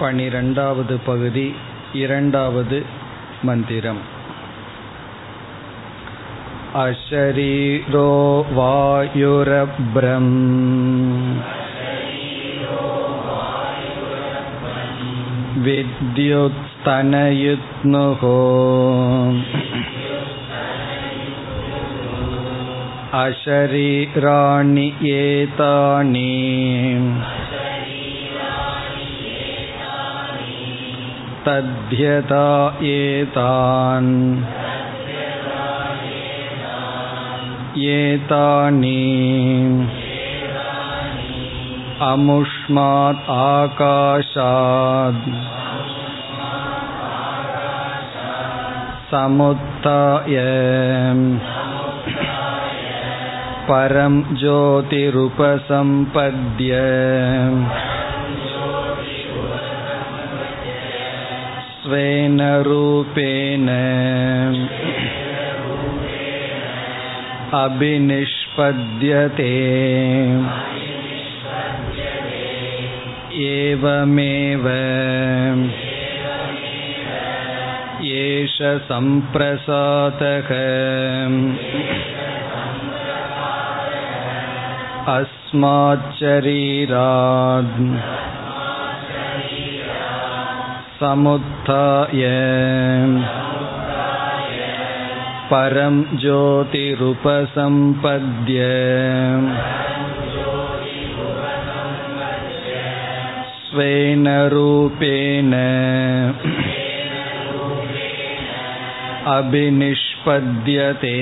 பனிரெண்டாவது 0.00 0.96
பகுதி 1.06 1.46
இரண்டாவது 1.94 2.80
மந்திரம் 3.44 4.02
अशरीरो 6.80 8.10
वायुरभ्रम् 8.56 10.30
विद्युत्स्तनयुत्नुः 16.92 18.22
अशरीराणि 23.22 24.86
एतानि 25.12 26.30
तद्यता 31.46 32.46
एतान् 32.90 34.12
एतानि 37.92 39.00
अमुष्मात् 42.10 43.30
आकाशात् 43.30 45.26
समुत्थाय 49.10 50.36
परं 53.68 54.14
ज्योतिरुपसम्पद्य 54.40 55.10
स्वेन 61.86 62.40
रूपेण 62.66 63.68
अभिनिष्पद्यते 67.60 69.50
एवमेव 73.48 74.68
एष 78.12 78.56
सम्प्रसादः 78.88 80.50
अस्माच्चरीरात् 85.16 86.32
समुत्थाय 91.00 92.22
परं 95.52 95.96
ज्योतिरुपसम्पद्य 96.20 97.08
स्वेन 103.64 104.28
रूपेण 104.52 105.52
अभिनिष्पद्यते 109.36 111.16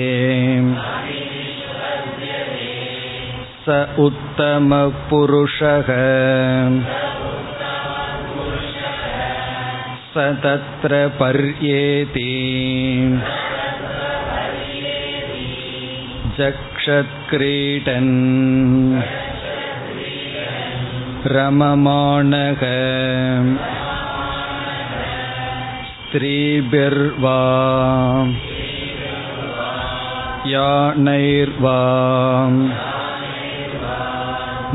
स 3.65 3.77
उत्तमपुरुषः 4.07 5.89
स 10.15 10.25
तत्र 10.43 10.97
पर्येति 11.19 12.29
जक्षत्क्रीडन् 16.37 18.13
रममाणः 21.35 22.61
स्त्रीभिर्वा 25.89 27.37
यानैर्वा 30.53 31.77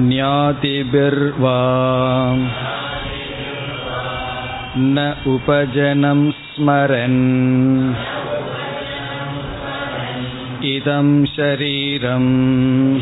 ज्ञातिभिर्वा 0.09 1.59
न 4.78 5.24
उपजनं 5.28 6.32
स्मरन्। 6.32 7.96
इदं 10.64 11.26
शरीरम्। 11.26 13.02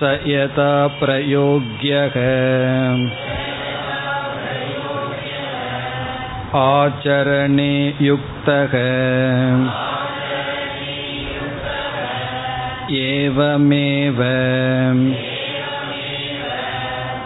स 0.00 0.20
यथा 0.26 0.86
प्रयोग्यः। 0.88 2.16
आचरणे 6.60 7.94
युक्तः। 8.00 8.74
एवमेव। 12.96 14.16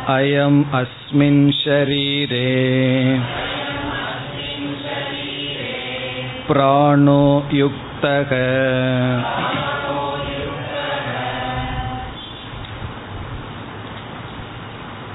अयम् 0.08 0.62
अस्मिन् 0.74 1.44
शरीरे 1.62 2.47
प्राणो 6.47 7.24
युक्तः 7.52 8.31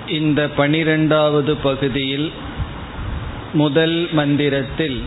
இந்த 0.09 0.41
பனிரெண்டாவது 0.49 1.53
பகுதியில் 1.57 2.29
முதல் 3.53 4.09
மந்திரத்தில் 4.13 4.99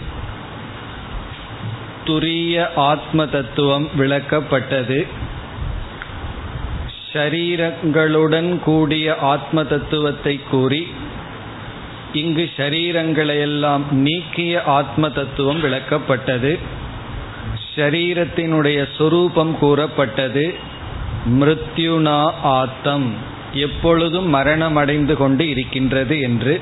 துரிய 2.06 2.56
ஆத்ம 2.82 3.26
தத்துவம் 3.26 3.88
விளக்கப்பட்டது 3.98 5.00
ஷரீரங்களுடன் 7.13 8.59
கூடிய 8.59 9.17
ஆத்ம 9.17 9.65
தத்துவத்தை 9.65 10.41
கூறி 10.51 10.87
இங்கு 12.13 12.51
ஷரீரங்களையெல்லாம் 12.57 13.91
நீக்கிய 13.91 14.63
ஆத்ம 14.63 15.11
தத்துவம் 15.11 15.63
விளக்கப்பட்டது. 15.63 16.59
ஷரீரத்தினுடைய 17.75 18.89
சொரூபம் 18.99 19.59
கூறப்பட்டது. 19.59 20.55
மிருத்யுனா 21.29 22.31
ஆத்தம். 22.43 23.15
எப்பொழுதும் 23.53 24.35
மரணமடைந்து 24.35 25.15
கொண்டு 25.15 25.49
இருக்கின்றது 25.49 26.21
என்று. 26.21 26.61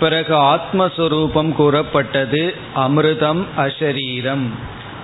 பிறகு 0.00 0.34
ஆத்மஸ்வரூபம் 0.34 1.52
கூறப்பட்டது. 1.52 2.54
அமிர்தம் 2.76 3.44
அஷரீரம் 3.56 4.46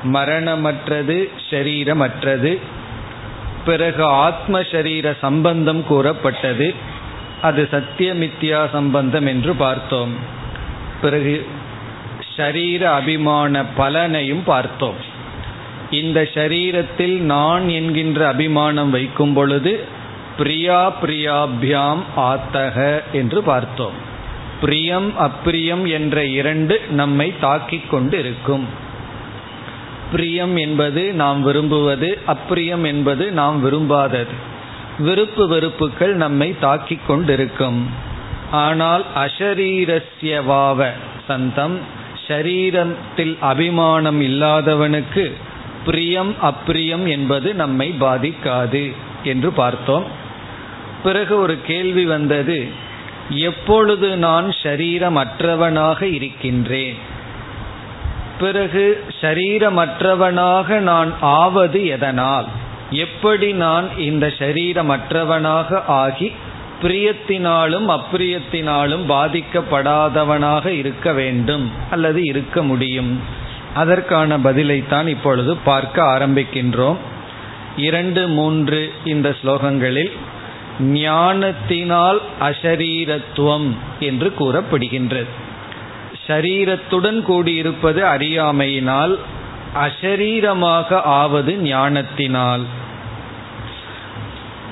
மரணமற்றது 0.05 1.29
ஷரீரமற்றது 1.51 2.59
பிறகு 3.67 4.05
ஆத்ம 4.05 4.63
சரீர 4.63 5.15
சம்பந்தம் 5.21 5.87
கூறப்பட்டது. 5.87 6.75
அது 7.43 7.69
சத்தியமித்யா 7.71 8.71
சம்பந்தம் 8.73 9.27
என்று 9.27 9.55
பார்த்தோம். 9.55 10.15
பிறகு 11.01 11.47
ஷரீர 12.37 12.83
அபிமான 12.83 13.65
பலனையும் 13.79 14.43
பார்த்தோம். 14.45 14.99
இந்த 15.91 16.23
ஷரீரத்தில் 16.35 17.19
நான் 17.19 17.69
என்கின்ற 17.69 18.27
அபிமானம் 18.27 18.91
வைக்கும் 18.91 19.33
பொழுது 19.33 19.85
பிரியா 20.37 20.93
பிரியாபியாம் 21.03 22.03
ஆத்தக 22.17 23.03
என்று 23.13 23.43
பார்த்தோம். 23.43 24.05
பிரியம் 24.61 25.13
அப்பிரியம் 25.21 25.85
என்ற 25.89 26.25
இரண்டு 26.25 26.81
நம்மை 26.91 27.35
தாக்கிக் 27.41 27.91
கொண்டு 27.91 28.19
இருக்கும் 28.19 28.85
பிரியம் 30.11 30.57
என்பது 30.57 31.13
நாம் 31.13 31.43
விரும்புவது 31.43 32.19
அப்பிரியம் 32.27 32.87
என்பது 32.87 33.33
நாம் 33.33 33.57
விரும்பாதது. 33.65 34.35
விருப்பு 34.99 35.49
வெறுப்புகள் 35.49 36.15
நம்மை 36.15 36.59
தாக்கிக் 36.59 37.07
கொண்டிருக்கும். 37.07 37.91
ஆனால் 38.51 39.05
அசரீரஸ்யவாவ 39.17 40.89
சந்தம் 41.29 41.79
ஷரீரத்தில் 42.29 43.39
அபிமானம் 43.41 44.21
இல்லாதவனுக்கு 44.21 45.33
பிரியம் 45.85 46.35
அப்பிரியம் 46.43 47.09
என்பது 47.09 47.55
நம்மை 47.55 47.95
பாதிக்காது 48.01 48.93
என்று 49.23 49.51
பார்த்தோம். 49.51 50.05
பிறகு 51.03 51.39
ஒரு 51.39 51.57
கேள்வி 51.67 52.05
வந்தது 52.05 52.67
எப்பொழுது 53.31 54.17
நான் 54.17 54.49
ஷரீரமற்றவனாக 54.63 56.03
இருக்கின்றேன்? 56.03 57.15
பிறகு 58.39 59.05
ஷரீரமற்றவனாக 59.21 60.79
நான் 60.79 61.15
ஆவது 61.21 61.87
எதனால்? 61.87 62.47
எப்படி 62.91 63.53
நான் 63.53 63.99
இந்த 63.99 64.27
ஷரீரமற்றவனாக 64.27 65.83
ஆகி 65.87 66.33
பிரியத்தினாலும் 66.83 67.87
அப்பிரியத்தினாலும் 67.89 69.05
பாதிக்கப்படாதவனாக 69.09 70.67
இருக்க 70.67 71.13
வேண்டும் 71.13 71.71
அல்லது 71.91 72.23
இருக்க 72.23 72.63
முடியும்? 72.63 73.21
அதற்கான 73.75 74.39
பதிலைத்தான் 74.39 75.07
இப்பொழுது 75.07 75.57
பார்க்க 75.57 76.03
ஆரம்பிக்கின்றோம். 76.03 76.97
இரண்டு 77.77 78.29
மூன்று 78.29 78.93
இந்த 79.05 79.35
ஸ்லோகங்களில் 79.43 80.13
ஞானத்தினால் 80.81 82.21
அசரீரத்துவம் 82.41 83.69
என்று 84.01 84.33
கூறப்படுகின்றது. 84.39 85.45
சரீரத்துடன் 86.27 87.19
கூடியிருப்பது 87.29 88.01
அறியாமையினால் 88.01 89.19
அசரீரமாக 89.75 91.01
ஆவது 91.03 91.57
ஞானத்தினால். 91.57 92.65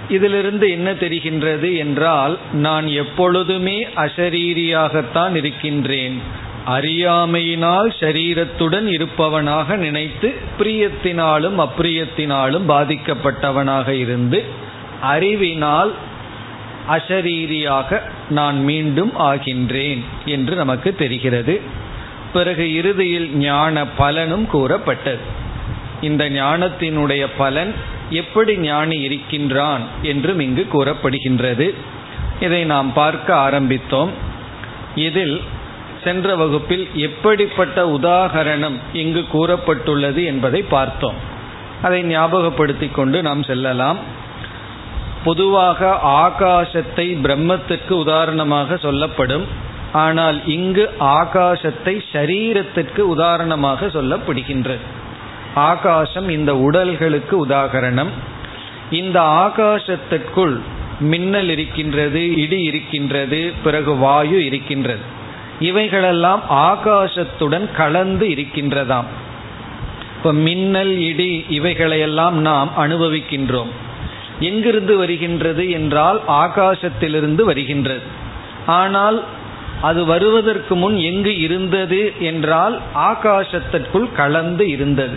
இதிலிருந்து 0.08 0.70
என்ன 0.70 0.92
தெரிகின்றது 0.92 1.76
என்றால் 1.76 2.38
நான் 2.52 2.86
எப்பொழுதுமே 2.86 3.86
அசரீரியாகத்தான் 3.96 5.34
இருக்கின்றேன். 5.34 6.42
அறியாமையினால் 6.66 7.88
சரீரத்துடன் 8.00 8.86
இருப்பவனாக 8.86 9.76
நினைத்து 9.76 10.34
பிரியத்தினாலும் 10.58 11.56
அப்பிரியத்தினாலும் 11.58 12.66
பாதிக்கப்பட்டவனாக 12.68 13.88
இருந்து 13.88 14.44
அறிவினால் 15.00 15.92
அசரீரியாக 16.90 18.00
நான் 18.31 18.64
மீண்டும் 18.64 19.12
ஆகின்றேன் 19.19 20.02
என்று 20.25 20.56
நமக்கு 20.56 20.94
தெரிகிறது. 20.94 21.60
பிறகு 22.32 22.75
இறுதியில் 22.75 23.36
ஞான 23.36 23.86
பலனும் 23.86 24.46
கூறப்பட்டது. 24.46 25.19
இந்த 26.00 26.31
ஞானத்தினுடைய 26.31 27.26
பலன் 27.36 27.75
எப்படி 28.10 28.58
ஞானி 28.58 29.00
இருக்கின்றான் 29.00 29.81
என்றும் 30.02 30.40
இங்கு 30.40 30.66
கூறப்படுகின்றது. 30.72 31.75
இதை 32.40 32.64
நாம் 32.64 32.92
பார்க்க 32.92 33.34
ஆரம்பித்தோம். 33.34 34.08
இதில் 34.94 35.42
சென்ற 36.04 36.37
வகுப்பில் 36.37 36.88
எப்படிப்பட்ட 36.94 37.98
உதாகரணம் 38.02 38.76
இங்கு 38.92 39.25
கூறப்பட்டுள்ளது 39.32 40.25
என்பதை 40.25 40.62
பார்த்தோம். 40.62 41.14
அதை 41.82 42.16
ஞாபகப்படுத்திக் 42.16 42.94
கொண்டு 42.94 43.22
நாம் 43.22 43.42
செல்லலாம். 43.42 43.98
பொதுவாக 45.25 45.81
ஆகாசத்தை 46.25 47.06
பிரம்மத்துக்கு 47.25 47.93
உதாரணமாக 48.05 48.76
சொல்லப்படும். 48.76 49.47
ஆனால் 49.93 50.38
இங்கு 50.47 50.85
ஆகாசத்தை 50.99 51.94
ஷரீரத்திற்கு 52.12 53.03
உதாரணமாக 53.15 53.87
சொல்லப்படுகின்றது. 53.87 54.85
ஆகாசம் 55.55 56.29
இந்த 56.29 56.53
உடல்களுக்கு 56.69 57.35
உதாகரணம் 57.47 58.12
இந்த 58.91 59.19
ஆகாசத்திற்குள் 59.21 60.56
மின்னல் 61.11 61.50
இருக்கின்றது 61.50 62.23
இடி 62.37 62.59
இருக்கின்றது 62.62 63.41
பிறகு 63.65 63.93
வாயு 63.97 64.38
இருக்கின்றது. 64.44 65.05
இவைகளெல்லாம் 65.61 66.43
ஆகாசத்துடன் 66.50 67.67
கலந்து 67.76 68.26
இருக்கின்றதாம். 68.26 69.09
இப்ப 70.17 70.32
மின்னல் 70.47 70.94
இடி 71.11 71.32
இவைகளையெல்லாம் 71.49 72.37
நாம் 72.49 72.71
அனுபவிக்கின்றோம். 72.76 73.73
எங்கிருந்து 74.40 74.96
வருகின்றது 74.96 75.70
என்றால் 75.70 76.20
ஆகாசத்திலிருந்து 76.28 77.42
வருகின்றது. 77.42 78.02
ஆனால் 78.66 79.25
அது 79.82 80.04
வருவதற்கு 80.04 80.76
முன் 80.76 80.96
எங்கு 80.96 81.38
இருந்தது 81.38 82.12
என்றால் 82.19 82.81
ஆகாசத்திற்குள் 82.94 84.12
கலந்து 84.12 84.69
இருந்தது. 84.69 85.16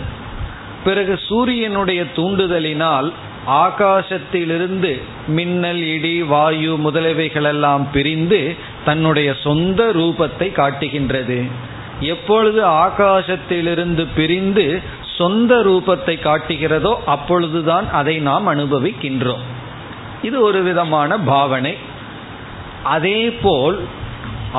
பிறகு 0.84 1.18
சூரியனுடைய 1.28 2.04
தூண்டுதலினால் 2.16 3.12
ஆகாசத்திலிருந்து 3.46 5.00
மின்னல் 5.26 5.82
இடி 5.82 6.22
வாயு 6.22 6.76
முதலவைகளெல்லாம் 6.76 7.84
பிரிந்து 7.92 8.54
தன்னுடைய 8.84 9.34
சொந்த 9.42 9.92
ரூபத்தை 9.92 10.52
காட்டுகின்றது. 10.52 11.44
எப்பொழுது 12.00 12.66
ஆகாசத்திலிருந்து 12.66 14.06
பிரிந்து 14.14 14.82
சொந்த 15.18 15.52
ரூபத்தை 15.68 16.14
காட்டுகிறதோ 16.24 16.92
அப்பொழுதுதான் 17.14 17.86
அதை 18.00 18.16
நாம் 18.28 18.48
அனுபவிக்கின்றோம். 18.48 19.44
இது 20.22 20.36
ஒரு 20.48 20.60
விதமான 20.62 21.10
பாவனை. 21.30 21.74
அதேபோல் 22.94 23.78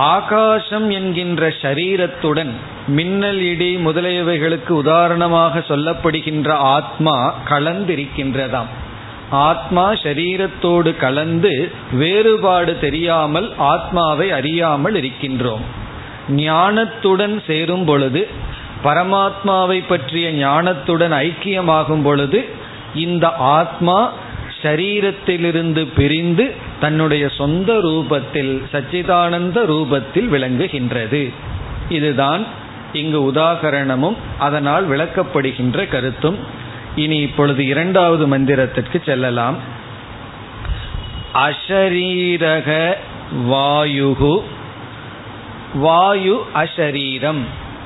ஆகாசம் 0.10 0.88
என்கின்ற 0.98 1.44
சரீரத்துடன் 1.62 2.52
மின்னல் 2.98 3.42
இடி 3.52 3.72
முதலியவைகளுக்கு 3.86 4.72
உதாரணமாக 4.84 5.62
சொல்லப்படுகின்ற 5.68 6.50
ஆத்மா 6.76 7.16
கலந்திருக்கின்றதாம். 7.50 8.70
ஆத்மா 9.48 9.86
சரீரத்தோடு 10.04 10.92
கலந்து 11.04 11.54
வேறுபாடு 11.94 12.74
தெரியாமல் 12.86 13.50
ஆத்மாவை 13.72 14.28
அறியாமல் 14.38 14.96
இருக்கின்றோம். 15.02 15.66
ஞானத்துடன் 16.38 17.36
சேரும் 17.48 17.86
பொழுது 17.90 18.22
பரமாத்மாவை 18.84 19.84
பற்றிய 19.88 20.48
ஞானத்துடன் 20.48 21.14
ஐக்கியமாகும் 21.14 22.04
பொழுது 22.04 22.50
இந்த 22.96 23.32
ஆத்மா 23.34 24.14
ஷரீரத்திலிருந்து 24.62 25.88
பிரிந்து 25.96 26.56
தன்னுடைய 26.80 27.30
சொந்த 27.30 27.74
ரூபத்தில் 27.74 28.64
சச்சிதானந்த 28.74 29.58
ரூபத்தில் 29.66 30.28
விளங்குகின்றது. 30.30 31.34
இதுதான் 31.90 32.46
இங்கு 32.94 33.32
உதாகரணமும் 33.32 34.16
அதனால் 34.40 34.90
விளக்கப்படுகின்ற 34.90 35.88
கருத்தும். 35.88 36.38
இனி 36.96 37.18
இப்பொழுது 37.18 37.66
இரண்டாவது 37.66 38.38
மந்திரத்திற்கு 38.38 39.04
செல்லலாம். 39.04 39.56
அஷரீரக 41.34 42.94
வாயுகு 43.50 44.42
வாயு 45.74 46.46
அஷரீரம். 46.56 47.42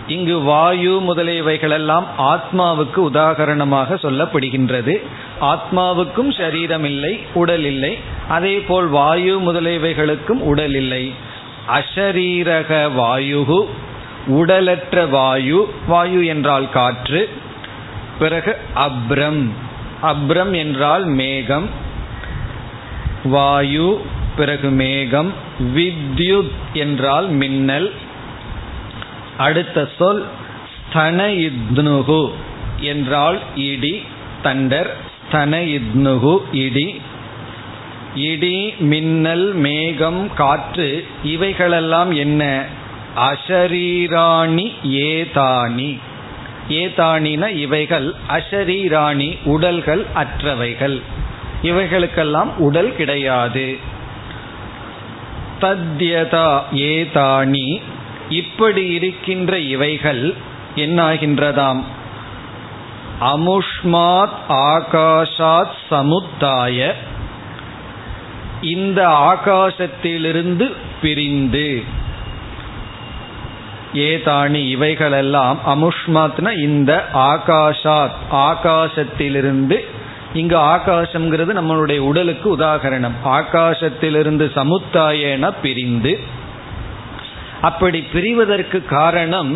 இங்கு 0.07 0.39
வாயு 0.39 1.15
முதலியவைகளெல்லாம் 1.15 2.03
ஆத்மாவுக்கு 2.17 2.95
உதாகரணமாக 2.95 3.95
சொல்லப்படுகின்றது. 3.95 5.01
ஆத்மாவுக்கும் 5.41 6.37
சரீரம் 6.37 6.83
இல்லை 6.83 7.19
உடல் 7.33 7.63
இல்லை 7.63 7.97
அதே 8.27 8.59
போல் 8.59 8.87
வாயு 8.87 9.39
முதலியவைகளுக்கும் 9.39 10.41
உடல் 10.41 10.73
இல்லை 10.73 11.13
அஷரீரக 11.67 12.89
வாயுகு 12.97 13.65
உடலற்ற 14.27 15.09
வாயு 15.09 15.73
வாயு 15.87 16.25
என்றால் 16.25 16.69
காற்று. 16.69 17.29
பிறகு 18.19 18.57
அப்ரம் 18.75 19.47
அப்ரம் 20.03 20.55
என்றால் 20.55 21.05
மேகம். 21.05 21.69
வாயு 23.23 24.01
பிறகு 24.35 24.69
மேகம். 24.69 25.33
வித்யுத் 25.75 26.51
என்றால் 26.73 27.29
மின்னல். 27.29 27.93
அடுத்த 29.37 29.89
சொல் 29.97 30.25
ஸ்தன 30.73 31.51
இத்னுகு 31.51 32.31
என்றால் 32.77 33.39
இடி 33.55 34.03
தண்டர் 34.43 34.89
ஸ்தன 35.31 35.81
இத்னுகு 35.81 36.37
இடி. 36.51 37.01
இடி 38.15 38.73
மின்னல் 38.79 39.53
மேகம் 39.53 40.33
காற்று 40.33 41.05
இவைகளெல்லாம் 41.23 42.11
என்ன? 42.11 42.65
அஷரீராணி 43.15 44.71
ஏதானி 44.83 45.99
ஏதானின 46.69 47.47
இவைகள் 47.47 48.13
அஷரீராணி 48.29 49.37
உடல்கள் 49.45 50.05
அற்றவைகள். 50.15 51.01
இவைகளுக்கெல்லாம் 51.63 52.49
உடல் 52.57 52.95
கிடையாது. 52.95 53.77
தத்யதா 55.61 56.61
ஏதானி 56.71 57.81
இப்படி 58.29 58.85
இருக்கின்ற 58.85 59.59
இவைகள் 59.59 60.33
என்னாகின்றதாம்? 60.75 61.83
அமுஷ்மாத் 63.21 64.29
ஆகாஷாத் 64.49 65.75
சமுத்தாய. 65.91 66.93
இந்த 68.61 69.07
ஆகாசத்திலிருந்து 69.07 70.73
பிரிந்து. 71.01 71.83
ஏதானி 73.93 74.69
இவைகளெல்லாம் 74.69 75.59
அமுஷ்மாத்னா 75.65 76.57
இந்த 76.57 77.07
ஆகாஷாத் 77.13 78.11
ஆகாசத்திலிருந்து 78.31 79.79
இங்கு 80.33 80.57
ஆகாசம்ங்கிறது 80.57 81.53
நம்மளுடைய 81.55 81.97
உடலுக்கு 81.97 82.57
உதாகரணம். 82.57 83.11
ஆகாசத்திலிருந்து 83.25 84.51
சமுத்தாயன 84.55 85.53
பிரிந்து. 85.61 86.41
அப்படி 87.63 87.99
பிரிவதற்கு 88.13 88.85
காரணம் 88.85 89.51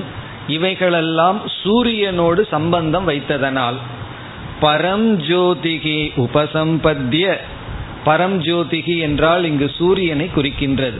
இவைகளெல்லாம் 0.47 1.39
சூரியனோடு 1.63 2.41
சம்பந்தம் 2.49 3.07
வைத்ததனால். 3.09 3.77
பரம் 4.61 5.07
ஜோதிகி 5.29 5.99
உபசம்பத்திய. 6.17 7.25
பரம் 8.05 8.37
ஜோதிகி 8.47 8.97
என்றால் 8.97 9.43
இங்கு 9.43 9.71
சூரியனை 9.77 10.29
குறிக்கின்றது. 10.35 10.99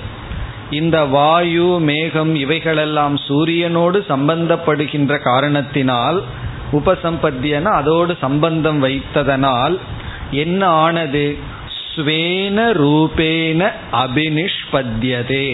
இந்த 0.72 1.06
வாயு 1.06 1.80
மேகம் 1.80 2.36
இவைகளெல்லாம் 2.36 3.16
சூரியனோடு 3.28 4.00
சம்பந்தப்படுகின்ற 4.10 5.20
காரணத்தினால் 5.20 6.24
உபசம்பத்தியன 6.72 7.64
அதோடு 7.64 8.18
சம்பந்தம் 8.22 8.84
வைத்ததனால் 8.84 9.78
என்ன 10.32 10.62
ஆனது? 10.86 11.38
ஸ்வேன 11.80 12.58
ரூபேன 12.82 13.72
அபினிஷ்பத்யதே. 13.92 15.48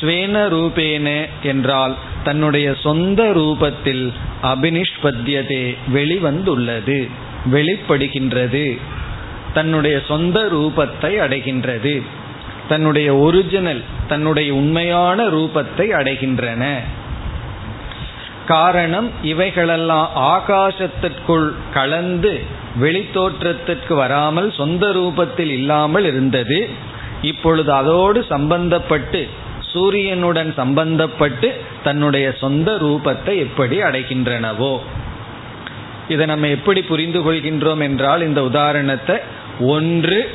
ஸ்வேன 0.00 0.36
ரூபேன 0.48 1.28
என்றால் 1.42 1.94
தன்னுடைய 2.24 2.74
சொந்த 2.82 3.22
ரூபத்தில் 3.34 4.12
அபினிஷ்பத்தியதே 4.42 5.76
வெளிவந்துள்ளது 5.94 7.08
வெளிப்படுகின்றது. 7.52 8.78
தன்னுடைய 9.54 10.00
சொந்த 10.08 10.48
ரூபத்தை 10.52 11.10
அடைகின்றது. 11.24 12.02
தன்னுடைய 12.68 13.16
ஒரிஜினல் 13.16 13.82
தன்னுடைய 14.08 14.54
உண்மையான 14.54 15.26
ரூபத்தை 15.26 15.86
அடைகின்றன. 16.00 16.78
காரணம் 18.46 19.10
இவைகளெல்லாம் 19.22 20.10
ஆகாசத்திற்குள் 20.16 21.52
கலந்து 21.72 22.40
வெளித்தோற்றத்திற்கு 22.80 23.94
வராமல் 23.94 24.52
சொந்த 24.52 24.86
ரூபத்தில் 24.92 25.50
இல்லாமல் 25.50 26.04
இருந்தது. 26.04 26.68
இப்பொழுது 27.22 27.72
அதோடு 27.72 28.24
சம்பந்தப்பட்டு 28.28 29.28
சூரியனுடன் 29.74 30.54
சம்பந்தப்பட்டு 30.56 31.48
தன்னுடைய 31.84 32.34
சொந்த 32.40 32.76
ரூபத்தை 32.80 33.36
எப்படி 33.36 33.82
அடைகின்றனவோ. 33.82 34.78
இதை 36.08 36.26
நம்ம 36.26 36.48
எப்படி 36.48 36.82
புரிந்து 36.82 37.20
கொள்கின்றோம் 37.20 37.80
என்றால் 37.80 38.22
இந்த 38.22 38.44
உதாரணத்தை 38.44 39.16
ஒன்று 39.60 40.30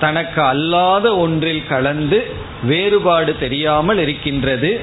தனக்கு 0.00 0.42
அல்லாத 0.42 1.16
ஒன்றில் 1.16 1.66
கலந்து 1.66 2.30
வேறுபாடு 2.64 3.38
தெரியாமல் 3.38 3.98
இருக்கின்றது 3.98 4.80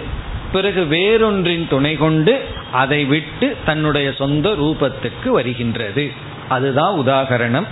பிறகு 0.52 0.84
வேறொன்றின் 0.84 1.68
துணை 1.68 1.96
கொண்டு 1.96 2.42
அதை 2.72 3.06
விட்டு 3.06 3.56
தன்னுடைய 3.66 4.12
சொந்த 4.12 4.50
ரூபத்துக்கு 4.50 5.28
வருகின்றது. 5.28 6.12
அதுதான் 6.50 7.00
உதாகரணம். 7.00 7.68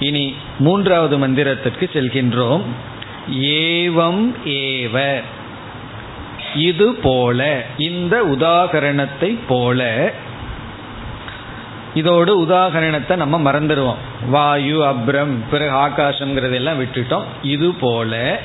இனி 0.00 0.34
மூன்றாவது 0.58 1.18
மந்திரத்திற்கு 1.18 1.86
செல்கின்றோம். 1.92 2.62
ஏவம் 3.30 4.24
ஏவ. 4.44 5.22
இது 6.54 6.94
போல 6.94 7.62
இந்த 7.78 8.22
உதாகரணத்தை 8.22 9.38
போல 9.48 10.12
இதோடு 11.94 12.46
உதாகரணத்தை 12.46 13.16
நம்ம 13.16 13.52
மறந்துடுவோம். 13.52 13.96
வாயு 14.28 14.82
அப்ரம் 14.82 15.38
பிறகு 15.50 15.76
ஆகாசம்ங்கிறதெல்லாம் 15.76 16.78
விட்டுட்டோம். 16.78 17.24
இது 17.42 17.72
போல 17.72 18.40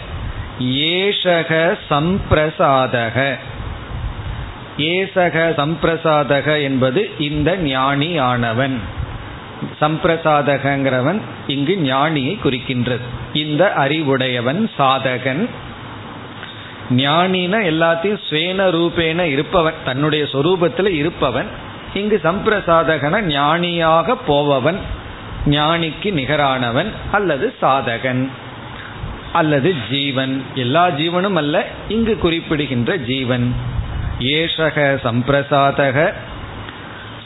ஏஷக 0.59 1.77
சம்பிரசாதக. 1.89 3.37
ஏசக 4.77 5.53
சம்பிரசாதக 5.57 6.61
என்பது 6.61 7.11
இந்த 7.19 7.57
ஞானி 7.57 8.19
ஆனவன் 8.19 8.79
சம்பிரசாதகங்கிறவன் 9.81 11.19
இங்கு 11.47 11.79
ஞானியை 11.83 12.37
குறிக்கின்றது. 12.43 13.01
இந்த 13.33 13.73
அறிவுடையவன் 13.73 14.69
சாதகன். 14.77 15.49
ஞானினா 16.89 17.57
எல்லாத்தையும் 17.71 18.19
ஸ்வேன 18.29 18.69
ரூபேன 18.69 19.21
இருப்பவன் 19.21 19.73
தன்னுடைய 19.85 20.25
சொரூபத்தில் 20.25 20.89
இருப்பவன். 20.89 21.45
இங்கு 21.93 22.19
சம்பிரசாதகன 22.23 23.21
ஞானியாக 23.21 24.15
போபவன் 24.15 24.77
ஞானிக்கு 25.45 26.13
நிகரானவன் 26.13 26.87
அல்லது 27.11 27.53
சாதகன் 27.61 28.29
அல்லது 29.33 29.73
ஜீவன். 29.89 30.43
எல்லா 30.55 30.89
ஜீவனும் 30.89 31.33
அல்ல 31.33 31.65
இங்கு 31.87 32.17
குறிப்பிடுகின்ற 32.17 32.97
ஜீவன். 32.97 33.55
ஏஷக 34.19 34.99
சம்பிரசாதக. 35.03 36.13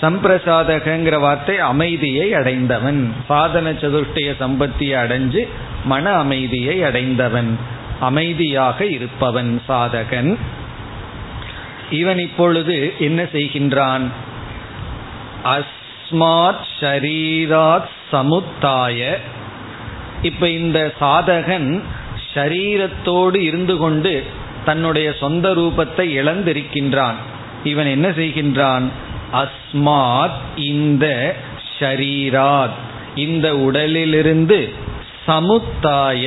சம்பிரசாதகங்கிற 0.02 1.20
வார்த்தை 1.20 1.60
அமைதியை 1.60 2.34
அடைந்தவன். 2.34 3.14
சாதன 3.28 3.72
சதுஷ்டய 3.72 4.34
சம்பத்தியை 4.40 4.96
அடைஞ்சு 5.04 5.48
மன 5.86 6.12
அமைதியை 6.12 6.84
அடைந்தவன். 6.84 7.80
அமைதியாக 8.02 8.86
இருப்பவன் 8.86 9.62
சாதகன். 9.68 10.38
இவன் 11.90 12.20
இப்பொழுது 12.20 12.94
என்ன 13.00 13.24
செய்கின்றான்? 13.24 14.08
அஸ்மாத் 15.44 16.66
ஷரீராத் 16.80 17.90
சமுத்தாய. 18.12 19.18
இப்ப 20.22 20.50
இந்த 20.50 20.94
சாதகன் 21.02 21.82
ஷரீரத்தோடு 22.34 23.36
இருந்து 23.36 23.78
கொண்டு 23.78 24.24
தன்னுடைய 24.66 25.14
சொந்த 25.20 25.54
ரூபத்தை 25.54 26.02
இழந்திருக்கின்றான். 26.02 27.16
இவன் 27.64 27.86
என்ன 27.86 28.10
செய்கின்றான்? 28.10 28.90
அஸ்மாத் 29.34 30.40
இந்த 30.56 31.36
ஷரீராத். 31.80 32.78
இந்த 33.16 33.58
உடலிலிருந்து 33.58 34.90
சமுத்தாய 35.28 36.26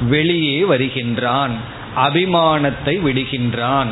வெளியே 0.00 0.64
வருகின்றான் 0.64 1.54
அபிமானத்தை 1.96 2.94
விடுகின்றான் 3.06 3.90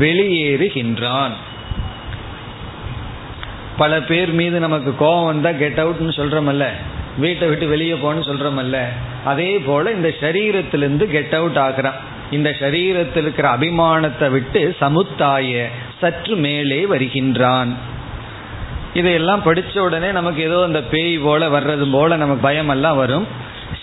வெளியேறுகின்றான். 0.00 1.34
பல 3.76 4.00
பேர் 4.00 4.32
மீது 4.32 4.60
நமக்கு 4.60 4.96
கோபம் 4.96 5.24
வந்தால் 5.24 5.58
கெட் 5.58 5.80
அவுட்னு 5.80 6.12
சொல்கிறோமல்ல 6.16 6.66
வீட்டை 7.18 7.48
விட்டு 7.48 7.66
வெளியே 7.68 7.92
போன்னு 7.92 8.22
சொல்கிறோமல்ல 8.28 8.78
அதே 9.24 9.58
போல் 9.58 9.94
இந்த 9.94 10.08
சரீரத்திலிருந்து 10.20 11.04
கெட் 11.04 11.34
அவுட் 11.34 11.56
ஆகிறான். 11.56 11.98
இந்த 12.30 12.50
சரீரத்தில் 12.60 13.16
இருக்கிற 13.16 13.56
அபிமானத்தை 13.56 14.30
விட்டு 14.30 14.76
சமுத்தாய 14.80 15.64
சற்று 16.00 16.36
மேலே 16.36 16.86
வருகின்றான். 16.86 17.72
இதையெல்லாம் 18.94 19.42
படித்த 19.42 19.82
உடனே 19.82 20.12
நமக்கு 20.12 20.42
ஏதோ 20.42 20.62
அந்த 20.62 20.82
பேய் 20.82 21.18
போல 21.18 21.48
வர்றது 21.48 21.92
போல 21.92 22.16
நமக்கு 22.16 22.48
பயமெல்லாம் 22.48 22.96
வரும். 22.96 23.26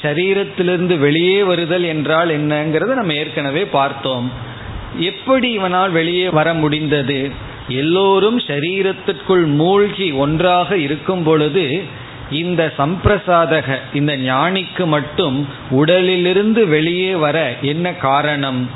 சரீரத்திலிருந்து 0.02 0.98
வெளியே 0.98 1.44
வருதல் 1.44 1.84
என்றால் 1.84 2.30
என்னங்கிறத 2.30 2.94
நம்ம 2.94 3.14
ஏற்கனவே 3.14 3.66
பார்த்தோம். 3.66 4.32
எப்படி 5.00 5.52
இவனால் 5.52 5.92
வெளியே 5.92 6.30
வர 6.30 6.54
முடிந்தது? 6.54 7.32
எல்லோரும் 7.68 8.40
சரீரத்திற்குள் 8.40 9.46
மூழ்கி 9.46 10.12
ஒன்றாக 10.12 10.78
இருக்கும் 10.78 11.24
பொழுது 11.24 11.82
இந்த 12.32 12.74
சம்பிரசாதக 12.78 13.78
இந்த 13.94 14.18
ஞானிக்கு 14.18 14.86
மட்டும் 14.86 15.48
உடலிலிருந்து 15.70 16.68
வெளியே 16.68 17.16
வர 17.16 17.56
என்ன 17.62 17.94
காரணம்? 17.94 18.70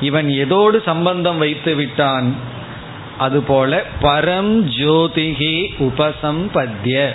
இவன் 0.00 0.26
எதோடு 0.26 0.82
சம்பந்தம் 0.84 1.38
வைத்து 1.38 1.74
விட்டான்? 1.74 2.34
அதுபோல 3.18 3.84
பரம் 4.02 4.54
ஜோதிகி 4.78 5.56
உபசம்பத்திய 5.78 7.08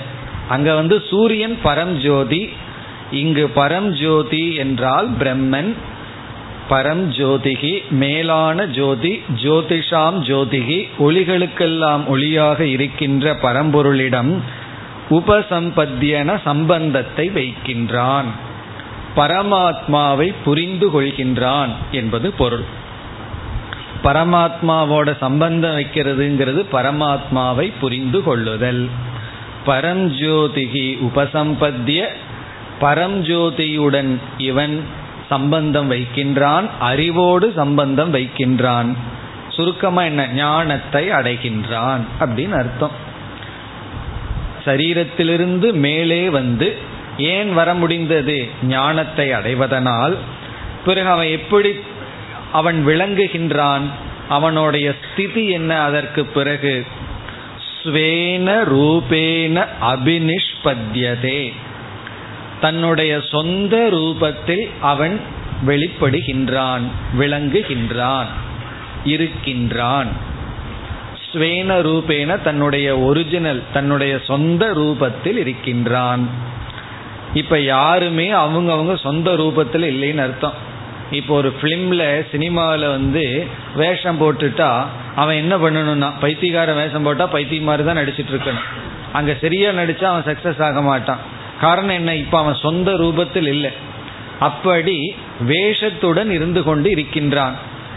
அங்க 0.48 0.76
வந்து 0.76 1.04
சூரியன் 1.10 1.58
பரம் 1.64 1.94
ஜோதி 1.94 2.50
இங்கு 3.12 3.52
பரம் 3.56 3.90
ஜோதி 3.90 4.54
என்றால் 4.54 5.10
பிரம்மன் 5.20 5.74
பரம் 6.70 7.08
ஜோதிகி 7.10 7.90
மேலான 7.90 8.66
ஜோதி 8.66 9.22
ஜோதிஷாம் 9.44 10.20
ஜோதிகி 10.22 10.90
ஒளிகளுக்கெல்லாம் 11.00 12.02
ஒளியாக 12.10 12.60
இருக்கின்ற 12.60 13.34
பரம்பொருளிடம் 13.34 14.36
உபசம்பத்தியன 15.10 16.42
சம்பந்தத்தை 16.44 17.30
வைக்கின்றான். 17.30 18.26
பரமாத்மாவை 19.16 20.34
புரிந்து 20.44 21.02
கொள்கின்றான் 21.02 21.70
என்பது 21.92 22.32
பொருள். 22.32 22.64
பரமாத்மாவோட 24.04 25.18
சம்பந்தம் 25.18 25.78
வைக்கிறதுங்கிறது 25.78 26.66
பரமாத்மாவை 26.72 27.72
புரிந்து 27.80 28.24
கொள்ளுதல். 28.24 28.90
பரஞ்சோதிகி 29.66 30.98
உபசம்பத்திய 31.00 32.08
பரம்ஜோதியுடன் 32.82 34.18
இவன் 34.38 34.86
சம்பந்தம் 35.30 35.92
வைக்கின்றான் 35.92 36.70
அறிவோடு 36.80 37.52
சம்பந்தம் 37.56 38.14
வைக்கின்றான். 38.14 38.96
சுருக்கமா 39.50 40.04
என்ன? 40.04 40.28
ஞானத்தை 40.28 41.10
அடைகின்றான் 41.10 42.02
அப்படின்னு 42.20 42.52
அர்த்தம். 42.52 42.92
சரீரத்திலிருந்து 44.66 45.74
மேலே 45.74 46.30
வந்து 46.30 46.78
ஏன் 47.18 47.54
வர 47.54 47.74
முடிந்தது? 47.74 48.48
ஞானத்தை 48.64 49.30
அடைவதனால். 49.30 50.16
பிறகு 50.86 51.10
அவன் 51.10 51.28
எப்படி 51.28 51.80
அவன் 52.52 52.84
விளங்குகின்றான்? 52.88 53.82
அவனுடைய 54.30 54.94
ஸ்திதி 55.04 55.50
என்ன? 55.50 55.82
அதற்கு 55.82 56.26
பிறகு 56.26 56.86
ஸ்வேன 57.84 58.48
ரூபேன 58.74 59.66
அபினிஷ்பத்யதே. 59.82 61.54
தன்னுடைய 62.62 63.22
சொந்த 63.32 63.90
ரூபத்தில் 63.92 64.70
அவன் 64.82 65.20
வெளிப்படுகின்றான் 65.66 66.86
விளங்குகின்றான் 67.20 68.26
இருக்கின்றான். 69.06 70.08
ஸ்வேன 71.26 71.78
ரூபேன 71.88 72.42
தன்னுடைய 72.42 73.00
ஒரிஜினல் 73.00 73.62
தன்னுடைய 73.74 74.20
சொந்த 74.24 74.74
ரூபத்தில் 74.74 75.38
இருக்கின்றான். 75.38 76.30
இப்ப 77.34 77.60
யாருமே 77.60 78.30
அவங்க 78.30 78.72
அவங்க 78.72 78.96
சொந்த 78.96 79.32
ரூபத்தில் 79.34 79.86
இல்லைன்னு 79.94 80.18
அர்த்தம். 80.18 80.54
இப்போ 81.12 81.36
ஒரு 81.36 81.54
ஃபிலிம்ல 81.62 82.30
சினிமாவில் 82.32 82.88
வந்து 82.88 83.48
வேஷம் 83.76 84.22
போட்டுட்டா 84.22 84.86
அவன் 85.16 85.36
என்ன 85.36 85.58
பண்ணணும்னா 85.58 86.10
பைத்தியகார 86.22 86.76
வேஷம் 86.76 87.04
போட்டா 87.04 87.30
பைத்திய 87.34 87.62
மாதிரி 87.62 87.88
தான் 87.88 87.98
நடிச்சிட்டு 87.98 88.34
இருக்கணும். 88.34 88.68
சரியாக 89.14 89.36
சரியா 89.42 89.72
நடிச்சா 89.72 90.04
அவன் 90.04 90.28
சக்சஸ் 90.30 90.64
ஆக 90.64 90.82
மாட்டான். 90.82 91.34
காரணம் 91.60 91.96
என்ன? 91.96 92.16
இப்ப 92.16 92.38
அவன் 92.38 92.58
சொந்த 92.62 92.92
ரூபத்தில் 92.92 93.48
இல்லை. 93.48 93.72
அப்படி 94.40 95.16
வேஷத்துடன் 95.48 96.30
இருந்து 96.30 96.64
கொண்டு 96.64 96.90
இருக்கின்றான். 96.90 97.56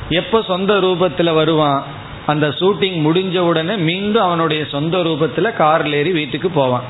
எப்ப 0.09 0.43
சொந்த 0.43 0.75
ரூபத்துல 0.75 1.35
வருவான்? 1.35 1.85
அந்த 2.27 2.49
ஷூட்டிங் 2.49 3.01
முடிஞ்ச 3.05 3.39
உடனே 3.39 3.77
மீண்டும் 3.77 4.23
அவனுடைய 4.23 4.65
சொந்த 4.65 4.99
ரூபத்துல 4.99 5.53
கார்ல 5.59 5.93
ஏறி 5.93 6.11
வீட்டுக்கு 6.11 6.51
போவான். 6.51 6.83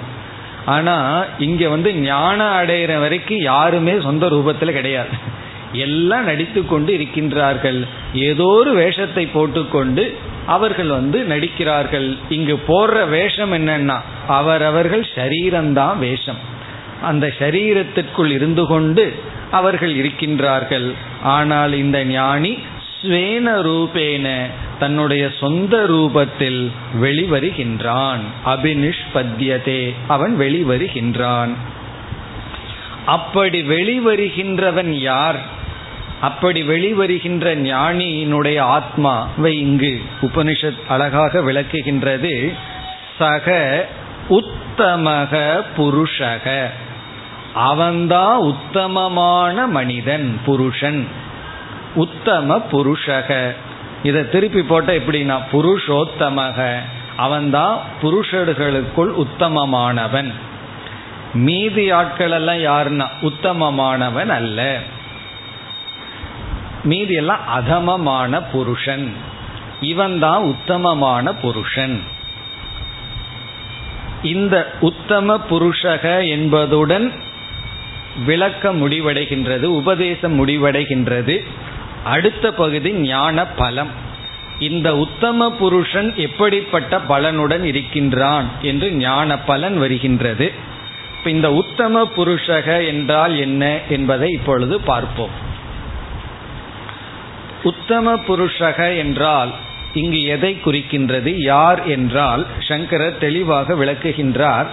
ஆனா 0.64 1.24
இங்க 1.38 1.68
வந்து 1.68 1.94
ஞானம் 1.94 2.54
அடையிற 2.62 3.00
வரைக்கும் 3.00 3.40
யாருமே 3.40 4.00
சொந்த 4.02 4.26
ரூபத்துல 4.26 4.70
கிடையாது. 4.70 5.08
எல்லாம் 5.72 6.24
நடித்து 6.24 6.66
கொண்டு 6.66 6.92
இருக்கின்றார்கள். 6.92 7.86
ஏதோ 8.14 8.44
ஒரு 8.44 8.74
வேஷத்தை 8.74 9.26
போட்டுக்கொண்டு 9.26 10.18
அவர்கள் 10.46 10.86
வந்து 10.86 11.18
நடிக்கிறார்கள். 11.18 12.16
இங்கு 12.28 12.60
போடுற 12.68 13.08
வேஷம் 13.08 13.52
என்னன்னா 13.52 14.00
அவரவர்கள் 14.26 15.06
சரீரம்தான் 15.14 15.98
வேஷம். 15.98 16.56
அந்த 17.02 17.32
சரீரத்திற்குள் 17.38 18.30
இருந்து 18.30 18.66
கொண்டு 18.66 19.22
அவர்கள் 19.50 19.94
இருக்கின்றார்கள். 19.94 20.92
ஆனால் 21.22 21.72
இந்த 21.72 22.04
ஞானி 22.04 22.58
ஸ்வேன 23.02 23.44
ரூபேன 23.46 24.46
தன்னுடைய 24.78 25.30
சொந்த 25.40 25.86
ரூபத்தில் 25.88 26.70
வெளிவருகின்றான். 27.00 28.20
அபினிஷ்பத்தியதே 28.46 29.94
அவன் 30.08 30.38
வெளிவருகின்றான். 30.38 31.54
அப்படி 33.06 33.62
வெளிவருகின்றவன் 33.62 34.90
யார்? 34.90 35.56
அப்படி 36.20 36.62
வெளிவருகின்ற 36.62 37.56
ஞானியினுடைய 37.56 38.60
ஆத்மாவை 38.60 39.58
இங்கு 39.58 40.02
உபனிஷத் 40.22 40.78
அழகாக 40.88 41.40
விளக்குகின்றது 41.40 42.52
சக 43.18 43.86
உத்தமக 44.28 45.62
புருஷக. 45.76 46.70
அவன்தான் 47.54 48.36
உத்தமமான 48.36 49.66
மனிதன் 49.66 50.40
புருஷன். 50.44 51.08
உத்தம 51.94 52.62
புருஷக. 52.72 53.54
இதை 54.02 54.28
திருப்பி 54.28 54.62
போட்ட 54.62 54.92
எப்படின்னா 54.92 55.38
புருஷோத்தமக. 55.52 56.76
அவன்தான் 57.16 57.78
புருஷர்களுக்குள் 58.02 59.26
உத்தமமானவன். 59.26 60.32
மீதி 61.34 61.90
ஆட்கள் 61.90 62.30
எல்லாம் 62.30 62.56
யாருன்னா 62.56 63.06
உத்தமமானவன் 63.22 64.28
அல்ல. 64.28 64.78
மீதி 66.84 67.14
எல்லாம் 67.14 67.48
அதமமான 67.48 68.42
புருஷன். 68.42 69.12
இவன் 69.80 70.18
தான் 70.18 70.42
உத்தமமான 70.42 71.34
புருஷன். 71.34 72.02
இந்த 74.22 74.72
உத்தம 74.80 75.40
புருஷக 75.50 76.28
என்பதுடன் 76.28 77.26
விளக்க 78.26 78.72
முடிவடைகின்றது 78.72 79.62
உபதேசம் 79.62 80.46
முடிவடைகின்றது. 80.46 81.44
அடுத்த 82.04 82.52
பகுதி 82.52 82.92
ஞான 82.92 83.46
பலம். 83.46 84.06
இந்த 84.58 84.96
உத்தம 84.96 85.50
புருஷன் 85.50 86.14
எப்படிப்பட்ட 86.16 87.00
பலனுடன் 87.08 87.62
இருக்கின்றான் 87.62 88.44
என்று 88.62 88.90
ஞான 88.90 89.38
பலன் 89.38 89.78
வருகின்றது. 89.78 90.52
இந்த 91.24 91.52
உத்தம 91.52 92.10
புருஷக 92.16 92.86
என்றால் 92.86 93.38
என்ன 93.38 93.78
என்பதை 93.88 94.30
இப்பொழுது 94.30 94.80
பார்ப்போம். 94.80 95.30
உத்தம 97.62 98.14
புருஷக 98.14 98.96
என்றால் 98.96 99.50
இங்கு 99.94 100.22
எதை 100.22 100.60
குறிக்கின்றது? 100.64 101.34
யார் 101.36 101.86
என்றால் 101.86 102.46
சங்கரர் 102.58 103.18
தெளிவாக 103.18 103.74
விளக்குகின்றார். 103.74 104.66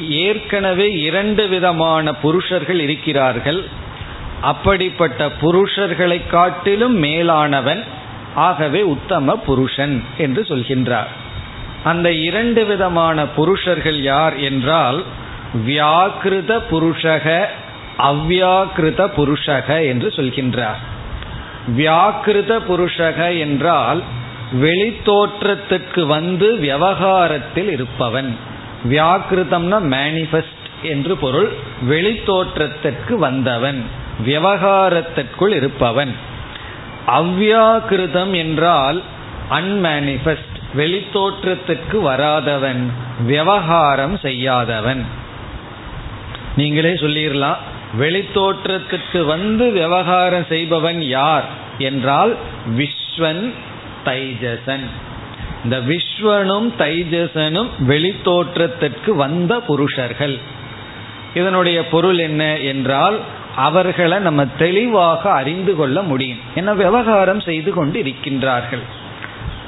ஏற்கனவே 0.00 0.92
இரண்டு 0.92 1.48
விதமான 1.48 2.14
புருஷர்கள் 2.14 2.80
இருக்கிறார்கள். 2.80 3.64
அப்படிப்பட்ட 4.40 5.30
புருஷர்களை 5.40 6.26
காட்டிலும் 6.26 6.96
மேலானவன் 6.96 7.84
ஆகவே 8.34 8.82
உத்தம 8.82 9.36
புருஷன் 9.36 10.04
என்று 10.18 10.42
சொல்கின்றார். 10.42 11.06
அந்த 11.84 12.12
இரண்டு 12.12 12.64
விதமான 12.64 13.26
புருஷர்கள் 13.26 14.02
யார் 14.02 14.36
என்றால் 14.36 15.02
வியாக்கிருத 15.66 16.60
புருஷக 16.70 17.46
அவ்வியாக்கிருத 17.98 19.10
புருஷக 19.16 19.88
என்று 19.88 20.08
சொல்கின்றார். 20.08 20.76
வியாக்கிருத 21.76 22.60
புருஷக 22.68 23.38
என்றால் 23.38 24.02
வெளித்தோற்றத்துக்கு 24.54 26.06
வந்து 26.06 26.56
விவகாரத்தில் 26.56 27.70
இருப்பவன். 27.70 28.36
வியாக்கிருதம்னா 28.84 29.78
மேனிஃபெஸ்ட் 29.94 30.66
என்று 30.82 31.16
பொருள். 31.16 31.48
வெளித்தோற்றத்திற்கு 31.88 33.14
வந்தவன் 33.14 33.84
விவகாரத்திற்குள் 34.26 35.54
இருப்பவன். 35.54 36.14
அவ்வியாக்கிருதம் 37.06 38.34
என்றால் 38.34 39.02
அன்மேனிஃபெஸ்ட் 39.50 40.56
வெளித்தோற்றத்திற்கு 40.76 42.02
வராதவன் 42.02 42.86
விவகாரம் 43.26 44.18
செய்யாதவன். 44.18 45.04
நீங்களே 46.56 46.92
சொல்லிடலாம் 46.92 47.56
வெளித்தோற்றத்துக்கு 47.98 49.26
வந்து 49.26 49.70
விவகாரம் 49.70 50.44
செய்பவன் 50.48 51.02
யார்? 51.02 51.44
என்றால் 51.78 52.36
விஸ்வன் 52.76 53.52
தைஜசன். 54.04 54.86
இந்த 55.64 55.76
விஸ்வனும் 55.80 56.68
தைஜசனும் 56.78 57.68
வெளித்தோற்றத்திற்கு 57.88 59.10
வந்த 59.10 59.60
புருஷர்கள். 59.60 60.38
இதனுடைய 61.34 61.88
பொருள் 61.88 62.18
என்ன 62.18 62.56
என்றால் 62.56 63.18
அவர்களை 63.56 64.18
நம்ம 64.18 64.46
தெளிவாக 64.46 65.30
அறிந்து 65.30 65.76
கொள்ள 65.76 66.02
முடியும். 66.02 66.38
என்ன 66.54 66.74
விவகாரம் 66.74 67.40
செய்து 67.40 67.72
கொண்டு 67.72 68.02
இருக்கின்றார்கள் 68.02 68.84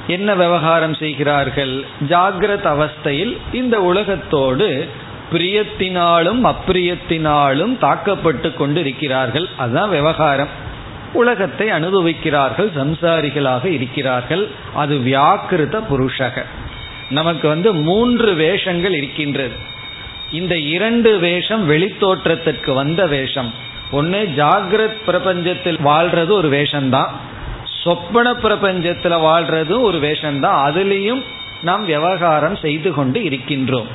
என்ன 0.07 0.35
விவகாரம் 0.35 0.93
செய்கிறார்கள்? 0.93 1.85
ஜாகிரத 2.09 2.65
அவஸ்தையில் 2.75 3.37
இந்த 3.51 3.81
உலகத்தோடு 3.81 4.87
பிரியத்தினாலும் 5.31 6.41
அப்பிரியத்தினாலும் 6.43 7.77
தாக்கப்பட்டு 7.77 8.53
கொண்டு 8.53 8.79
இருக்கிறார்கள் 8.79 9.47
அதுதான் 9.57 9.89
விவகாரம். 9.89 10.69
உலகத்தை 11.13 11.69
அனுபவிக்கிறார்கள் 11.69 12.69
சம்சாரிகளாக 12.75 13.65
இருக்கிறார்கள். 13.65 14.47
அது 14.73 14.95
வியாக்கிருத 14.95 15.83
புருஷக. 15.89 16.45
நமக்கு 17.09 17.47
வந்து 17.47 17.73
மூன்று 17.73 18.33
வேஷங்கள் 18.33 18.93
இருக்கின்றது. 18.93 19.55
இந்த 20.31 20.57
இரண்டு 20.57 21.19
வேஷம் 21.19 21.69
வெளித்தோற்றத்திற்கு 21.69 22.73
வந்த 22.73 23.07
வேஷம். 23.07 23.53
ஒன்று 23.91 24.33
ஜாகிரத் 24.37 24.97
பிரபஞ்சத்தில் 25.07 25.79
வாழ்றது 25.85 26.29
ஒரு 26.29 26.49
வேஷம்தான். 26.49 27.09
சொப்பன 27.83 28.33
பிரபஞ்சத்தில் 28.33 29.17
வாழ்றது 29.17 29.81
ஒரு 29.81 29.97
வேஷம்தான். 29.97 30.71
அதுலேயும் 30.71 31.23
நாம் 31.61 31.85
விவகாரம் 31.85 32.55
செய்து 32.55 32.93
கொண்டு 32.93 33.19
இருக்கின்றோம். 33.19 33.87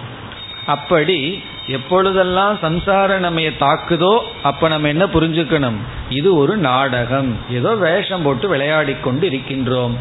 அப்படி 0.67 1.43
எப்பொழுதெல்லாம் 1.67 2.59
சம்சாரம் 2.61 3.21
நம்ம 3.21 3.41
தாக்குதோ 3.41 4.23
அப்ப 4.43 4.69
நம்ம 4.69 4.89
என்ன 4.89 5.05
புரிஞ்சுக்கணும்? 5.05 5.77
இது 6.09 6.37
ஒரு 6.37 6.57
நாடகம். 6.57 7.37
ஏதோ 7.51 7.75
வேஷம் 7.75 8.23
போட்டு 8.23 8.49
விளையாடி 8.49 8.97
கொண்டு 9.03 9.31
இருக்கின்றோம் 9.31 9.97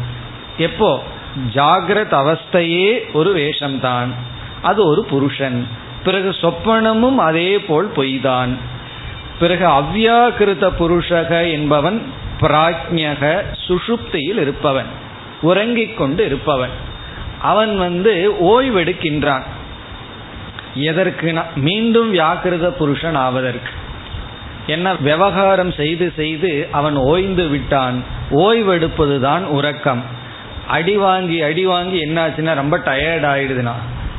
எப்போ? 0.58 1.02
ஜாகிரத 1.54 2.12
அவஸ்தையே 2.12 3.12
ஒரு 3.12 3.36
வேஷம்தான். 3.36 4.06
அது 4.62 4.86
ஒரு 4.86 5.04
புருஷன். 5.04 5.68
பிறகு 6.04 6.30
சொப்பனமும் 6.30 7.14
அதே 7.14 7.58
போல் 7.58 7.92
பொய்தான். 7.96 8.48
பிறகு 9.38 9.68
அவ்யாக்கிருத 9.68 10.70
புருஷக 10.78 11.50
என்பவன் 11.50 12.02
பிராஜ்யக 12.40 13.42
சுஷுப்தியில் 13.66 14.40
இருப்பவன். 14.40 14.86
உறங்கிக் 15.42 15.96
கொண்டு 15.96 16.24
இருப்பவன். 16.24 16.70
அவன் 17.42 17.78
வந்து 17.78 18.34
ஓய்வெடுக்கின்றான். 18.42 19.42
எதற்குனா 20.76 21.42
மீண்டும் 21.56 22.14
வியாக்கிருத 22.14 22.68
புருஷன் 22.68 23.14
ஆவதற்கு. 23.14 23.70
என்ன 24.66 24.94
விவகாரம் 24.94 25.72
செய்து 25.72 26.12
செய்து 26.16 26.68
அவன் 26.70 26.96
ஓய்ந்து 26.96 27.48
விட்டான். 27.48 28.02
ஓய்வெடுப்பதுதான் 28.30 29.40
உறக்கம். 29.40 30.02
அடி 30.68 30.96
வாங்கி 30.96 31.42
அடி 31.42 31.66
வாங்கி 31.66 32.04
என்னாச்சுன்னா 32.04 32.54
ரொம்ப 32.54 32.78
டயர்ட் 32.78 33.26
ஆயிடுதுன்னா. 33.32 33.72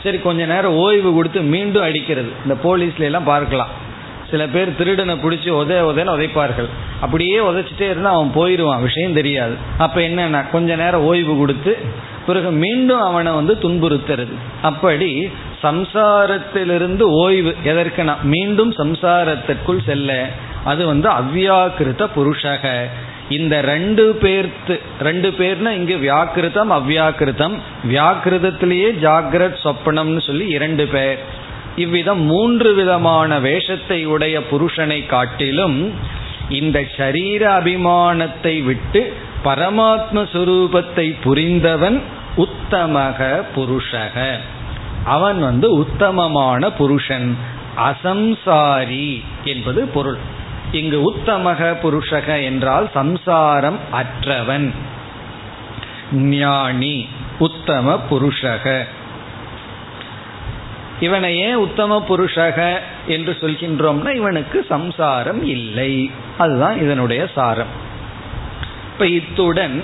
சரி 0.03 0.19
கொஞ்ச 0.19 0.45
நேரம் 0.45 0.75
ஓய்வு 0.75 1.13
கொடுத்து 1.13 1.41
மீண்டும் 1.41 1.83
அடிக்கிறது. 1.83 2.29
இந்த 2.45 2.55
போலீஸ்ல 2.63 2.99
எல்லாம் 2.99 3.23
பார்க்கலாம். 3.23 3.85
சில 4.31 4.47
பேர் 4.47 4.75
திருடனை 4.75 5.15
பிடிச்சி 5.15 5.49
உத 5.51 5.73
உதன்னு 5.89 6.15
உதைப்பார்கள். 6.15 6.69
அப்படியே 7.01 7.39
உதைச்சிட்டே 7.39 7.81
இருந்தால் 7.81 8.13
அவன் 8.13 8.31
போயிடுவான் 8.35 8.81
விஷயம் 8.81 9.13
தெரியாது. 9.13 9.55
அப்போ 9.77 10.01
என்னென்னா 10.01 10.45
கொஞ்ச 10.51 10.75
நேரம் 10.75 11.01
ஓய்வு 11.01 11.37
கொடுத்து 11.37 11.77
பிறகு 12.27 12.51
மீண்டும் 12.51 12.99
அவனை 12.99 13.31
வந்து 13.31 13.53
துன்புறுத்துறது. 13.61 14.33
அப்படி 14.61 15.29
சம்சாரத்திலிருந்து 15.63 17.01
ஓய்வு. 17.01 17.55
எதற்குனா 17.65 18.21
மீண்டும் 18.21 18.73
சம்சாரத்திற்குள் 18.73 19.83
செல்ல. 19.85 20.27
அது 20.63 20.85
வந்து 20.85 21.09
அவ்யாக்கிருத்த 21.09 22.07
புருஷக. 22.15 22.83
இந்த 23.29 23.61
ரெண்டு 23.61 24.17
பேர்த்து 24.21 24.79
ரெண்டு 24.99 25.29
பேர்னா 25.29 25.69
இங்கு 25.69 25.95
வியாக்கிருதம் 25.95 26.71
அவ்வியாக்கிருதம் 26.71 27.55
வியாக்கிருதத்திலேயே 27.89 28.89
ஜாகிரத் 29.01 29.57
சொப்பனம்னு 29.63 30.25
சொல்லி 30.25 30.47
இரண்டு 30.47 30.87
பேர். 30.87 31.19
இவ்விதம் 31.75 32.21
மூன்று 32.21 32.73
விதமான 32.73 33.39
வேஷத்தை 33.39 34.05
உடைய 34.05 34.39
புருஷனை 34.39 35.05
காட்டிலும் 35.05 35.93
இந்த 36.49 36.83
சரீர 36.97 37.57
அபிமானத்தை 37.57 38.63
விட்டு 38.63 39.13
பரமாத்ம 39.45 40.25
சுரூபத்தை 40.33 41.15
புரிந்தவன் 41.23 42.01
உத்தமக 42.37 43.43
புருஷக. 43.55 44.37
அவன் 45.03 45.39
வந்து 45.39 45.71
உத்தமமான 45.71 46.71
புருஷன். 46.71 47.37
அசம்சாரி 47.77 49.23
என்பது 49.43 49.87
பொருள். 49.87 50.17
இங்கு 50.71 51.13
உத்தமக 51.13 51.75
புருஷக 51.83 52.43
என்றால் 52.43 52.89
சம்சாரம் 52.93 53.77
அற்றவன். 53.91 54.73
ஞானி 56.11 57.07
உத்தம 57.39 57.99
புருஷக. 58.09 58.87
இவனை 60.99 61.37
ஏன் 61.37 61.55
உத்தம 61.55 62.05
புருஷக 62.09 62.79
என்று 63.07 63.37
சொல்கின்றோம்னா 63.41 64.15
இவனுக்கு 64.15 64.65
சம்சாரம் 64.69 65.45
இல்லை. 65.45 66.11
அதுதான் 66.37 66.81
இதனுடைய 66.81 67.27
சாரம். 67.35 67.85
இப்ப 68.93 69.07
இத்துடன் 69.07 69.83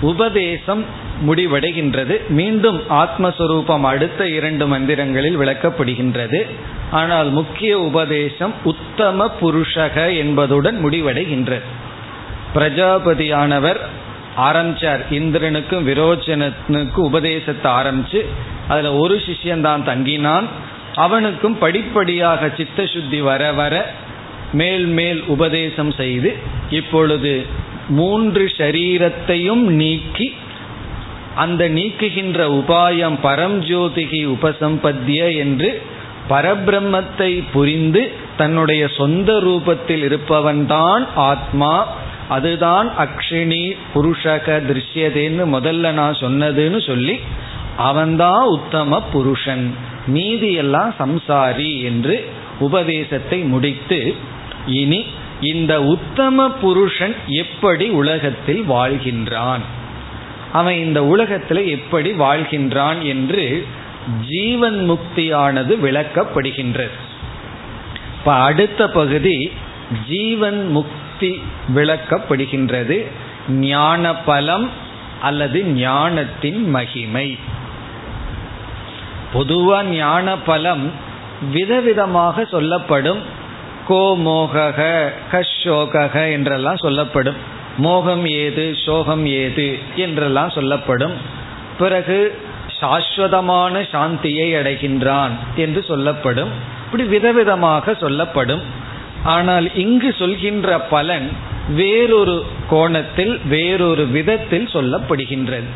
உபதேசம் 0.00 0.84
முடிவடைகின்றது. 1.26 2.28
மீண்டும் 2.28 2.82
ஆத்மஸ்வரூபம் 2.90 3.80
அடுத்த 3.80 4.28
இரண்டு 4.28 4.66
மந்திரங்களில் 4.66 5.38
விளக்கப்படுகின்றது. 5.38 6.46
ஆனால் 6.90 7.30
முக்கிய 7.30 7.78
உபதேசம் 7.78 8.54
உத்தம 8.64 9.30
புருஷக 9.40 10.16
என்பதுடன் 10.16 10.84
முடிவடைகின்றது. 10.84 11.60
பிரஜாபதியானவர் 12.54 13.80
ஆரம்பிச்சார். 14.36 15.00
இந்திரனுக்கும் 15.10 15.88
விரோச்சனனுக்கும் 15.88 17.08
உபதேசத்தை 17.10 17.72
ஆரம்பிச்சு 17.72 18.26
அதில் 18.68 18.90
ஒரு 18.90 19.16
சிஷ்யன்தான் 19.16 19.82
தங்கினான். 19.82 20.44
அவனுக்கும் 20.94 21.58
படிப்படியாக 21.58 22.50
சித்த 22.56 22.86
சுத்தி 22.86 23.20
வர 23.20 23.52
வர 23.52 23.74
மேல் 24.52 24.86
மேல் 24.86 25.24
உபதேசம் 25.26 25.90
செய்து 25.90 26.36
இப்பொழுது 26.70 27.46
மூன்று 27.88 28.52
ஷரீரத்தையும் 28.56 29.62
நீக்கி 29.80 30.36
அந்த 31.34 31.68
நீக்குகின்ற 31.68 32.38
உபாயம் 32.52 33.16
பரம்ஜோதிகி 33.22 34.26
உபசம்பத்திய 34.26 35.36
என்று 35.36 35.82
பரபிரம்மத்தை 36.30 37.44
புரிந்து 37.52 38.12
தன்னுடைய 38.36 38.88
சொந்த 38.88 39.32
ரூபத்தில் 39.32 40.02
இருப்பவன்தான் 40.02 41.06
ஆத்மா. 41.14 41.88
அதுதான் 42.28 42.92
அக்ஷினி 42.98 43.76
புருஷக 43.94 44.62
திருஷ்யதேன்னு 44.68 45.44
முதல்ல 45.46 45.92
நான் 45.92 46.16
சொன்னதுன்னு 46.20 46.86
சொல்லி 46.86 47.20
அவன்தான் 47.76 48.44
உத்தம 48.44 49.02
புருஷன். 49.02 49.74
மீதியெல்லாம் 50.06 50.94
சம்சாரி 50.98 51.82
என்று 51.82 52.28
உபதேசத்தை 52.58 53.38
முடித்து 53.38 54.14
இனி 54.66 55.04
இந்த 55.40 55.82
உத்தம 55.82 56.50
புருஷன் 56.50 57.14
எப்படி 57.26 57.88
உலகத்தில் 57.88 58.64
வாழ்கின்றான்? 58.68 59.60
அவன் 60.52 60.74
இந்த 60.74 61.04
உலகத்தில் 61.04 61.68
எப்படி 61.68 62.12
வாழ்கின்றான் 62.12 63.02
என்று 63.02 63.66
ஜீவன் 64.28 64.90
முக்தியானது 64.90 65.74
விளக்கப்படுகின்றது. 65.82 66.98
இப்ப 68.18 68.34
அடுத்த 68.34 68.90
பகுதி 68.90 69.52
ஜீவன் 70.08 70.66
முக்தி 70.68 71.42
விளக்கப்படுகின்றது. 71.74 73.06
ஞான 73.48 74.14
பலம் 74.14 74.70
அல்லது 75.22 75.64
ஞானத்தின் 75.64 76.70
மகிமை. 76.70 77.38
பொதுவா 79.34 79.82
ஞான 79.82 80.38
பலம் 80.38 80.90
விதவிதமாக 81.54 82.48
சொல்லப்படும். 82.48 83.18
கோமோக 83.88 85.10
கஷோக 85.32 85.44
கஷோகக 85.64 86.32
என்றெல்லாம் 86.32 86.76
சொல்லப்படும். 86.76 87.51
மோகம் 87.78 88.26
ஏது 88.26 88.76
சோகம் 88.84 89.26
ஏது 89.26 89.78
என்றெல்லாம் 89.96 90.50
சொல்லப்படும். 90.50 91.12
பிறகு 91.78 92.40
சாஸ்வதமான 92.80 93.80
சாந்தியை 93.80 94.48
அடைகின்றான் 94.58 95.30
என்று 95.56 95.82
சொல்லப்படும். 95.82 96.50
இப்படி 96.84 97.04
விதவிதமாக 97.04 97.94
சொல்லப்படும். 97.98 98.60
ஆனால் 99.24 99.74
இங்கு 99.74 100.14
சொல்கின்ற 100.18 100.78
பலன் 100.78 101.30
வேறொரு 101.68 102.44
கோணத்தில் 102.70 103.40
வேறொரு 103.48 104.06
விதத்தில் 104.06 104.68
சொல்லப்படுகின்றது. 104.72 105.68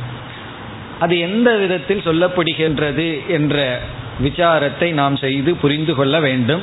அது 0.99 1.19
எந்த 1.19 1.57
விதத்தில் 1.57 2.05
சொல்லப்படுகின்றது 2.05 3.27
என்ற 3.27 3.81
விசாரத்தை 4.23 4.93
நாம் 4.93 5.17
செய்து 5.17 5.55
புரிந்து 5.55 5.95
கொள்ள 5.95 6.21
வேண்டும். 6.21 6.63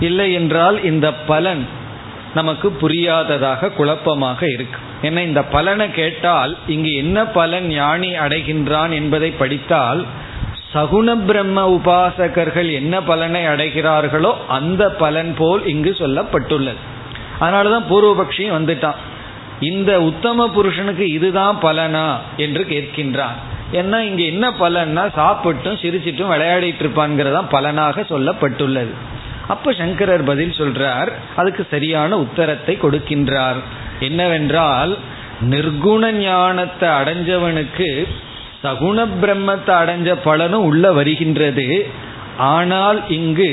இல்லை 0.00 0.32
என்றால் 0.32 0.84
இந்த 0.84 1.12
பலன் 1.12 1.66
நமக்கு 2.34 2.70
புரியாததாக 2.70 3.70
குழப்பமாக 3.70 4.50
இருக்கு. 4.50 4.78
ஏன்னா 5.02 5.18
இந்த 5.18 5.42
பலனை 5.42 5.90
கேட்டால் 5.90 6.56
இங்கு 6.66 6.92
என்ன 6.94 7.26
பலன் 7.26 7.66
ஞானி 7.66 8.18
அடைகின்றான் 8.18 8.90
என்பதை 8.90 9.30
படித்தால் 9.30 10.04
சகுண 10.74 11.24
பிரம்ம 11.26 11.80
உபாசகர்கள் 11.80 12.72
என்ன 12.72 13.02
பலனை 13.02 13.46
அடைகிறார்களோ 13.46 14.36
அந்த 14.48 14.90
பலன் 14.90 15.34
போல் 15.38 15.66
இங்கு 15.66 15.96
சொல்லப்பட்டுள்ளது. 15.98 16.80
அதனாலதான் 17.40 17.88
பூர்வபக்ஷியும் 17.90 18.56
வந்துட்டான். 18.58 18.94
இந்த 19.60 20.02
உத்தம 20.02 20.48
புருஷனுக்கு 20.48 21.10
இதுதான் 21.10 21.58
பலனா 21.62 22.16
என்று 22.36 22.66
கேட்கின்றான். 22.68 23.36
ஏன்னா 23.72 23.98
இங்க 23.98 24.22
என்ன 24.22 24.50
பலன்னா 24.50 25.04
சாப்பிட்டும் 25.16 25.80
சிரிச்சிட்டும் 25.82 26.32
விளையாடிட்டு 26.32 26.84
இருப்பான்கிறதான் 26.84 27.48
பலனாக 27.50 28.00
சொல்லப்பட்டுள்ளது. 28.00 28.94
அப்ப 29.52 29.72
சங்கரர் 29.80 30.24
பதில் 30.30 30.58
சொல்றார் 30.58 31.10
அதுக்கு 31.40 31.62
சரியான 31.74 32.18
உத்தரத்தை 32.24 32.74
கொடுக்கின்றார். 32.82 33.60
என்னவென்றால் 34.08 34.92
நிர்குண 35.52 36.04
ஞானத்தை 36.22 36.88
அடைஞ்சவனுக்கு 37.00 37.88
சகுண 38.64 39.06
பிரம்மத்தை 39.20 39.74
அடைஞ்ச 39.82 40.10
பலனும் 40.26 40.66
உள்ள 40.70 40.86
வருகின்றது. 40.98 41.68
ஆனால் 42.54 42.98
இங்கு 43.18 43.50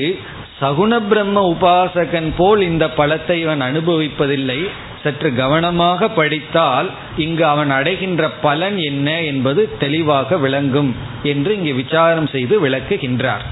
சகுண 0.62 0.94
பிரம்ம 1.10 1.38
உபாசகன் 1.54 2.30
போல் 2.38 2.62
இந்த 2.72 2.86
பலத்தை 3.00 3.36
இவன் 3.44 3.64
அனுபவிப்பதில்லை. 3.70 4.60
சற்று 5.04 5.30
கவனமாக 5.34 6.10
படித்தால் 6.20 6.88
இங்கு 7.26 7.44
அவன் 7.46 7.72
அடைகின்ற 7.72 8.24
பலன் 8.46 8.78
என்ன 8.90 9.10
என்பது 9.32 9.62
தெளிவாக 9.84 10.38
விளங்கும் 10.46 10.92
என்று 11.32 11.52
இங்கு 11.58 11.74
விசாரம் 11.82 12.30
செய்து 12.36 12.56
விளக்குகின்றார். 12.66 13.46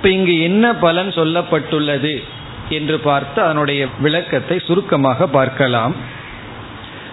இப்ப 0.00 0.10
இங்கு 0.12 0.40
என்ன 0.40 0.74
பலன் 0.74 1.08
சொல்லப்பட்டுள்ளது 1.08 2.22
என்று 2.68 2.98
பார்த்து 2.98 3.42
அதனுடைய 3.42 3.86
விளக்கத்தை 3.98 4.58
சுருக்கமாக 4.58 5.26
பார்க்கலாம். 5.26 5.94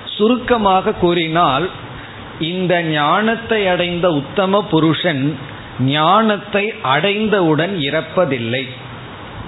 சுருக்கமாக 0.06 0.93
கூறினால் 0.93 1.69
இந்த 2.39 2.82
ஞானத்தை 2.82 3.67
அடைந்த 3.67 4.12
உத்தம 4.12 4.63
புருஷன் 4.63 5.38
ஞானத்தை 5.80 6.73
அடைந்தவுடன் 6.82 7.78
இறப்பதில்லை. 7.78 8.67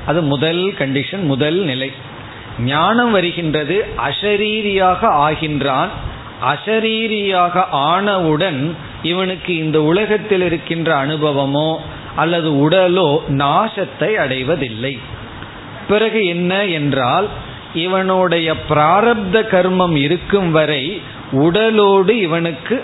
அது 0.06 0.22
முதல் 0.22 0.62
கண்டிஷன் 0.80 1.24
முதல் 1.24 1.56
நிலை. 1.56 1.92
ஞானம் 2.66 3.12
வருகின்றது 3.12 3.86
அசரீரியாக 4.10 5.02
ஆகின்றான். 5.28 5.88
அசரீரியாக 6.46 7.64
ஆனவுடன் 7.72 8.76
இவனுக்கு 9.04 9.58
இந்த 9.58 9.82
உலகத்தில் 9.82 10.42
இருக்கின்ற 10.42 10.96
அனுபவமோ 10.96 11.70
அல்லது 12.16 12.70
உடலோ 12.70 13.20
நாசத்தை 13.30 14.14
அடைவதில்லை. 14.14 15.00
பிறகு 15.88 16.26
என்ன 16.26 16.66
என்றால் 16.66 17.28
இவனுடைய 17.74 18.54
பிராரப்த 18.70 19.34
கர்மம் 19.34 19.96
இருக்கும் 19.96 20.52
வரை 20.52 21.02
உடலோடு 21.32 22.10
இவனுக்கு 22.10 22.84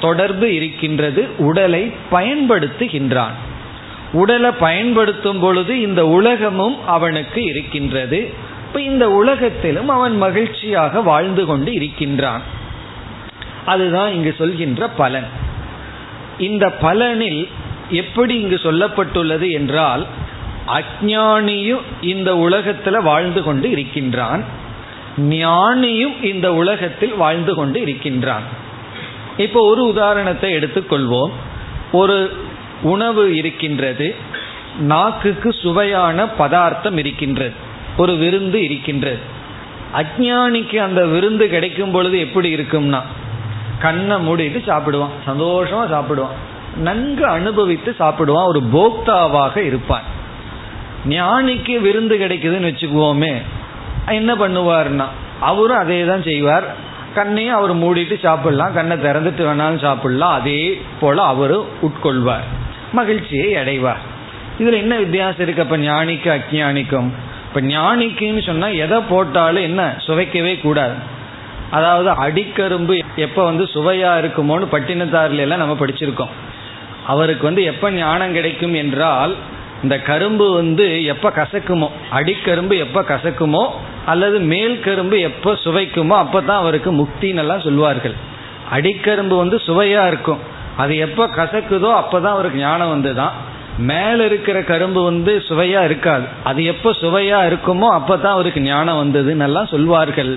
தொடர்பு 0.00 0.54
இருக்கின்றது 0.54 1.28
உடலை 1.38 1.92
பயன்படுத்துகின்றான். 2.12 3.34
உடலை 4.12 4.50
பயன்படுத்தும் 4.50 5.40
பொழுது 5.40 5.80
இந்த 5.80 6.06
உலகமும் 6.06 6.86
அவனுக்கு 6.86 7.44
இருக்கின்றது. 7.44 8.32
இப்ப 8.66 8.80
இந்த 8.80 9.10
உலகத்திலும் 9.10 9.88
அவன் 9.88 10.16
மகிழ்ச்சியாக 10.16 11.00
வாழ்ந்து 11.00 11.46
கொண்டு 11.46 11.72
இருக்கின்றான். 11.72 12.42
அதுதான் 13.64 14.12
இங்கு 14.12 14.34
சொல்கின்ற 14.38 14.88
பலன். 14.88 15.26
இந்த 16.38 16.72
பலனில் 16.82 17.48
எப்படி 17.90 18.40
இங்கு 18.40 18.60
சொல்லப்பட்டுள்ளது 18.62 19.50
என்றால் 19.50 20.06
அஜானியும் 20.66 21.80
இந்த 22.00 22.36
உலகத்தில் 22.36 23.02
வாழ்ந்து 23.02 23.42
கொண்டு 23.42 23.70
இருக்கின்றான். 23.70 24.44
ஞானியும் 25.16 26.22
இந்த 26.22 26.54
உலகத்தில் 26.54 27.14
வாழ்ந்து 27.16 27.54
கொண்டு 27.54 27.80
இருக்கின்றான். 27.80 28.42
இப்போ 29.36 29.60
ஒரு 29.68 29.86
உதாரணத்தை 29.86 30.54
எடுத்துக்கொள்வோம். 30.54 31.30
ஒரு 31.92 32.36
உணவு 32.82 33.36
இருக்கின்றது 33.36 34.14
நாக்குக்கு 34.78 35.52
சுவையான 35.52 36.26
பதார்த்தம் 36.26 36.96
இருக்கின்றது 36.96 37.52
ஒரு 37.96 38.16
விருந்து 38.16 38.62
இருக்கின்றது. 38.62 39.18
அஜானிக்கு 39.94 40.76
அந்த 40.76 41.06
விருந்து 41.06 41.48
கிடைக்கும் 41.48 41.90
பொழுது 41.90 42.18
எப்படி 42.18 42.54
இருக்கும்னா 42.54 43.00
கண்ணை 43.78 44.16
மூடிட்டு 44.16 44.60
சாப்பிடுவான் 44.66 45.16
சந்தோஷமா 45.26 45.82
சாப்பிடுவான். 45.94 46.38
நன்கு 46.86 47.24
அனுபவித்து 47.26 47.90
சாப்பிடுவான் 47.98 48.50
ஒரு 48.52 48.60
போக்தாவாக 48.74 49.56
இருப்பான். 49.70 50.06
ஞானிக்கு 51.08 51.74
விருந்து 51.80 52.14
கிடைக்குதுன்னு 52.16 52.70
வச்சுக்குவோமே 52.70 53.34
என்ன 54.18 54.34
பண்ணுவார்னா 54.34 55.06
அவரும் 55.40 55.82
அதே 55.82 55.98
தான் 56.04 56.22
செய்வார். 56.22 56.66
கண்ணையும் 57.14 57.56
அவர் 57.58 57.72
மூடிட்டு 57.82 58.16
சாப்பிடலாம் 58.22 58.74
கண்ணை 58.74 58.96
திறந்துட்டு 58.96 59.42
வேணாலும் 59.48 59.84
சாப்பிடலாம் 59.86 60.34
அதே 60.40 60.58
போல 61.00 61.22
அவரும் 61.22 61.68
உட்கொள்வார் 61.82 62.46
மகிழ்ச்சியை 62.92 63.50
அடைவார். 63.54 64.02
இதுல 64.60 64.78
என்ன 64.84 64.94
வித்தியாசம் 64.96 65.44
இருக்கு? 65.44 65.62
அப்ப 65.62 65.76
ஞானிக்கு 65.76 66.28
அஜானிக்கும் 66.36 67.08
இப்ப 67.46 67.60
ஞானிக்குன்னு 67.60 68.42
சொன்னா 68.46 68.68
எதை 68.84 68.98
போட்டாலும் 69.08 69.62
என்ன 69.62 69.82
சுவைக்கவே 70.06 70.52
கூடாது. 70.60 70.96
அதாவது 71.70 72.10
அடிக்கரும்பு 72.24 72.94
எப்ப 73.16 73.44
வந்து 73.44 73.64
சுவையா 73.74 74.12
இருக்குமோன்னு 74.22 74.66
பட்டினத்தாரில 74.72 75.44
எல்லாம் 75.46 75.62
நம்ம 75.62 75.76
படிச்சிருக்கோம். 75.80 76.32
அவருக்கு 77.12 77.44
வந்து 77.48 77.62
எப்ப 77.72 77.90
ஞானம் 77.98 78.36
கிடைக்கும் 78.38 78.76
என்றால் 78.82 79.34
இந்த 79.82 79.96
கரும்பு 80.08 80.46
வந்து 80.52 80.86
எப்ப 81.12 81.26
கசக்குமோ 81.36 81.88
அடிக்கரும்பு 82.18 82.74
எப்ப 82.86 83.02
கசக்குமோ 83.12 83.62
அல்லது 84.04 84.38
மேல் 84.52 84.74
கரும்பு 84.80 85.16
எப்ப 85.28 85.52
சுவைக்குமோ 85.64 86.16
அப்பதான் 86.24 86.60
அவருக்கு 86.62 86.90
முக்தினெல்லாம் 86.92 87.64
சொல்வார்கள். 87.66 87.68
சொல்லுவார்கள் 87.68 88.16
அடிக்கரும்பு 88.76 89.36
வந்து 89.36 89.56
சுவையா 89.68 90.02
இருக்கும். 90.06 90.40
அது 90.76 90.92
எப்ப 91.06 91.26
கசக்குதோ 91.38 91.90
அப்பதான் 92.00 92.36
அவருக்கு 92.36 92.58
ஞானம் 92.58 92.92
வந்துதான். 92.94 93.34
மேல 93.90 94.18
இருக்கிற 94.24 94.58
கரும்பு 94.62 95.00
வந்து 95.02 95.32
சுவையா 95.48 95.80
இருக்காது. 95.84 96.26
அது 96.44 96.60
எப்ப 96.64 96.92
சுவையா 97.02 97.38
இருக்குமோ 97.50 97.88
அப்பதான் 97.98 98.36
அவருக்கு 98.36 98.60
ஞானம் 98.60 99.00
வந்ததுன்னு 99.02 99.46
எல்லாம் 99.48 99.72
சொல்வார்கள். 99.74 100.32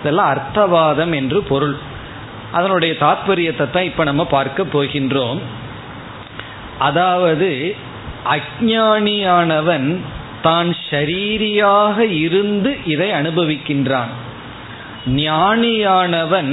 இதெல்லாம் 0.00 0.30
அர்த்தவாதம் 0.34 1.14
என்று 1.20 1.40
பொருள். 1.42 1.76
அதனுடைய 2.52 2.92
தாத்பரியத்தை 3.00 3.66
தான் 3.70 3.88
இப்ப 3.90 4.04
நம்ம 4.04 4.22
பார்க்க 4.36 4.72
போகின்றோம். 4.74 5.40
அதாவது 6.86 7.48
அஜானியானவன் 8.34 9.88
தான் 10.42 10.70
ஷரீரியாக 10.88 11.96
இருந்து 12.24 12.70
இதை 12.92 13.08
அனுபவிக்கின்றான். 13.10 14.12
ஞானியானவன் 15.16 16.52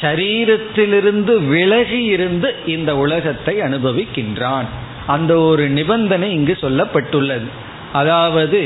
ஷரீரத்திலிருந்து 0.00 1.34
விலகி 1.52 2.02
இருந்து 2.14 2.48
இந்த 2.74 2.90
உலகத்தை 3.04 3.54
அனுபவிக்கின்றான். 3.60 4.66
அந்த 5.14 5.32
ஒரு 5.48 5.64
நிபந்தனை 5.78 6.28
இங்கு 6.32 6.54
சொல்லப்பட்டுள்ளது. 6.64 7.48
அதாவது 7.92 8.60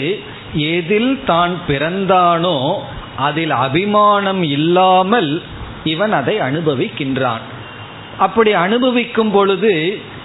எதில் 0.77 1.13
தான் 1.25 1.55
பிறந்தானோ 1.69 2.57
அதில் 3.27 3.55
அபிமானம் 3.67 4.43
இல்லாமல் 4.59 5.31
இவன் 5.93 6.13
அதை 6.21 6.37
அனுபவிக்கின்றான். 6.49 7.45
அப்படி 8.19 8.51
அனுபவிக்கும் 8.67 9.33
பொழுது 9.37 9.73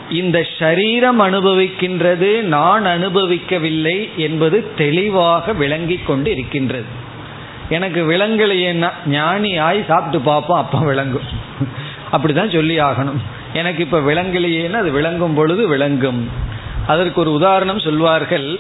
இந்த 0.10 0.40
ஷரீரம் 0.60 1.20
அனுபவிக்கின்றது 1.20 2.42
நான் 2.42 2.86
அனுபவிக்கவில்லை 2.86 4.16
என்பது 4.16 4.74
தெளிவாக 4.78 5.54
விளங்கி 5.54 5.98
கொண்டு 5.98 6.32
இருக்கின்றது 6.32 7.04
எனக்கு 7.70 8.12
விளங்கலையேன்னா 8.12 8.90
ஞானி 9.06 9.58
ஆய் 9.58 9.86
சாப்பிட்டு 9.88 10.20
பார்ப்போம் 10.20 10.58
அப்போ 10.58 10.78
விளங்கும். 10.78 11.22
அப்படிதான் 12.12 12.54
சொல்லி 12.54 12.80
ஆகணும். 12.80 13.18
எனக்கு 13.54 13.84
இப்போ 13.84 14.00
விளங்கலையேன்னு 14.00 14.72
அது 14.72 14.92
விளங்கும் 14.92 15.34
பொழுது 15.34 15.68
விளங்கும். 15.68 16.30
அதற்கு 16.88 17.22
ஒரு 17.22 17.32
உதாரணம் 17.32 17.80
சொல்வார்கள். 17.80 18.60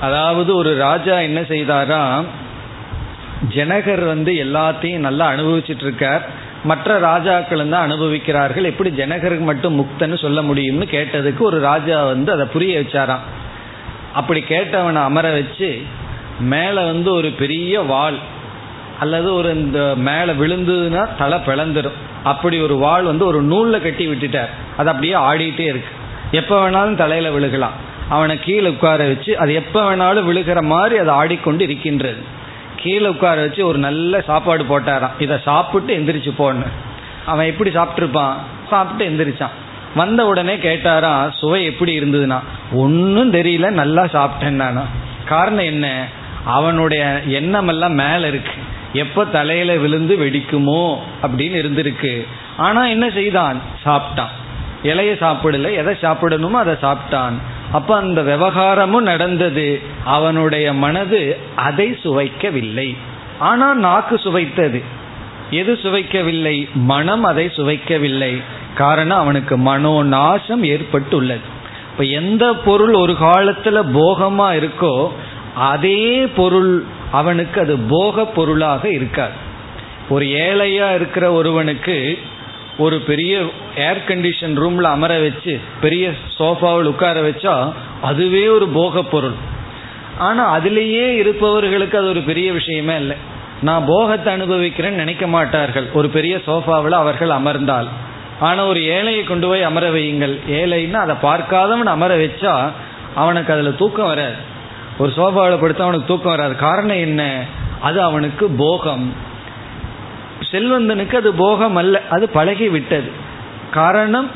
அதாவது 0.00 0.54
ஒரு 0.54 0.76
ராஜா 0.76 1.18
என்ன 1.18 1.40
செய்தாரா 1.40 2.24
ஜனகர் 3.54 4.06
வந்து 4.06 4.32
எல்லாத்தையும் 4.32 4.98
நல்லா 4.98 5.30
அனுபவிச்சுட்டு 5.30 5.80
இருக்கார். 5.80 6.41
மற்ற 6.64 6.98
ராஜாக்கள் 6.98 7.62
தான் 7.68 7.86
அனுபவிக்கிறார்கள். 7.88 8.66
எப்படி 8.70 8.90
ஜனகருக்கு 8.90 9.46
மட்டும் 9.50 9.78
முக்தன்னு 9.80 10.16
சொல்ல 10.24 10.40
முடியும்னு 10.42 10.86
கேட்டதுக்கு 10.96 11.42
ஒரு 11.50 11.58
ராஜா 11.60 11.96
வந்து 12.04 12.30
அதை 12.32 12.44
புரிய 12.52 12.80
வச்சாராம். 12.80 13.24
அப்படி 14.12 14.40
கேட்டவனை 14.48 15.00
அமர 15.08 15.26
வச்சு 15.30 15.70
மேலே 16.52 16.80
வந்து 16.90 17.10
ஒரு 17.12 17.28
பெரிய 17.42 17.80
வாள் 17.92 18.18
அல்லது 18.98 19.28
ஒரு 19.34 19.50
இந்த 19.54 19.80
மேலே 20.08 20.32
விழுந்ததுன்னா 20.32 21.02
தலை 21.18 21.38
பிளந்துடும் 21.46 21.98
அப்படி 22.30 22.56
ஒரு 22.60 22.76
வாள் 22.84 23.04
வந்து 23.04 23.24
ஒரு 23.26 23.40
நூலில் 23.42 23.84
கட்டி 23.86 24.04
விட்டுட்டார். 24.06 24.52
அது 24.76 24.88
அப்படியே 24.92 25.14
ஆடிட்டே 25.28 25.66
இருக்கு. 25.72 25.92
எப்போ 26.40 26.54
வேணாலும் 26.62 27.00
தலையில் 27.02 27.34
விழுகலாம். 27.36 27.76
அவனை 28.08 28.34
கீழே 28.40 28.68
உட்கார 28.68 29.06
வச்சு 29.06 29.32
அது 29.38 29.52
எப்போ 29.54 29.80
வேணாலும் 29.88 30.28
விழுகிற 30.28 30.60
மாதிரி 30.62 30.96
அது 30.98 31.10
ஆடிக்கொண்டு 31.10 31.64
இருக்கின்றது. 31.64 32.22
கீழே 32.76 33.06
உட்கார 33.06 33.40
வச்சு 33.40 33.66
ஒரு 33.66 33.78
நல்ல 33.78 34.20
சாப்பாடு 34.20 34.64
போட்டாராம். 34.64 35.10
இதை 35.18 35.38
சாப்பிட்டு 35.44 35.96
எந்திரிச்சு 35.96 36.32
போன்னு. 36.38 36.66
அவன் 37.26 37.46
எப்படி 37.46 37.70
சாப்பிட்ருப்பான் 37.70 38.34
சாப்பிட்டு 38.70 39.04
எந்திரிச்சான். 39.08 39.50
வந்த 39.94 40.26
உடனே 40.26 40.56
கேட்டாராம் 40.56 41.32
சுவை 41.38 41.64
எப்படி 41.64 42.00
இருந்ததுன்னா 42.00 42.40
ஒன்றும் 42.72 43.32
தெரியல 43.32 43.70
நல்லா 43.70 44.04
சாப்பிட்டேன் 44.04 44.50
நானா. 44.50 44.82
காரணம் 45.24 45.64
என்ன? 45.64 46.06
அவனுடைய 46.44 47.20
எண்ணம் 47.26 47.68
எல்லாம் 47.68 48.24
இருக்கு. 48.24 48.52
எப்போ 48.92 49.24
தலையில 49.24 49.76
விழுந்து 49.76 50.16
வெடிக்குமோ 50.16 50.98
அப்படின்னு 51.22 51.56
இருந்திருக்கு. 51.62 52.26
ஆனால் 52.56 52.88
என்ன 52.88 53.10
செய்தான்? 53.10 53.60
சாப்பிட்டான். 53.84 54.32
இலைய 54.82 55.12
சாப்பிடல. 55.12 55.74
எதை 55.74 55.94
சாப்பிடணுமோ 56.00 56.50
அதை 56.50 56.74
சாப்பிட்டான். 56.82 57.32
அப்ப 57.72 57.96
அந்த 57.96 58.22
விவகாரமும் 58.22 59.02
நடந்தது. 59.02 59.80
அவனுடைய 60.04 60.72
மனது 60.72 61.38
அதை 61.56 61.98
சுவைக்கவில்லை. 62.04 62.96
ஆனால் 63.38 63.78
நாக்கு 63.78 64.16
சுவைத்தது. 64.16 64.82
எது 65.50 65.78
சுவைக்கவில்லை? 65.82 66.68
மனம் 66.72 67.22
அதை 67.22 67.46
சுவைக்கவில்லை. 67.46 68.42
காரணம் 68.74 69.18
அவனுக்கு 69.18 69.56
மனோ 69.58 70.02
நாசம் 70.02 70.64
ஏற்பட்டுள்ளது. 70.64 71.40
இப்ப 71.92 72.04
எந்த 72.04 72.54
பொருள் 72.54 72.94
ஒரு 72.94 73.12
காலத்துல 73.12 73.84
போகமா 73.94 74.48
இருக்கோ 74.60 75.08
அதே 75.54 76.26
பொருள் 76.26 76.84
அவனுக்கு 77.10 77.60
அது 77.60 77.76
போக 77.88 78.24
பொருளாக 78.24 78.88
இருக்காது. 78.88 79.50
ஒரு 80.08 80.24
ஏழையா 80.24 80.94
இருக்கிற 80.94 81.32
ஒருவனுக்கு 81.32 82.18
ஒரு 82.78 82.98
பெரிய 82.98 83.50
ஏர் 83.76 84.02
கண்டிஷன் 84.06 84.56
ரூம்ல 84.56 84.82
அமர 84.82 85.18
வச்சு 85.18 85.60
பெரிய 85.80 86.10
சோஃபாவில் 86.38 86.84
உட்கார 86.84 87.20
வச்சா 87.20 87.72
அதுவே 88.00 88.48
ஒரு 88.48 88.68
போக 88.68 89.02
பொருள் 89.02 89.50
ஆனா 90.18 90.58
அதுலேயே 90.58 91.08
இருப்பவர்களுக்கு 91.08 91.98
அது 91.98 92.08
ஒரு 92.08 92.20
பெரிய 92.20 92.52
விஷயமே 92.52 92.96
இல்லை. 92.96 93.16
நான் 93.62 93.84
போகத்தை 93.86 94.34
அனுபவிக்கிறேன்னு 94.34 94.90
நினைக்க 94.90 95.26
மாட்டார்கள். 95.26 95.86
ஒரு 95.92 96.08
பெரிய 96.08 96.40
சோஃபாவில் 96.46 96.90
அவர்கள் 96.90 97.28
அமர்ந்தால். 97.28 97.86
ஆனா 98.40 98.66
ஒரு 98.66 98.80
ஏழையை 98.80 99.24
கொண்டு 99.24 99.48
போய் 99.48 99.62
அமர 99.62 99.90
வையுங்கள். 99.90 100.38
ஏழைன்னா 100.50 100.92
அதை 100.92 101.16
பார்க்காதவன் 101.22 101.84
அமர 101.84 102.16
வச்சா 102.16 102.70
அவனுக்கு 103.14 103.52
அதுல 103.52 103.70
தூக்கம் 103.70 104.06
வராது. 104.06 104.34
ஒரு 104.98 105.12
சோஃபாவில் 105.16 105.60
படுத்து 105.60 105.82
அவனுக்கு 105.82 106.06
தூக்கம் 106.06 106.36
வராது. 106.36 106.56
காரணம் 106.56 106.96
என்ன? 106.96 107.44
அது 107.80 108.02
அவனுக்கு 108.02 108.48
போகம். 108.48 109.14
செல்வந்தனுக்கு 110.52 111.16
அது 111.22 111.32
போகம் 111.44 111.76
அல்ல 111.82 112.02
அது 112.14 112.24
பழகி 112.28 112.68
விட்டது 112.68 113.10
காரணம் 113.70 114.30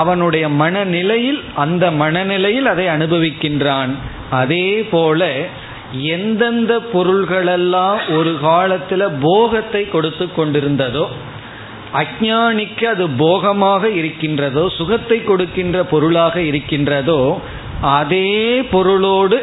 அவனுடைய 0.00 0.44
மனநிலையில் 0.60 1.40
அந்த 1.54 1.84
மனநிலையில் 2.02 2.68
அதை 2.72 2.86
அனுபவிக்கின்றான். 2.86 3.90
அதே 4.40 4.68
போல 4.92 5.30
எந்தெந்த 6.14 6.72
பொருள்களெல்லாம் 6.92 7.98
ஒரு 8.16 8.32
காலத்தில் 8.42 9.04
போகத்தை 9.20 9.82
கொடுத்து 9.88 10.26
கொண்டிருந்ததோ 10.36 11.04
அஜானிக்கு 12.00 12.84
அது 12.84 13.06
போகமாக 13.24 13.90
இருக்கின்றதோ 13.90 14.62
சுகத்தை 14.78 15.18
கொடுக்கின்ற 15.24 15.78
பொருளாக 15.84 16.36
இருக்கின்றதோ 16.40 17.20
அதே 17.98 18.30
பொருளோடு 18.70 19.38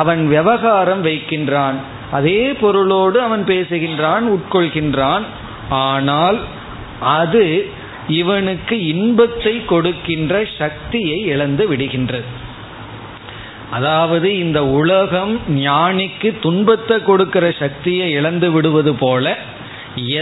அவன் 0.00 0.22
விவகாரம் 0.28 1.04
வைக்கின்றான். 1.04 1.76
அதே 2.10 2.40
பொருளோடு 2.62 3.18
அவன் 3.20 3.44
பேசுகின்றான் 3.44 4.24
உட்கொள்கின்றான். 4.34 5.24
ஆனால் 5.80 6.38
அது 7.18 7.44
இவனுக்கு 8.20 8.76
இன்பத்தை 8.92 9.52
கொடுக்கின்ற 9.72 10.34
சக்தியை 10.60 11.18
இழந்து 11.32 11.64
விடுகின்றது. 11.70 12.30
அதாவது 13.70 14.28
இந்த 14.38 14.58
உலகம் 14.80 15.32
ஞானிக்கு 15.48 16.30
துன்பத்தை 16.40 16.96
கொடுக்கிற 17.02 17.44
சக்தியை 17.60 18.08
இழந்து 18.12 18.48
விடுவது 18.52 18.92
போல 18.94 19.34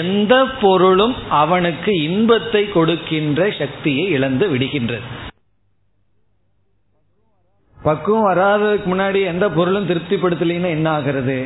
எந்த 0.02 0.34
பொருளும் 0.62 1.16
அவனுக்கு 1.42 1.92
இன்பத்தை 2.02 2.62
கொடுக்கின்ற 2.76 3.50
சக்தியை 3.58 4.04
இழந்து 4.16 4.46
விடுகின்றது. 4.52 5.08
பக்குவம் 7.78 8.28
வராததுக்கு 8.30 8.88
முன்னாடி 8.92 9.20
எந்த 9.24 9.46
பொருளும் 9.50 9.88
திருப்திப்படுத்தலைன்னா 9.90 10.70
என்ன 10.78 10.88
ஆகிறது? 10.90 11.38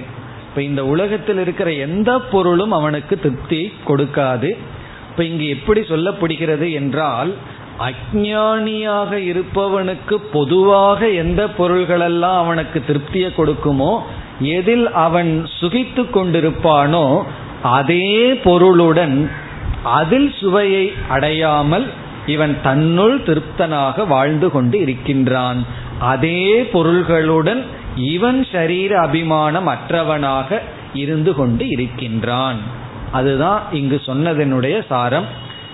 இப்ப 0.54 0.66
இந்த 0.66 0.82
உலகத்தில் 0.86 1.38
இருக்கிற 1.38 1.72
எந்த 1.72 2.10
பொருளும் 2.32 2.72
அவனுக்கு 2.72 3.14
திருப்தி 3.20 3.72
கொடுக்காது. 3.86 4.50
இப்ப 5.10 5.24
இங்கு 5.24 5.46
எப்படி 5.48 5.80
சொல்லப்படுகிறது 5.80 6.72
என்றால் 6.72 7.30
அஜானியாக 7.86 9.10
இருப்பவனுக்கு 9.30 10.16
பொதுவாக 10.32 11.08
எந்த 11.08 11.48
பொருள்களெல்லாம் 11.58 12.38
அவனுக்கு 12.42 12.82
திருப்தியை 12.88 13.30
கொடுக்குமோ 13.38 13.92
எதில் 14.40 14.92
அவன் 14.92 15.32
சுகித்து 15.60 16.04
கொண்டிருப்பானோ 16.14 17.22
அதே 17.62 18.34
பொருளுடன் 18.34 19.30
அதில் 19.82 20.32
சுவையை 20.40 20.92
அடையாமல் 21.08 21.86
இவன் 22.26 22.56
தன்னுள் 22.62 23.16
திருப்தனாக 23.20 24.06
வாழ்ந்து 24.06 24.50
கொண்டு 24.50 24.78
இருக்கின்றான். 24.80 25.64
அதே 25.98 26.62
பொருள்களுடன் 26.72 27.64
இவன் 27.96 28.46
ஷரீர 28.52 28.92
அபிமானம் 28.92 29.68
அற்றவனாக 29.68 30.58
இருந்து 30.94 31.34
கொண்டு 31.34 31.68
இருக்கின்றான். 31.68 32.56
அதுதான் 33.12 33.62
இங்கு 33.72 34.00
சொன்னதனுடைய 34.06 34.86
சாரம். 34.86 35.24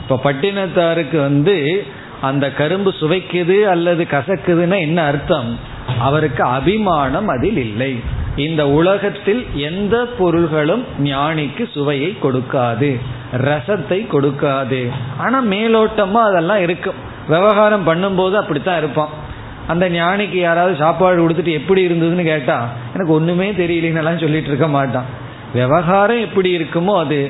இப்போ 0.00 0.32
பட்டினத்தாருக்கு 0.32 1.20
வந்து 1.20 1.86
அந்த 2.20 2.52
கரும்பு 2.52 2.94
சுவைக்குது 3.00 3.62
அல்லது 3.62 4.06
கசக்குதுன்னா 4.10 4.78
என்ன 4.78 5.02
அர்த்தம்? 5.02 5.58
அவருக்கு 5.98 6.42
அபிமானம் 6.42 7.28
அதில் 7.28 7.56
இல்லை. 7.56 8.00
இந்த 8.36 8.68
உலகத்தில் 8.68 9.46
எந்த 9.54 10.04
பொருள்களும் 10.18 10.84
ஞானிக்கு 11.04 11.70
சுவையை 11.70 12.16
கொடுக்காது 12.22 13.00
ரசத்தை 13.36 14.06
கொடுக்காது. 14.06 14.88
ஆனா 15.18 15.42
மேலோட்டமா 15.42 16.12
அதெல்லாம் 16.12 16.60
இருக்கும். 16.60 17.08
விவகாரம் 17.28 17.86
பண்ணும்போது 17.86 18.32
அப்படித்தான் 18.32 18.78
இருப்பான். 18.78 19.28
அந்த 19.70 19.84
ஞானிக்கு 19.90 20.38
யாராவது 20.48 20.74
சாப்பாடு 20.76 21.16
கொடுத்துட்டு 21.20 21.52
எப்படி 21.52 21.80
இருந்ததுன்னு 21.86 22.24
கேட்டா 22.24 22.58
எனக்கு 22.94 23.12
ஒண்ணுமே 23.12 23.48
தெரியலன்னு 23.52 24.24
சொல்லிட்டு 24.24 24.50
இருக்க 24.52 24.68
மாட்டான். 24.68 25.08
விவகாரம் 25.54 26.24
எப்படி 26.26 26.50
இருக்குமோ 26.58 26.94
அது. 27.04 27.20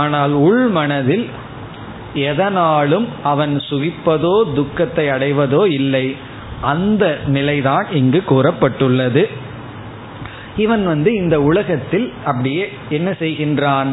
ஆனால் 0.00 0.32
உள் 0.46 0.64
மனதில் 0.78 1.26
எதனாலும் 2.14 3.06
அவன் 3.22 3.54
சுகிப்பதோ 3.70 4.34
துக்கத்தை 4.54 5.06
அடைவதோ 5.08 5.62
இல்லை. 5.80 6.06
அந்த 6.72 7.04
நிலைதான் 7.26 7.86
இங்கு 7.92 8.20
கூறப்பட்டுள்ளது. 8.30 9.24
இவன் 10.56 10.84
வந்து 10.86 11.10
இந்த 11.14 11.36
உலகத்தில் 11.42 12.06
அப்படியே 12.26 12.64
என்ன 12.88 13.10
செய்கின்றான்? 13.22 13.90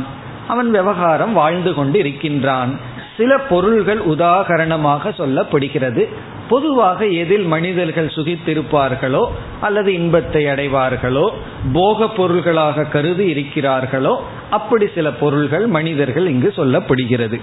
அவன் 0.48 0.70
விவகாரம் 0.72 1.34
வாழ்ந்து 1.34 1.72
கொண்டு 1.74 1.98
இருக்கின்றான் 2.00 2.72
சில 3.18 3.32
பொருள்கள் 3.52 4.02
உதாகரணமாக 4.14 5.12
சொல்லப்படுகிறது. 5.20 6.04
பொதுவாக 6.50 7.06
எதில் 7.06 7.46
மனிதர்கள் 7.46 8.10
சுகித்திருப்பார்களோ 8.16 9.24
அல்லது 9.62 9.94
இன்பத்தை 9.94 10.46
அடைவார்களோ 10.46 11.30
போக 11.74 12.08
பொருள்களாக 12.08 12.84
கருதி 12.84 13.26
இருக்கிறார்களோ 13.34 14.16
அப்படி 14.50 14.88
சில 14.96 15.12
பொருள்கள் 15.12 15.68
மனிதர்கள் 15.68 16.28
இங்கு 16.28 16.54
சொல்லப்படுகிறது. 16.56 17.40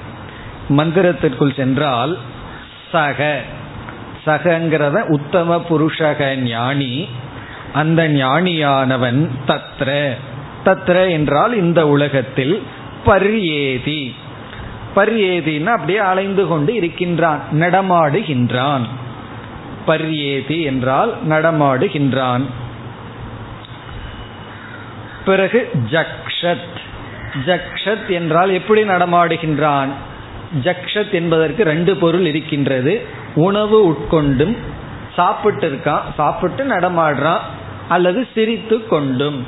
மந்திரத்திற்குள் 0.68 1.54
சென்றால் 1.54 2.18
சக 2.92 3.40
சகங்கிறத 4.26 4.98
உத்தம 5.06 5.56
புருஷக 5.68 6.34
ஞானி 6.42 7.08
அந்த 7.72 8.08
ஞானியானவன் 8.08 9.28
தத்ர. 9.46 9.88
தத்ர 10.64 11.10
என்றால் 11.10 11.54
இந்த 11.56 11.80
உலகத்தில் 11.88 12.62
பரியேதி. 13.06 14.14
பர்யேதினா 14.96 15.66
அப்படியே 15.66 15.98
அலைந்து 15.98 16.46
கொண்டு 16.46 16.74
இருக்கின்றான் 16.74 17.40
நடமாடுகின்றான். 17.52 18.82
பர்யேதி 19.86 20.62
என்றால் 20.62 21.14
நடமாடுகின்றான். 21.28 22.42
பிறகு 25.24 25.70
ஜக்ஷத். 25.90 26.82
ஜக்ஷத் 27.46 28.08
என்றால் 28.08 28.50
எப்படி 28.50 28.82
நடமாடுகின்றான்? 28.82 29.88
ஜக்ஷத் 30.62 31.10
என்பதற்கு 31.10 31.64
ரெண்டு 31.64 31.96
பொருள் 31.96 32.26
இருக்கின்றது. 32.26 33.06
உணவு 33.34 33.90
உட்கொண்டும் 33.90 34.56
சாப்பிட்டு 35.14 35.70
இருக்கான் 35.70 36.00
சாப்பிட்டு 36.16 36.64
நடமாடுறான் 36.64 37.38
அல்லது 37.88 38.28
சிரித்து 38.34 38.86
கொண்டும். 38.86 39.46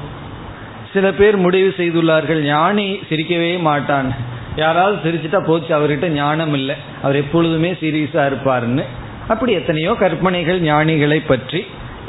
சில 0.92 1.12
பேர் 1.12 1.36
முடிவு 1.36 1.74
செய்துள்ளார்கள் 1.76 2.40
ஞானி 2.40 3.00
சிரிக்கவே 3.10 3.60
மாட்டான். 3.60 4.34
யாராவது 4.56 4.96
சிரிச்சுட்டா 5.04 5.40
போச்சு 5.46 5.72
அவர்கிட்ட 5.78 6.08
ஞானம் 6.20 6.54
இல்லை 6.58 6.74
அவர் 7.02 7.20
எப்பொழுதுமே 7.22 7.70
சீரியஸா 7.80 8.22
இருப்பார்னு 8.30 8.84
அப்படி 9.32 9.52
எத்தனையோ 9.52 9.92
கற்பனைகள் 10.02 10.60
ஞானிகளை 10.70 11.18
பற்றி 11.32 11.60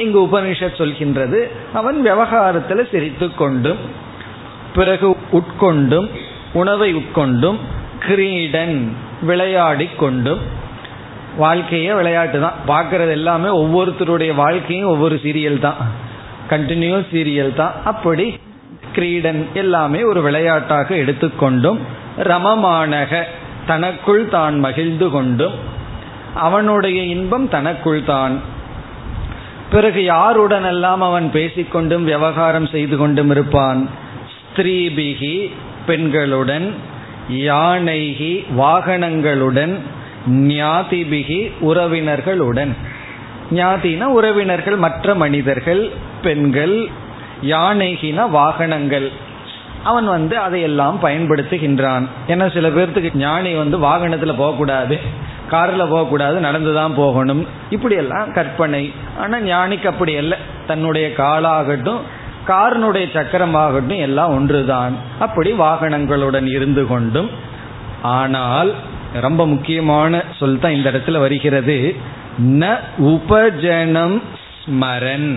இங்கு 0.04 0.20
உபனிஷத் 0.28 0.80
சொல்கின்றது. 0.82 1.40
அவன் 1.80 1.98
விவகாரத்தில் 2.08 2.90
சிரித்து 2.92 3.28
கொண்டும் 3.36 3.80
பிறகு 4.76 5.08
உட்கொண்டும் 5.40 6.08
உணவை 6.54 6.90
உட்கொண்டும் 7.00 7.58
கிரீடன் 8.06 8.78
விளையாடி 9.30 9.88
கொண்டும் 10.04 10.42
வாழ்க்கையே 11.44 11.92
விளையாட்டு 11.94 12.38
தான். 12.40 12.60
பார்க்கறது 12.68 13.12
எல்லாமே 13.20 13.50
ஒவ்வொருத்தருடைய 13.62 14.32
வாழ்க்கையும் 14.44 14.92
ஒவ்வொரு 14.94 15.16
சீரியல் 15.24 15.64
தான். 15.66 15.80
கண்டினியூஸ் 16.52 17.10
சீரியல் 17.14 17.54
தான். 17.62 17.74
அப்படி 17.92 18.26
கிரீடன் 18.96 19.42
எல்லாமே 19.54 20.00
ஒரு 20.12 20.22
விளையாட்டாக 20.28 20.96
எடுத்துக்கொண்டும் 21.04 21.80
ரமமானக. 22.18 23.24
தனக்குள் 23.66 24.30
தான் 24.30 24.60
மகிழ்ந்து 24.60 25.10
கொண்டும் 25.10 25.54
அவனுடைய 26.36 27.04
இன்பம் 27.04 27.50
தனக்குள் 27.50 28.04
தான். 28.04 28.42
பிறகு 29.72 30.00
யாருடனெல்லாம் 30.00 30.98
அவன் 30.98 31.30
பேசிக்கொண்டும் 31.34 32.04
விவகாரம் 32.04 32.66
செய்து 32.66 32.98
கொண்டும் 32.98 33.30
இருப்பான்? 33.30 33.90
ஸ்திரீபிகி 34.36 35.52
பெண்களுடன் 35.88 36.74
யானைகி 37.32 38.46
வாகனங்களுடன் 38.58 39.80
ஞாதிபிகி 40.30 41.52
உறவினர்களுடன். 41.62 42.76
ஞாதினா 43.52 44.04
உறவினர்கள் 44.04 44.76
மற்ற 44.76 45.16
மனிதர்கள் 45.16 45.92
பெண்கள் 46.22 46.88
யானைகின 47.42 48.30
வாகனங்கள். 48.30 49.12
அவன் 49.88 50.08
வந்து 50.08 50.36
அதையெல்லாம் 50.38 50.98
பயன்படுத்துகின்றான். 51.02 52.06
ஏன்னா 52.28 52.46
சில 52.54 52.68
பேர்த்துக்கு 52.70 53.18
ஞானி 53.18 53.52
வந்து 53.54 53.78
வாகனத்துல 53.78 54.34
போகக்கூடாது 54.38 54.96
கார்ல 55.52 55.84
போகக்கூடாது 55.90 56.38
நடந்துதான் 56.40 56.96
போகணும். 56.96 57.48
இப்படியெல்லாம் 57.70 58.32
கற்பனை. 58.32 58.84
ஆனா 59.18 59.38
ஞானிக்கு 59.38 59.88
அப்படி 59.88 60.14
இல்லை 60.14 60.38
தன்னுடைய 60.68 61.06
காலாகட்டும் 61.18 62.02
காரனுடைய 62.48 63.06
சக்கரமாகட்டும் 63.14 64.02
எல்லாம் 64.08 64.34
ஒன்றுதான். 64.36 64.94
அப்படி 65.20 65.52
வாகனங்களுடன் 65.52 66.48
இருந்து 66.48 66.84
கொண்டும். 66.88 67.30
ஆனால் 68.02 68.72
ரொம்ப 69.22 69.42
முக்கியமான 69.48 70.22
சொல் 70.40 70.60
தான் 70.60 70.72
இந்த 70.72 70.90
இடத்துல 70.92 71.20
வருகிறது. 71.20 71.78
ந 72.62 72.76
உபஜனம் 72.98 74.22
ஸ்மரன். 74.62 75.30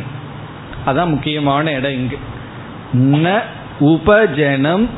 அதான் 0.87 1.13
முக்கியமான 1.15 1.73
இடம் 1.73 1.97
இங்கு. 2.01 2.19
ந 3.25 3.41
உபஜனம் 3.81 4.91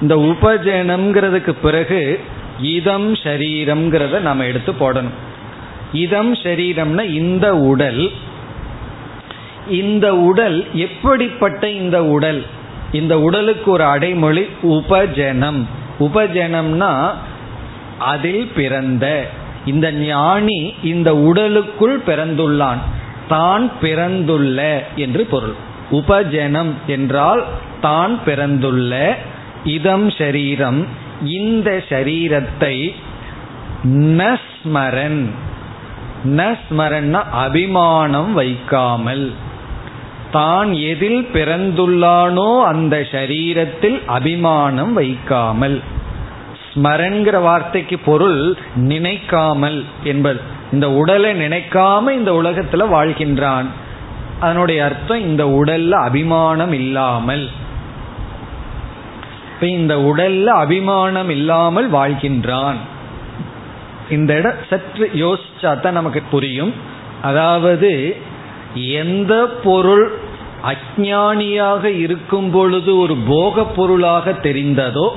இந்த 0.00 0.16
உபஜனம்ங்கிறதுக்கு 0.16 1.54
பிறகு 1.62 2.20
இதம் 2.60 3.12
சரீரம்ங்கிறத 3.12 4.20
நம்ம 4.20 4.44
எடுத்து 4.44 4.72
போடணும். 4.72 5.18
இதம் 5.92 6.34
ஷரீரம்னா 6.34 7.10
இந்த 7.10 7.56
உடல். 7.56 8.10
இந்த 9.68 10.16
உடல் 10.16 10.66
எப்படிப்பட்ட 10.72 11.70
இந்த 11.70 12.04
உடல்? 12.04 12.46
இந்த 12.92 13.20
உடலுக்கு 13.20 13.70
ஒரு 13.70 13.84
அடைமொழி 13.84 14.46
உபஜனம். 14.60 15.68
உபஜனம்னா 16.00 17.10
அதில் 17.98 18.50
பிறந்த. 18.54 19.26
இந்த 19.64 19.92
ஞானி 19.92 20.74
இந்த 20.82 21.16
உடலுக்குள் 21.16 22.02
பிறந்துள்ளான். 22.06 22.78
தான் 23.28 23.70
பிறந்துள்ள 23.80 24.84
என்று 24.96 25.24
பொருள். 25.24 25.54
உபஜனம் 25.90 26.74
என்றால் 26.86 27.44
தான் 27.80 28.24
பிறந்துள்ள 28.24 29.16
இதம் 29.64 30.08
ஷரீரம் 30.08 30.86
இந்த 31.22 31.82
ஷரீரத்தை 31.88 32.94
நஸ்மரன். 34.18 35.22
நஸ்மரன்னா 36.24 37.22
அபிமானம் 37.30 38.32
வைக்காமல். 38.32 39.32
தான் 40.30 40.72
எதில் 40.72 41.28
பிறந்துள்ளானோ 41.32 42.62
அந்த 42.62 42.96
ஷரீரத்தில் 43.10 44.04
அபிமானம் 44.06 44.92
வைக்காமல். 44.92 45.80
ஸ்மரன்கிற 46.72 47.42
வார்த்தைக்கு 47.42 47.98
பொருள் 47.98 48.56
நினைக்காமல் 48.74 49.84
என்பது. 50.04 50.40
இந்த 50.72 50.90
உடலை 50.90 51.30
நினைக்காம 51.34 52.10
இந்த 52.10 52.32
உலகத்துல 52.32 52.84
வாழ்கின்றான். 52.92 53.66
அதனுடைய 54.40 54.84
அர்த்தம் 54.84 55.20
இந்த 55.20 55.44
உடல்ல 55.46 55.90
அபிமானம் 55.90 56.72
இல்லாமல். 56.72 57.59
இந்த 59.68 59.96
உடல்ல 59.96 60.44
அபிமானம் 60.44 61.30
இல்லாமல் 61.30 61.92
வாழ்கின்றான். 61.92 62.76
இந்த 64.10 64.34
இடம் 64.34 64.54
சற்று 64.70 65.10
யோசிச்சா 65.14 65.80
தான் 65.80 65.92
நமக்கு 65.92 66.22
புரியும். 66.30 66.74
அதாவது 67.22 68.16
எந்த 68.74 69.46
பொருள் 69.46 70.12
அஜானியாக 70.64 71.84
இருக்கும் 71.84 72.50
பொழுது 72.50 72.98
ஒரு 72.98 73.16
போக 73.28 73.64
பொருளாக 73.64 74.30
தெரிந்ததோ 74.30 75.10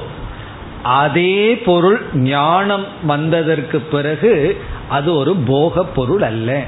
அதே 0.83 1.55
பொருள் 1.55 2.01
ஞானம் 2.13 2.85
வந்ததற்கு 3.05 3.79
பிறகு 3.79 4.57
அது 4.89 5.15
ஒரு 5.15 5.35
போக 5.35 5.83
பொருள் 5.83 6.21
அல்ல. 6.21 6.63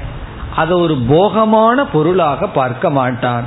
அது 0.56 0.78
ஒரு 0.78 0.96
போகமான 1.08 1.84
பொருளாக 1.84 2.46
பார்க்க 2.46 2.90
மாட்டான். 2.90 3.44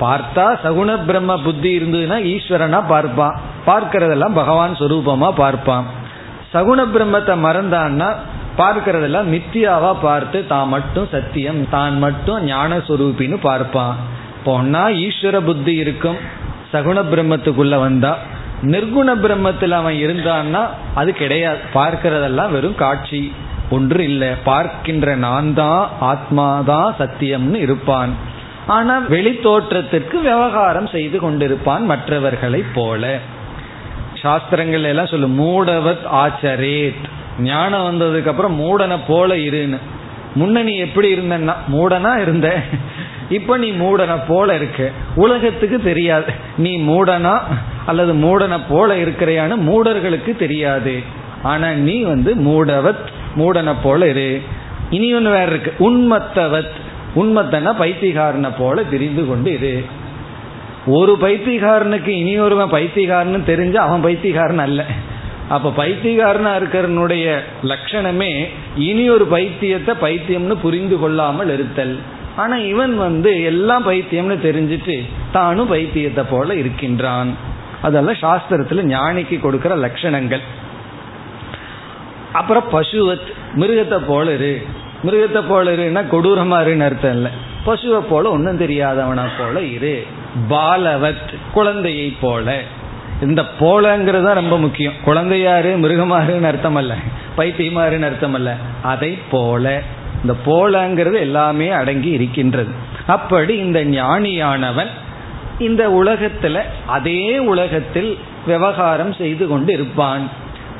பார்த்தா 0.00 0.44
சகுண 0.64 0.90
பிரம்ம 1.06 1.32
புத்தி 1.42 1.70
இருந்ததுன்னா 1.78 2.18
ஈஸ்வரனா 2.32 2.80
பார்ப்பான். 2.92 3.36
பார்க்கறதெல்லாம் 3.66 4.38
பகவான் 4.40 4.78
சொரூபமா 4.80 5.28
பார்ப்பான். 5.42 5.86
சகுண 6.54 6.80
பிரம்மத்தை 6.94 7.34
மறந்தான்னா 7.46 8.08
பார்க்கறதெல்லாம் 8.60 9.28
மித்தியாவா 9.34 9.92
பார்த்து 10.00 10.46
தான் 10.46 10.68
மட்டும் 10.68 11.06
சத்தியம் 11.12 11.68
தான் 11.68 11.94
மட்டும் 11.98 12.44
ஞான 12.44 12.78
சொரூபின்னு 12.88 13.38
பார்ப்பான். 13.48 13.94
போனா 14.44 14.82
ஈஸ்வர 15.04 15.36
புத்தி 15.48 15.74
இருக்கும். 15.74 16.18
சகுண 16.72 16.98
பிரம்மத்துக்குள்ள 17.12 17.78
வந்தா 17.86 18.12
நிர்குண 18.72 19.10
பிரம்மத்தில் 19.22 19.74
அவன் 19.78 19.96
இருந்தான்னா 20.02 20.60
அது 20.94 21.12
கிடையாது. 21.12 21.60
பார்க்கிறதெல்லாம் 21.74 22.52
வெறும் 22.56 22.80
காட்சி. 22.82 23.32
ஒன்று 23.70 24.04
இல்லை. 24.04 24.28
பார்க்கின்ற 24.44 25.14
நான் 25.16 25.54
தான் 25.54 25.88
ஆத்மாதான் 26.10 26.90
சத்தியம்னு 27.00 27.54
இருப்பான். 27.54 28.12
ஆனா 28.66 28.98
வெளி 28.98 29.40
தோற்றத்திற்கு 29.42 30.20
விவகாரம் 30.20 30.86
செய்து 30.86 31.30
கொண்டிருப்பான் 31.30 31.80
மற்றவர்களைப் 31.80 32.74
போல. 32.74 33.18
சாஸ்திரங்கள் 34.14 34.82
எல்லாம் 34.82 35.06
சொல்லும் 35.06 35.40
மூடவத் 35.40 36.06
ஆச்சரேத். 36.12 36.94
ஞானம் 37.40 37.82
வந்ததுக்கு 37.82 38.28
அப்புறம் 38.28 38.60
மூடனை 38.60 38.98
போல 39.06 39.34
இருன்னு. 39.34 39.78
முன்ன 40.36 40.62
நீ 40.62 40.76
எப்படி 40.76 41.14
இருந்தன்னா 41.14 41.54
மூடனா 41.72 42.20
இருந்த? 42.20 42.60
இப்ப 43.28 43.56
நீ 43.56 43.72
மூடனை 43.72 44.20
போல 44.28 44.54
இருக்க. 44.54 44.90
உலகத்துக்கு 45.14 45.82
தெரியாது. 45.82 46.32
நீ 46.56 46.78
மூடனா 46.78 47.40
அல்லது 47.86 48.14
மூடனை 48.14 48.60
போல 48.68 48.94
இருக்கிறையான்னு 48.94 49.56
மூடர்களுக்கு 49.56 50.36
தெரியாது. 50.36 51.02
ஆனா 51.42 51.70
நீ 51.70 52.02
வந்து 52.02 52.34
மூடவத் 52.34 53.06
மூடனை 53.36 53.74
போல 53.82 54.08
இரு. 54.08 54.42
இனி 54.90 55.14
ஒன்று 55.14 55.30
வேற 55.30 55.44
இருக்கு. 55.44 55.90
உண்மத்தவத். 55.90 56.81
உண்மைத்தனா 57.16 57.72
பைத்தியகாரனை 57.80 58.50
போல 58.58 58.82
தெரிந்து 58.84 59.26
கொண்டு 59.26 59.52
இரு. 59.52 59.84
ஒரு 60.86 61.16
பைத்தியகாரனுக்கு 61.20 62.08
இனி 62.08 62.38
ஒருவன் 62.38 62.70
பைத்திகாரன்னு 62.70 63.40
தெரிஞ்சு 63.46 63.74
அவன் 63.74 64.04
பைத்தியகாரன் 64.04 64.58
அல்ல. 64.58 64.84
அப்ப 65.48 65.72
பைத்தியகாரனா 65.76 66.52
இருக்கிறனுடைய 66.60 67.38
லட்சணமே 67.62 68.44
இனி 68.76 69.10
ஒரு 69.10 69.28
பைத்தியத்தை 69.30 69.94
பைத்தியம்னு 70.02 70.54
புரிந்து 70.54 70.98
கொள்ளாமல் 70.98 71.52
இருத்தல். 71.52 71.98
ஆனா 72.36 72.56
இவன் 72.56 72.96
வந்து 72.96 73.42
எல்லாம் 73.42 73.90
பைத்தியம்னு 73.90 74.36
தெரிஞ்சிட்டு 74.42 75.08
தானும் 75.32 75.72
பைத்தியத்தை 75.72 76.24
போல 76.30 76.54
இருக்கின்றான். 76.54 77.30
அதெல்லாம் 77.82 78.14
சாஸ்திரத்துல 78.14 78.82
ஞானிக்கு 78.84 79.40
கொடுக்கிற 79.40 79.76
லட்சணங்கள். 79.76 80.40
அப்புறம் 82.32 82.64
பசுவத் 82.72 83.28
மிருகத்தை 83.54 83.98
போல 84.06 84.34
இரு. 84.34 84.62
மிருகத்தை 85.04 85.42
போல 85.48 85.70
இருன்னா 85.70 86.04
கொடூரமா 86.12 86.66
இருன்னு 86.66 86.84
அர்த்தம் 86.84 87.12
இல்லை. 87.12 87.30
பசுவை 87.66 88.00
போல 88.00 88.30
ஒன்றும் 88.30 88.60
தெரியாதவனா 88.60 89.22
போல 89.38 89.60
இரு. 89.62 90.06
பாலவத் 90.50 91.34
குழந்தையை 91.52 92.16
போல. 92.20 92.60
இந்த 93.22 93.42
போலங்கிறது 93.60 94.24
தான் 94.24 94.34
ரொம்ப 94.34 94.58
முக்கியம். 94.58 94.92
குழந்தையாரு 95.06 95.76
மிருகமாருன்னு 95.78 96.42
அர்த்தம் 96.42 96.74
அல்ல 96.74 96.94
பைத்தியமாருன்னு 97.36 98.04
அர்த்தம் 98.04 98.34
அல்ல 98.34 98.56
அதை 98.82 99.18
போல. 99.30 99.82
இந்த 100.22 100.36
போலங்கிறது 100.46 101.18
எல்லாமே 101.18 101.68
அடங்கி 101.68 102.08
இருக்கின்றது. 102.08 102.70
அப்படி 103.06 103.56
இந்த 103.56 103.84
ஞானியானவன் 103.84 104.86
இந்த 105.58 105.88
உலகத்துல 105.88 106.62
அதே 106.86 107.38
உலகத்தில் 107.38 108.18
விவகாரம் 108.46 109.12
செய்து 109.12 109.48
கொண்டு 109.48 109.72
இருப்பான். 109.72 110.28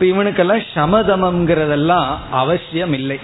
இப்ப 0.00 0.22
இவனுக்கெல்லாம் 0.22 0.62
சமதமம்ங்கிறதெல்லாம் 0.74 2.06
அவசியம் 2.30 2.92
இல்லை 2.92 3.18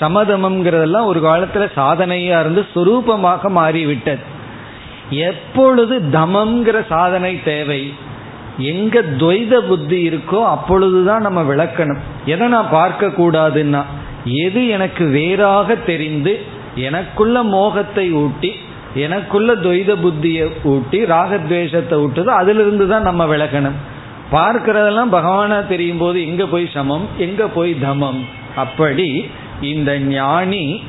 சமதமம்ங்கிறதெல்லாம் 0.00 1.08
ஒரு 1.10 1.20
காலத்துல 1.28 1.64
சாதனையா 1.78 2.36
இருந்து 2.42 2.62
சுரூபமாக 2.74 3.50
மாறிவிட்டது. 3.58 4.22
எப்பொழுது 5.28 5.94
தமம்ங்கிற 6.16 6.78
சாதனை 6.94 7.32
தேவை 7.50 7.82
எங்க 8.70 9.00
துவைத 9.20 9.54
புத்தி 9.68 9.98
இருக்கோ 10.08 10.40
அப்பொழுதுதான் 10.54 11.26
நம்ம 11.26 11.40
விளக்கணும். 11.50 12.00
எதை 12.32 12.46
நான் 12.54 12.74
பார்க்க 12.78 13.18
கூடாதுன்னா 13.20 13.82
எது 14.46 14.62
எனக்கு 14.76 15.04
வேறாக 15.18 15.76
தெரிந்து 15.90 16.32
எனக்குள்ள 16.86 17.36
மோகத்தை 17.54 18.06
ஊட்டி 18.22 18.50
எனக்குள்ள 19.04 19.50
துவைத 19.64 19.92
புத்தியை 20.04 20.46
ஊட்டி 20.72 20.98
ராகத்வேஷத்தை 21.14 21.96
ஊட்டுதோ 22.04 22.32
அதிலிருந்து 22.40 22.86
தான் 22.92 23.08
நம்ம 23.08 23.22
விளக்கணும். 23.34 23.78
பார்க்கிறதெல்லாம் 24.34 25.14
பகவானா 25.16 25.58
தெரியும் 25.72 26.02
போது 26.02 26.18
எங்க 26.28 26.44
போய் 26.52 26.66
சமம் 26.74 27.06
எங்க 27.26 27.42
போய் 27.56 27.72
தமம்? 27.84 28.20
அப்படி 28.62 29.08
இந்த 29.62 29.98
ஞானி 29.98 30.82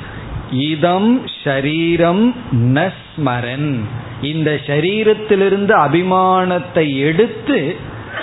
இதம் 0.52 1.26
ஷரீரம் 1.44 2.34
நஸ்மரன். 2.52 3.80
இந்த 4.22 4.60
சரீரத்திலிருந்து 4.66 5.74
அபிமானத்தை 5.86 6.98
எடுத்து 6.98 7.76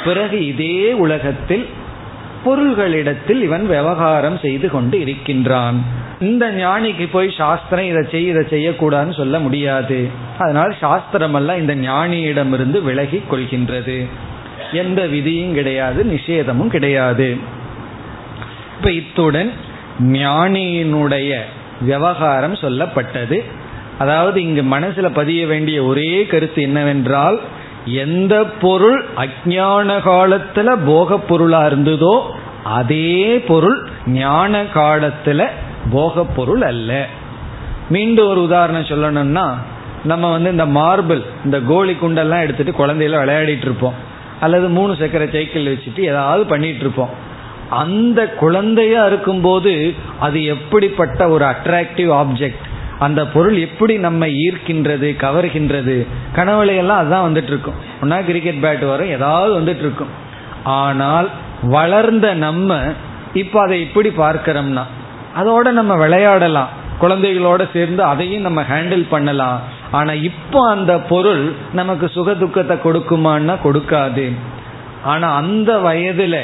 பிறகு 0.04 0.46
இதே 0.46 0.92
உலகத்தில் 0.92 1.66
பொருள்களிடத்தில் 2.44 3.42
இவன் 3.42 3.66
விவகாரம் 3.66 4.38
செய்து 4.38 4.70
கொண்டு 4.70 5.00
இருக்கின்றான். 5.00 5.84
இந்த 6.20 6.50
ஞானிக்கு 6.50 7.08
போய் 7.12 7.34
சாஸ்திரம் 7.36 7.84
இதை 7.84 8.02
செய்ய 8.10 8.30
இதை 8.30 8.44
செய்யக்கூடாதுன்னு 8.50 9.16
சொல்ல 9.16 9.38
முடியாது. 9.38 10.08
அதனால் 10.38 10.74
சாஸ்திரமெல்லாம் 10.80 11.56
இந்த 11.56 11.74
ஞானியிடமிருந்து 11.74 12.82
விலகி 12.82 13.22
கொள்கின்றது. 13.30 14.06
எந்த 14.72 15.06
விதியும் 15.06 15.54
கிடையாது 15.54 16.04
நிஷேதமும் 16.04 16.66
கிடையாது. 16.66 17.36
இப்ப 18.76 18.90
இத்துடன் 18.92 19.52
ஞானியினுடைய 19.98 21.38
விவகாரம் 21.80 22.54
சொல்லப்பட்டது. 22.54 23.44
அதாவது 23.98 24.42
இங்கு 24.42 24.62
மனசுல 24.62 25.14
பதிய 25.14 25.46
வேண்டிய 25.46 25.82
ஒரே 25.82 26.26
கருத்து 26.26 26.62
என்னவென்றால் 26.62 27.40
எந்த 27.84 28.44
பொருள் 28.44 29.04
அஜான 29.16 29.98
காலத்துல 30.04 30.78
போக 30.86 31.18
பொருளா 31.18 31.66
இருந்ததோ 31.66 32.22
அதே 32.64 33.38
பொருள் 33.38 33.88
ஞான 34.06 34.62
காலத்துல 34.62 35.46
போக 35.90 36.24
பொருள் 36.24 36.62
அல்ல. 36.62 37.06
மீண்டும் 37.88 38.28
ஒரு 38.28 38.42
உதாரணம் 38.42 38.82
சொல்லணும்னா 38.82 39.54
நம்ம 40.04 40.30
வந்து 40.30 40.50
இந்த 40.50 40.66
மார்பிள் 40.66 41.22
இந்த 41.44 41.60
கோலி 41.60 41.92
குண்டெல்லாம் 41.92 42.40
எடுத்துட்டு 42.40 42.86
குழந்தையில 42.86 43.20
விளையாடிட்டு 43.22 43.66
இருப்போம். 43.68 43.94
அல்லது 44.40 44.68
மூணு 44.68 44.96
சக்கர 44.96 45.26
சைக்கிள் 45.26 45.74
வச்சுட்டு 45.74 45.98
ஏதாவது 45.98 46.46
பண்ணிட்டு 46.46 46.80
இருப்போம். 46.80 47.26
அந்த 47.70 48.20
குழந்தையா 48.26 49.06
இருக்கும்போது 49.06 49.94
அது 50.20 50.44
எப்படிப்பட்ட 50.44 51.28
ஒரு 51.28 51.44
அட்ராக்டிவ் 51.44 52.10
ஆப்ஜெக்ட் 52.12 52.66
அந்த 52.98 53.26
பொருள் 53.26 53.56
எப்படி 53.56 53.98
நம்ம 53.98 54.26
ஈர்க்கின்றது 54.26 55.08
கவர்கின்றது? 55.24 56.06
கனவுலையெல்லாம் 56.36 57.00
அதுதான் 57.00 57.26
வந்துட்டு 57.28 57.52
இருக்கும் 57.52 57.74
ஒன்னா 58.02 58.24
கிரிக்கெட் 58.24 58.62
பேட் 58.64 58.86
வரும் 58.86 59.08
ஏதாவது 59.08 59.60
வந்துட்டு 59.60 59.78
இருக்கும் 59.78 60.12
ஆனால் 60.62 61.28
வளர்ந்த 61.62 62.34
நம்ம 62.34 62.80
இப்போ 63.32 63.60
அதை 63.60 63.80
எப்படி 63.80 64.08
பார்க்கிறோம்னா 64.08 64.84
அதோட 65.36 65.70
நம்ம 65.70 65.96
விளையாடலாம். 65.96 66.68
குழந்தைகளோட 67.00 67.62
சேர்ந்து 67.72 68.02
அதையும் 68.02 68.42
நம்ம 68.42 68.62
ஹேண்டில் 68.62 69.04
பண்ணலாம். 69.08 69.60
ஆனா 69.90 70.12
இப்போ 70.12 70.68
அந்த 70.70 70.98
பொருள் 70.98 71.52
நமக்கு 71.72 72.08
சுக 72.08 72.34
துக்கத்தை 72.34 72.76
கொடுக்குமான்னா 72.76 73.56
கொடுக்காது. 73.64 74.32
ஆனா 75.04 75.34
அந்த 75.34 75.76
வயதுல 75.76 76.38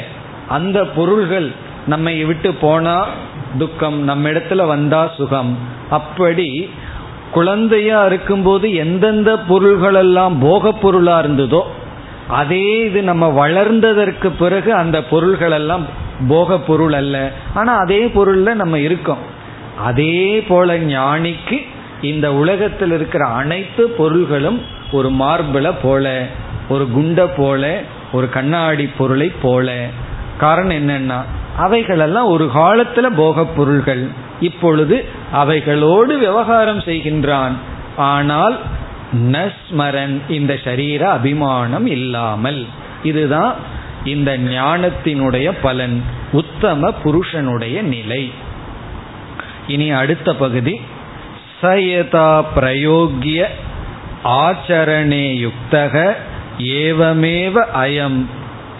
அந்த 0.47 0.85
பொருள்கள் 0.85 1.51
நம்மை 1.87 2.25
விட்டு 2.25 2.53
போனா 2.53 3.05
துக்கம் 3.57 4.03
நம்ம 4.03 4.29
இடத்துல 4.29 4.65
வந்தா 4.67 5.07
சுகம். 5.17 5.57
அப்படி 5.89 6.69
குழந்தையா 7.31 8.05
இருக்கும்போது 8.05 8.73
எந்தெந்த 8.73 9.37
பொருள்கள் 9.39 9.93
எல்லாம் 9.93 10.39
போக 10.39 10.71
பொருளா 10.71 11.19
இருந்ததோ 11.19 11.61
அதே 12.27 12.77
இது 12.77 13.03
நம்ம 13.03 13.47
வளர்ந்ததற்கு 13.47 14.29
பிறகு 14.39 14.73
அந்த 14.73 15.03
பொருள்கள் 15.03 15.51
எல்லாம் 15.51 15.85
போக 16.27 16.57
பொருள் 16.59 16.93
அல்ல. 16.93 17.31
ஆனா 17.53 17.73
அதே 17.77 18.05
பொருள்ல 18.05 18.53
நம்ம 18.53 18.79
இருக்கோம். 18.79 19.17
அதே 19.83 20.41
போல 20.47 20.77
ஞானிக்கு 20.77 21.65
இந்த 22.01 22.33
உலகத்தில் 22.33 22.91
இருக்கிற 22.91 23.25
அனைத்து 23.25 23.87
பொருள்களும் 23.87 24.61
ஒரு 24.91 25.11
மார்பிள 25.11 25.73
போல 25.81 26.25
ஒரு 26.69 26.87
குண்ட 26.95 27.29
போல 27.37 27.81
ஒரு 28.11 28.29
கண்ணாடி 28.29 28.89
பொருளை 28.97 29.31
போல. 29.41 29.87
காரணம் 30.37 30.77
என்னன்னா 30.77 31.19
அவைகளெல்லாம் 31.57 32.25
ஒரு 32.25 32.45
காலத்துல 32.55 33.09
போக 33.15 33.45
பொருள்கள் 33.45 34.09
இப்பொழுது 34.41 35.05
அவைகளோடு 35.31 36.17
விவகாரம் 36.17 36.79
செய்கின்றான். 36.79 37.55
ஆனால் 37.97 38.57
நஸ்மரன் 39.13 40.15
இந்த 40.29 40.59
சரீர 40.63 41.01
அபிமானம் 41.09 41.85
இல்லாமல். 41.85 42.65
இதுதான் 43.03 43.53
இந்த 44.03 44.37
ஞானத்தினுடைய 44.37 45.51
பலன் 45.61 46.03
உத்தம 46.31 46.91
புருஷனுடைய 46.91 47.81
நிலை. 47.81 48.31
இனி 49.67 49.91
அடுத்த 49.91 50.35
பகுதி 50.35 50.81
சயதா 51.61 52.43
பிரயோகிய 52.55 53.47
ஆச்சரணே 54.23 55.25
யுக்தக 55.45 56.15
ஏவமேவ 56.59 57.55
அயம். 57.83 58.19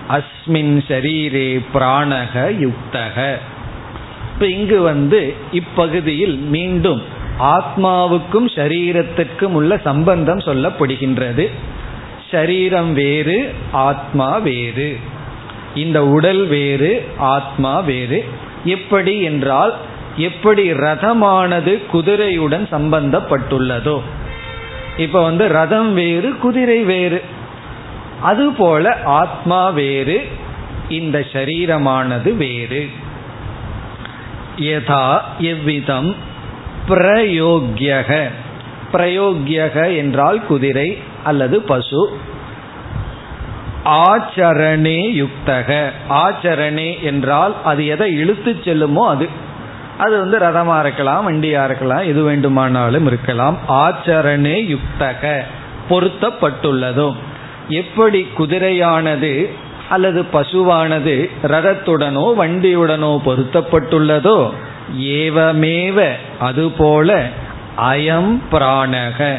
அஸ்மின் 0.10 0.82
ஷரீரே 0.88 1.66
பிராணக 1.74 2.34
யுக்தக. 2.34 3.38
இப்ப 4.34 4.47
இங்கு 4.47 4.82
வந்து 4.82 5.34
இப்பகுதியில் 5.51 6.38
மீண்டும் 6.38 7.01
ஆத்மாவுக்கும் 7.39 8.49
சரீரத்திற்கும் 8.56 9.51
உள்ள 9.51 9.78
சம்பந்தம் 9.78 10.38
சொல்லப்படுகின்றது. 10.38 11.51
சரீரம் 12.32 12.93
வேறு 12.93 13.53
ஆத்மா 13.72 14.38
வேறு. 14.38 14.97
இந்த 15.76 16.06
உடல் 16.06 16.45
வேறு 16.45 17.08
ஆத்மா 17.18 17.80
வேறு. 17.80 18.26
எப்படி 18.64 19.22
என்றால் 19.22 19.74
எப்படி 20.16 20.72
ரதமானது 20.72 21.82
குதிரையுடன் 21.93 22.68
சம்பந்தப்பட்டுள்ளதோ. 22.72 24.01
இப்ப 24.97 25.22
வந்து 25.22 25.47
ரதம் 25.47 25.93
வேறு 25.93 26.38
குதிரை 26.38 26.84
வேறு. 26.84 27.22
அதுபோல 28.22 28.97
ஆத்மா 29.03 29.70
வேறு 29.70 30.28
இந்த 30.89 31.20
சரீரமானது 31.20 32.36
வேறு. 32.36 32.89
யதா 34.59 35.20
எவ்விதம் 35.39 36.16
பிரயோக்யக. 36.88 38.32
பிரயோக்யக 38.93 39.97
என்றால் 39.97 40.45
குதிரை 40.45 40.97
அல்லது 41.24 41.61
பசு. 41.61 42.20
ஆச்சரணே 43.86 45.11
யுக்தக. 45.13 45.89
ஆச்சரணே 46.09 47.01
என்றால் 47.01 47.55
அது 47.63 47.86
எதை 47.86 48.13
இழுத்து 48.13 48.57
செல்லுமோ 48.63 49.07
அது. 49.07 49.30
அது 49.97 50.20
வந்து 50.20 50.39
ரதமாக 50.39 50.84
இருக்கலாம் 50.84 51.32
வண்டியாக 51.32 51.66
இருக்கலாம் 51.66 51.99
எது 51.99 52.24
வேண்டுமானாலும் 52.24 53.07
இருக்கலாம். 53.07 53.57
ஆச்சரணே 53.68 54.78
யுக்தக. 54.78 55.41
பொருத்தப்பட்டுள்ளதும். 55.89 57.16
எப்படி 57.70 58.28
குதிரையானது 58.38 59.49
அல்லது 59.89 60.26
பசுவானது 60.34 61.30
ரதத்துடனோ 61.43 62.26
வண்டியுடனோ 62.39 63.18
பொருத்தப்பட்டுள்ளதோ 63.26 64.51
ஏவமேவ 64.99 66.11
அதுபோல 66.39 67.30
அயம் 67.82 68.39
பிராணக. 68.51 69.36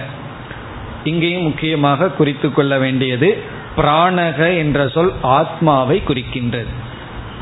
இங்கேயும் 1.04 1.42
முக்கியமாக 1.42 2.08
குறித்து 2.08 2.52
கொள்ள 2.52 2.78
வேண்டியது 2.78 3.42
பிராணக 3.76 4.56
என்ற 4.56 4.88
சொல் 4.88 5.12
ஆத்மாவை 5.22 6.02
குறிக்கின்றது. 6.08 6.72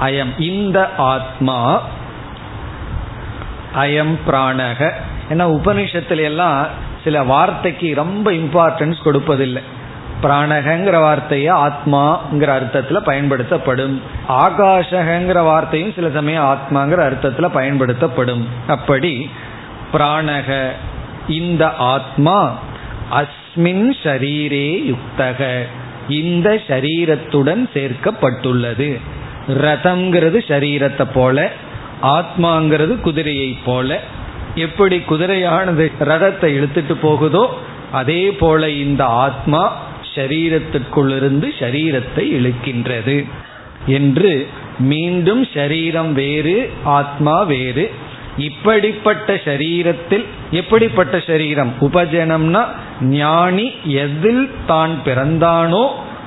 அயம் 0.01 0.41
இந்த 0.41 0.91
ஆத்மா 0.97 1.83
அயம் 3.75 4.17
பிராணக. 4.27 4.91
ஏன்னா 5.31 5.47
உபனிஷத்துல 5.59 6.23
எல்லாம் 6.23 6.69
சில 7.05 7.23
வார்த்தைக்கு 7.23 7.95
ரொம்ப 7.95 8.31
இம்பார்ட்டன்ஸ் 8.31 8.97
கொடுப்பதில்லை. 9.05 9.63
பிராணகங்கிற 10.23 11.01
வார்த்தையை 11.01 11.55
ஆத்மாங்கிற 11.55 12.47
அர்த்தத்தில் 12.47 13.03
பயன்படுத்தப்படும். 13.03 14.03
ஆகாஷகங்கிற 14.29 15.43
வார்த்தையும் 15.43 15.93
சில 15.93 16.11
சமயம் 16.11 16.45
ஆத்மாங்கிற 16.45 16.97
அர்த்தத்தில் 16.97 17.51
பயன்படுத்தப்படும். 17.51 18.49
அப்படி 18.67 19.31
பிராணக 19.93 20.69
இந்த 21.29 21.73
ஆத்மா 21.77 22.59
அஸ்மின் 23.11 23.91
ஷரீரே 24.03 24.95
யுக்தக 24.95 25.63
இந்த 26.09 26.61
சரீரத்துடன் 26.67 27.63
சேர்க்கப்பட்டுள்ளது. 27.75 29.01
ரதம்ங்கிறது 29.49 30.39
ஷரீரத்தை 30.49 31.07
போல 31.15 31.51
ஆத்மாங்கிறது 32.03 33.01
குதிரையை 33.01 33.59
போல. 33.65 34.01
எப்படி 34.55 34.97
குதிரையானது 34.99 35.93
ரதத்தை 36.01 36.49
இழுத்துட்டு 36.57 36.95
போகுதோ 37.03 37.59
அதே 37.93 38.33
போல 38.33 38.71
இந்த 38.71 39.05
ஆத்மா 39.05 39.73
சரீரத்துக்குள்ளிருந்து 40.15 41.49
சரீரத்தை 41.59 42.25
இழுக்கின்றது 42.39 43.25
என்று 43.87 44.33
மீண்டும் 44.79 45.43
சரீரம் 45.55 46.13
வேறு 46.13 46.71
ஆத்மா 46.99 47.43
வேறு. 47.43 47.91
இப்படிப்பட்ட 48.37 49.35
சரீரத்தில் 49.45 50.25
எப்படிப்பட்ட 50.51 51.21
சரீரம்? 51.21 51.73
உபஜனம்னா 51.81 52.63
ஞானி 53.01 53.67
எதில் 53.85 54.51
தான் 54.67 54.95
பிறந்தானோ 55.05 55.85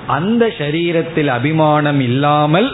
அந்த 0.07 0.43
சரீரத்தில் 0.57 1.27
அபிமானம் 1.27 1.99
இல்லாமல் 1.99 2.69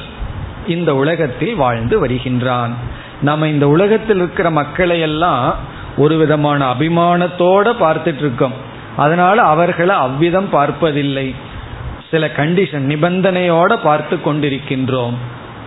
இந்த 0.68 0.96
உலகத்தில் 0.96 1.56
வாழ்ந்து 1.56 1.96
வருகின்றான். 2.00 2.74
நம்ம 3.22 3.48
இந்த 3.48 3.68
உலகத்தில் 3.68 4.18
இருக்கிற 4.18 4.50
மக்களை 4.50 5.00
எல்லாம் 5.00 5.56
ஒரு 5.98 6.18
விதமான 6.18 6.60
அபிமானத்தோட 6.74 7.66
பார்த்துட்டு 7.80 8.24
இருக்கோம். 8.26 8.56
அதனால 8.98 9.42
அவர்களை 9.42 9.96
அவ்விதம் 9.96 10.50
பார்ப்பதில்லை. 10.50 11.36
சில 12.12 12.28
கண்டிஷன் 12.28 12.86
நிபந்தனையோட 12.92 13.76
பார்த்து 13.76 14.16
கொண்டிருக்கின்றோம். 14.26 15.14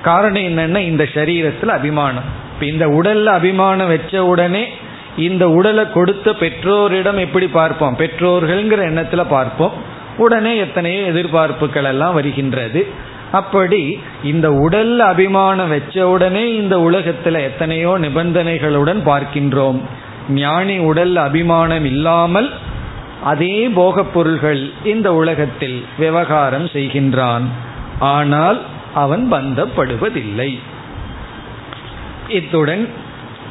காரணம் 0.03 0.43
என்னன்னா 0.43 0.79
இந்த 0.79 1.09
சரீரத்தில் 1.15 1.69
அபிமானம். 1.69 2.25
இப்போ 2.53 2.67
இந்த 2.67 2.87
உடல்ல 2.87 3.25
அபிமானம் 3.25 3.89
வச்ச 3.89 4.25
உடனே 4.25 4.69
இந்த 5.17 5.49
உடலை 5.49 5.91
கொடுத்த 5.91 6.33
பெற்றோரிடம் 6.33 7.19
எப்படி 7.19 7.47
பார்ப்போம்? 7.49 7.97
பெற்றோர்கள்ங்கிற 7.97 8.79
எண்ணத்தில் 8.79 9.27
பார்ப்போம். 9.27 9.73
உடனே 10.17 10.57
எத்தனையோ 10.57 11.01
எதிர்பார்ப்புகள் 11.01 11.85
எல்லாம் 11.85 12.15
வருகின்றது. 12.15 12.87
அப்படி 13.33 14.01
இந்த 14.23 14.49
உடல்ல 14.51 14.99
அபிமானம் 14.99 15.69
வச்ச 15.69 16.09
உடனே 16.09 16.55
இந்த 16.55 16.77
உலகத்துல 16.77 17.41
எத்தனையோ 17.41 17.99
நிபந்தனைகளுடன் 17.99 19.01
பார்க்கின்றோம். 19.07 19.81
ஞானி 20.29 20.79
உடல் 20.79 21.17
அபிமானம் 21.17 21.85
இல்லாமல் 21.85 22.53
அதே 23.31 23.57
போகப் 23.79 24.13
பொருள்கள் 24.15 24.63
இந்த 24.85 25.09
உலகத்தில் 25.15 25.79
விவகாரம் 25.99 26.67
செய்கின்றான். 26.67 27.47
ஆனால் 28.15 28.59
அவன் 28.95 29.25
பந்தப்படுவதில்லை. 29.33 30.51
இத்துடன் 32.29 32.85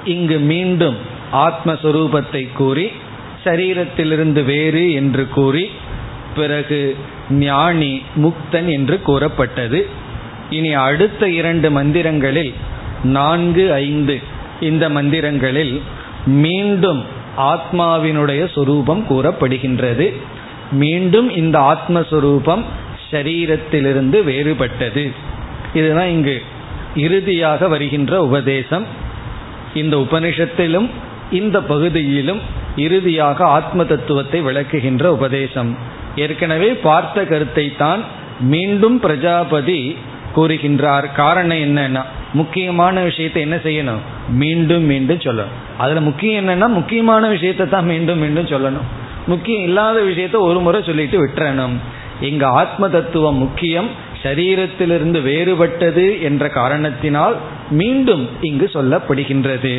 இங்கு 0.05 0.37
மீண்டும் 0.51 0.97
ஆத்மஸ்வரூபத்தை 1.45 2.43
கூறி 2.53 2.87
சரீரத்திலிருந்து 3.43 4.41
வேறு 4.43 4.83
என்று 4.99 5.23
கூறி 5.29 5.65
பிறகு 6.35 6.81
ஞானி 7.29 7.93
முக்தன் 8.23 8.69
என்று 8.77 8.95
கூறப்பட்டது. 9.01 9.79
இனி 10.49 10.71
அடுத்த 10.87 11.29
இரண்டு 11.39 11.67
மந்திரங்களில் 11.77 12.53
நான்கு 13.17 13.65
ஐந்து 13.73 14.15
இந்த 14.61 14.83
மந்திரங்களில் 14.89 15.75
மீண்டும் 16.25 17.01
ஆத்மாவினுடைய 17.37 18.53
சொரூபம் 18.53 19.05
கூறப்படுகின்றது. 19.09 20.13
மீண்டும் 20.71 21.35
இந்த 21.35 21.59
ஆத்மஸ்வரூபம் 21.59 22.63
சரீரத்திலிருந்து 23.11 24.17
வேறுபட்டது. 24.23 25.11
இதுதான் 25.73 26.07
இங்கு 26.07 26.41
இறுதியாக 26.95 27.67
வருகின்ற 27.67 28.23
உபதேசம். 28.23 28.85
இந்த 29.73 29.97
உபனிஷத்திலும் 29.97 30.89
இந்த 31.31 31.61
பகுதியிலும் 31.61 32.39
இறுதியாக 32.75 33.45
ஆத்ம 33.45 33.85
தத்துவத்தை 33.85 34.41
விளக்குகின்ற 34.41 35.03
உபதேசம். 35.03 35.77
ஏற்கனவே 36.15 36.73
பார்த்த 36.73 37.23
கருத்தை 37.23 37.75
தான் 37.75 38.03
மீண்டும் 38.39 38.99
பிரஜாபதி 38.99 39.97
கூறுகின்றார். 40.35 41.13
காரணம் 41.13 41.57
என்னன்னா 41.57 42.03
முக்கியமான 42.33 43.01
விஷயத்தை 43.01 43.41
என்ன 43.41 43.55
செய்யணும்? 43.55 43.99
மீண்டும் 44.29 44.83
மீண்டும் 44.83 45.17
சொல்லணும். 45.17 45.64
அதுல 45.78 46.00
முக்கியம் 46.00 46.40
என்னன்னா 46.40 46.68
முக்கியமான 46.70 47.28
விஷயத்தை 47.28 47.66
தான் 47.68 47.84
மீண்டும் 47.84 48.20
மீண்டும் 48.20 48.50
சொல்லணும் 48.50 48.88
முக்கியம் 49.26 49.64
இல்லாத 49.64 49.98
விஷயத்த 50.02 50.36
ஒரு 50.40 50.60
முறை 50.60 50.80
சொல்லிட்டு 50.82 51.18
விட்டுறணும் 51.18 51.76
இங்க 52.20 52.44
ஆத்ம 52.60 52.88
தத்துவம் 52.88 53.38
முக்கியம் 53.38 53.88
சரீரத்திலிருந்து 54.22 55.18
வேறுபட்டது 55.22 56.06
என்ற 56.20 56.44
காரணத்தினால் 56.50 57.36
மீண்டும் 57.72 58.24
இங்கு 58.40 58.66
சொல்லப்படுகின்றது 58.74 59.74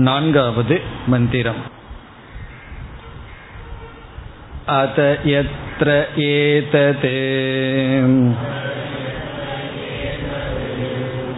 நான்காவது 0.00 0.76
மந்திரம் 1.06 1.62
அத 4.76 5.00
எத்திர 5.34 5.90
ஏததே 6.30 7.18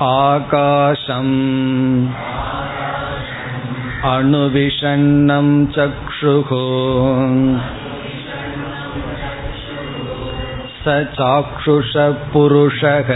आकाशम् 0.00 1.34
अणुविषण्णं 4.12 5.48
चक्षुः 5.76 6.50
स 10.84 10.94
चाक्षुषपुरुषः 11.18 13.10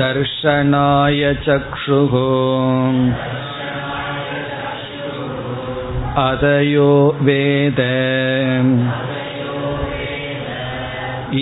दर्शनाय 0.00 1.22
चक्षुः 1.46 2.14
अदयो 6.22 6.90
वेद 7.28 7.80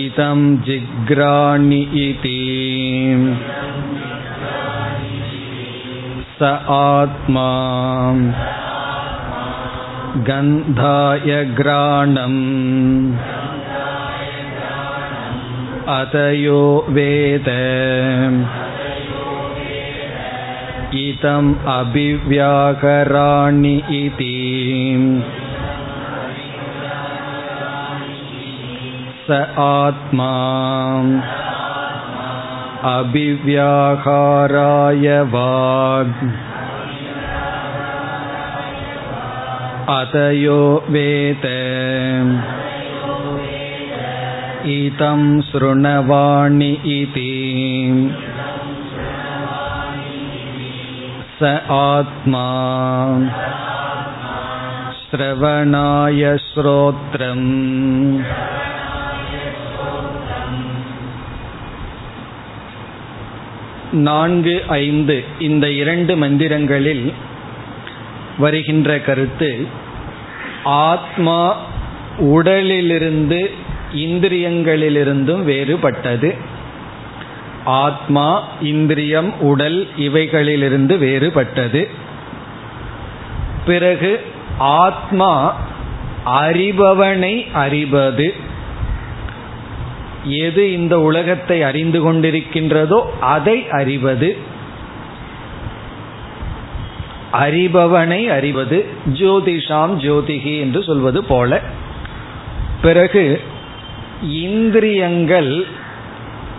इदं 0.03 0.39
जिग्राणि 0.67 1.81
इति 2.05 2.39
स 6.37 6.49
आत्मा 6.73 7.49
गन्धाय 10.27 11.43
ग्राणम् 11.59 12.41
अतयो 15.93 16.61
वेद 16.95 17.47
इदम् 21.03 21.53
अभिव्याकराणि 21.77 23.75
इति 24.01 24.35
स 29.27 29.39
आत्मा 29.65 30.31
अभिव्याहाराय 32.91 33.99
वाग् 35.33 36.23
अतयो 39.91 40.59
वेत 40.89 41.45
इतं 44.73 45.23
शृणवाणि 45.41 46.71
इति 46.97 47.31
स 51.39 51.51
आत्मा 51.77 52.45
श्रवणाय 54.99 56.37
श्रोत्रम् 56.43 57.49
நான்கு 63.98 64.62
ஐந்து 64.68 65.24
இந்த 65.38 65.70
இரண்டு 65.70 66.16
மந்திரங்களில் 66.16 67.12
வருகின்ற 68.38 68.98
கருத்து 68.98 69.66
ஆத்மா 70.64 71.66
உடலிலிருந்து 72.18 73.50
இந்திரியங்களிலிருந்தும் 73.94 75.42
வேறுபட்டது. 75.44 76.36
ஆத்மா 77.64 78.48
இந்திரியம் 78.60 79.40
உடல் 79.40 79.88
இவைகளிலிருந்து 79.98 80.98
வேறுபட்டது. 80.98 81.88
பிறகு 83.66 84.20
ஆத்மா 84.58 85.60
அறிபவனை 86.26 87.52
அறிவது 87.52 88.34
எது 90.28 90.72
இந்த 90.72 91.00
உலகத்தை 91.00 91.62
அறிந்து 91.62 92.12
கொண்டிருக்கின்றதோ 92.12 93.02
அதை 93.20 93.68
அறிவது. 93.70 94.36
அறிபவனை 97.32 98.26
அறிவது 98.26 98.86
ஜோதிஷாம் 99.12 99.96
ஜோதிகி 99.96 100.58
என்று 100.58 100.82
சொல்வது 100.82 101.24
போல. 101.24 101.60
பிறகு 102.82 103.40
இந்திரியங்கள் 104.22 105.66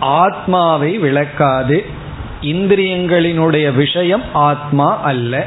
ஆத்மாவை 0.00 0.98
விளக்காது. 0.98 1.84
இந்திரியங்களினுடைய 2.42 3.74
விஷயம் 3.74 4.22
ஆத்மா 4.32 5.00
அல்ல. 5.00 5.46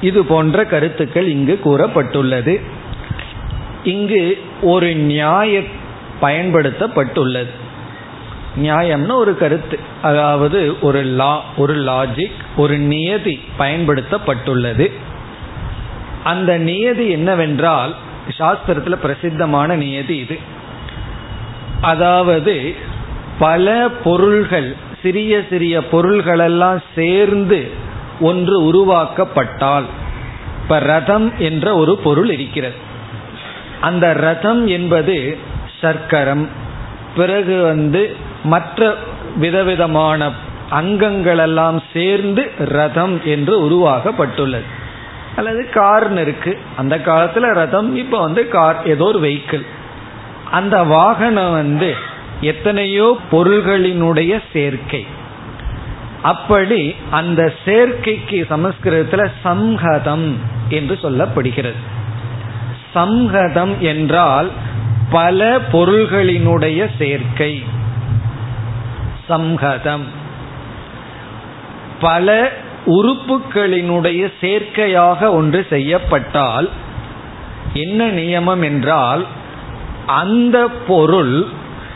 இது 0.00 0.24
போன்ற 0.24 0.64
கருத்துக்கள் 0.64 1.28
இங்கு 1.28 1.60
கூறப்பட்டுள்ளது. 1.64 2.60
இங்கு 3.84 4.42
ஒரு 4.62 4.94
நியாய 4.94 5.60
பயன்படுத்தப்பட்டுள்ளது. 6.22 7.50
நியாயம்னா 8.62 9.14
ஒரு 9.14 9.38
கருத்து. 9.38 9.78
அதாவது 10.02 10.80
ஒரு 10.80 11.02
லா 11.02 11.44
ஒரு 11.56 11.76
லாஜிக் 11.76 12.32
ஒரு 12.56 12.78
நியதி 12.78 13.40
பயன்படுத்தப்பட்டுள்ளது. 13.58 14.92
அந்த 16.24 16.58
நியதி 16.58 17.10
என்னவென்றால் 17.10 17.94
சாஸ்திரத்தில் 18.38 18.94
பிரசித்தமான 18.94 19.76
நியதி 19.76 20.16
இது. 20.16 20.38
அதாவது 21.80 22.74
பல 23.38 23.88
பொருள்கள் 24.04 24.76
சிறிய 25.02 25.42
சிறிய 25.50 25.80
பொருள்களெல்லாம் 25.80 26.82
சேர்ந்து 26.94 27.70
ஒன்று 28.20 28.62
உருவாக்கப்பட்டால் 28.62 29.84
இப்ப 30.62 30.78
ரதம் 30.78 31.32
என்ற 31.38 31.74
ஒரு 31.76 31.96
பொருள் 31.96 32.30
இருக்கிறது. 32.30 32.90
அந்த 33.88 34.06
ரதம் 34.26 34.62
என்பது 34.76 35.16
சர்க்கரம். 35.80 36.44
பிறகு 37.16 37.56
வந்து 37.62 38.02
மற்ற 38.44 38.94
விதவிதமான 39.36 40.30
அங்கங்களெல்லாம் 40.80 41.78
சேர்ந்து 41.92 42.42
ரதம் 42.78 43.16
என்று 43.32 43.54
உருவாக்கப்பட்டுள்ளது 43.66 44.68
அல்லது 45.36 45.62
கார்னு 45.74 46.22
இருக்கு. 46.26 46.52
அந்த 46.76 46.94
காலத்தில் 47.08 47.48
ரதம் 47.60 47.90
இப்போ 48.02 48.18
வந்து 48.26 48.42
கார் 48.54 48.78
ஏதோ 48.86 49.04
ஒரு 49.04 49.20
வெஹிக்கிள் 49.20 49.64
அந்த 50.50 50.76
வாகனம் 50.94 51.52
வந்து 51.52 51.90
எத்தனையோ 52.40 53.08
பொருள்களினுடைய 53.32 54.32
சேர்க்கை. 54.52 55.02
அப்படி 56.32 56.82
அந்த 57.10 57.42
சேர்க்கைக்கு 57.64 58.38
சமஸ்கிருதத்தில் 58.52 59.34
சம்ஹதம் 59.44 60.28
என்று 60.68 60.94
சொல்லப்படுகிறது. 61.02 61.80
சம்ஹதம் 62.94 63.78
என்றால் 63.78 64.50
பல 65.10 65.58
பொருள்களினுடைய 65.72 66.86
சேர்க்கை. 66.98 67.64
சம்ஹதம் 69.28 70.04
பல 72.00 72.52
உறுப்புகளினுடைய 72.86 74.32
சேர்க்கையாக 74.40 75.30
ஒன்று 75.30 75.66
செய்யப்பட்டால் 75.70 76.68
என்ன 77.74 78.06
நியமம் 78.06 78.62
என்றால் 78.62 79.26
அந்த 80.06 80.68
பொருள் 80.86 81.46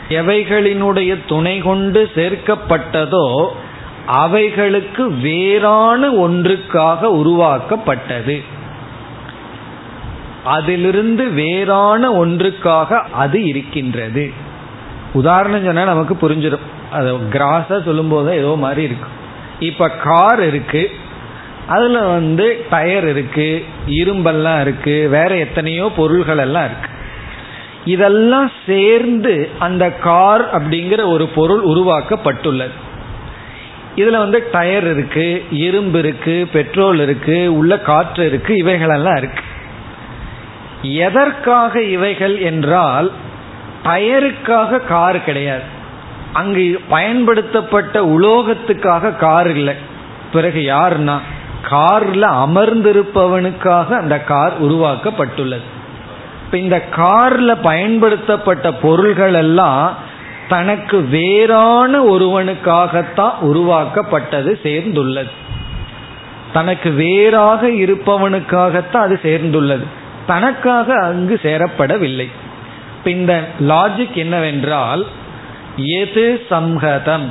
எவைகளினுடைய 0.09 1.17
துணை 1.27 1.57
கொண்டு 1.59 2.11
சேர்க்கப்பட்டதோ 2.15 3.47
அவைகளுக்கு 4.05 5.11
வேறான 5.11 6.09
ஒன்றுக்காக 6.11 7.01
உருவாக்கப்பட்டது. 7.01 8.55
அதிலிருந்து 10.55 11.25
வேறான 11.29 12.11
ஒன்றுக்காக 12.25 12.99
அது 13.23 13.39
இருக்கின்றது. 13.45 14.25
உதாரணம் 15.13 15.65
சொன்னா 15.65 15.83
நமக்கு 15.83 16.15
புரிஞ்சிடும். 16.21 16.65
அது 16.91 17.09
கிராஸா 17.33 17.77
சொல்லும் 17.83 18.09
போது 18.09 18.35
ஏதோ 18.35 18.53
மாதிரி 18.55 18.83
இருக்கும் 18.83 19.15
இப்ப 19.59 19.89
கார் 19.89 20.41
இருக்கு. 20.47 20.83
அதுல 21.67 21.99
வந்து 21.99 22.45
டயர் 22.69 23.07
இருக்கு 23.07 23.47
இரும்பெல்லாம் 23.87 24.61
இருக்கு 24.61 24.95
வேற 25.09 25.31
எத்தனையோ 25.37 25.91
பொருள்கள் 25.95 26.37
எல்லாம் 26.37 26.65
இருக்கு. 26.65 26.89
இதெல்லாம் 27.85 28.51
சேர்ந்து 28.65 29.33
அந்த 29.59 29.85
கார் 29.91 30.43
அப்படிங்கிற 30.57 31.01
ஒரு 31.05 31.25
பொருள் 31.27 31.63
உருவாக்கப்பட்டுள்ளது. 31.63 32.77
இதுல 33.95 34.17
வந்து 34.17 34.39
டயர் 34.51 34.87
இருக்கு 34.93 35.27
இரும்பு 35.51 35.99
இருக்கு 35.99 36.35
பெட்ரோல் 36.53 36.99
இருக்கு 36.99 37.37
உள்ள 37.57 37.79
காற்று 37.79 38.23
இருக்கு 38.25 38.53
இவைகளெல்லாம் 38.55 39.15
இருக்கு. 39.15 39.45
எதற்காக 40.81 41.81
இவைகள் 41.81 42.39
என்றால் 42.39 43.11
டயருக்காக 43.83 44.85
கார் 44.85 45.23
கிடையாது. 45.23 45.61
அங்கு 46.33 46.81
பயன்படுத்தப்பட்ட 46.89 48.01
உலோகத்துக்காக 48.01 49.15
கார் 49.15 49.49
இல்லை. 49.49 49.73
பிறகு 50.33 50.59
யாருன்னா 50.59 51.17
கார்ல 51.71 52.21
அமர்ந்திருப்பவனுக்காக 52.21 53.87
அந்த 53.87 54.19
கார் 54.19 54.63
உருவாக்கப்பட்டுள்ளது. 54.63 55.61
இப்ப 56.45 56.57
இந்த 56.57 56.85
கார்ல 56.95 57.57
பயன்படுத்தப்பட்ட 57.61 58.73
பொருள்கள் 58.73 59.33
எல்லாம் 59.33 59.95
தனக்கு 60.47 61.01
வேறான 61.01 62.03
ஒருவனுக்காகத்தான் 62.03 63.39
உருவாக்கப்பட்டது 63.39 64.59
சேர்ந்துள்ளது. 64.63 65.29
தனக்கு 66.53 66.91
வேறாக 66.91 67.67
இருப்பவனுக்காகத்தான் 67.67 68.97
அது 68.97 69.19
சேர்ந்துள்ளது. 69.23 69.83
தனக்காக 70.27 70.93
அங்கு 70.93 71.39
சேரப்படவில்லை. 71.43 72.29
இந்த 73.05 73.47
லாஜிக் 73.59 74.13
என்னவென்றால் 74.13 75.05
எது 75.75 76.45
சம்ஹதம்? 76.49 77.29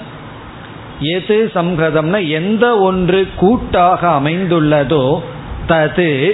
எது 1.01 1.51
சம்ஹதம்னா 1.55 2.29
எந்த 2.29 2.79
ஒன்று 2.79 3.29
கூட்டாக 3.37 4.09
அமைந்துள்ளதோ 4.09 5.23
தது 5.67 6.33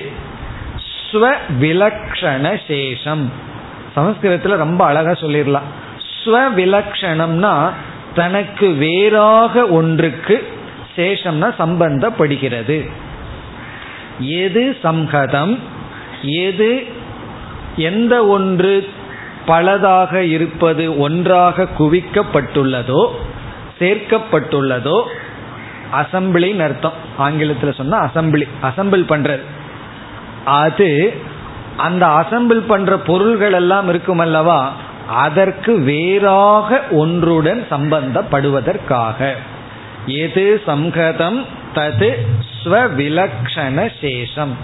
ஸ்வவிலக்ஷண 1.11 2.61
சேஷம். 2.69 3.25
சமஸ்கிருதத்தில் 3.95 4.57
ரொம்ப 4.57 4.85
அழகாக 4.85 5.27
சொல்லிடலாம். 5.27 5.69
ஸ்வவிலக்ஷணம்னா 6.25 7.71
தனக்கு 8.15 8.69
வேறாக 8.69 9.67
ஒன்றுக்கு 9.67 10.49
சேஷம்னா 10.97 11.53
சம்பந்தப்படுகிறது. 11.59 12.91
எது 14.19 14.77
சம்ஹதம்? 14.83 15.59
எது 16.23 16.85
எந்த 17.77 18.27
ஒன்று 18.27 18.89
பலதாக 19.47 20.15
இருப்பது 20.15 20.99
ஒன்றாக 20.99 21.67
குவிக்கப்பட்டுள்ளதோ 21.79 23.09
சேர்க்கப்பட்டுள்ளதோ 23.79 25.03
அசம்பிளின்னு 25.93 26.63
அர்த்தம். 26.63 26.93
ஆங்கிலத்தில் 27.17 27.75
சொன்னால் 27.75 28.09
அசம்பிளி 28.09 28.49
அசம்பிள் 28.63 29.05
பண்ணுறது 29.13 29.41
அது 30.45 31.15
அந்த 31.77 32.07
அசம்பிள் 32.07 32.63
பண்ணுற 32.69 32.97
பொருள்கள் 32.97 33.53
எல்லாம் 33.53 33.89
இருக்கும் 33.89 34.19
அல்லவா 34.19 34.73
அதற்கு 35.09 35.81
வேறாக 35.81 36.81
ஒன்றுடன் 36.91 37.67
சம்பந்தப்படுவதற்காக. 37.71 39.33
எது 40.07 40.63
சம்ஹதம் 40.67 41.45
தது 41.75 42.11
ஸ்வவிலக்ஷண 42.65 43.91
சேஷம். 44.01 44.55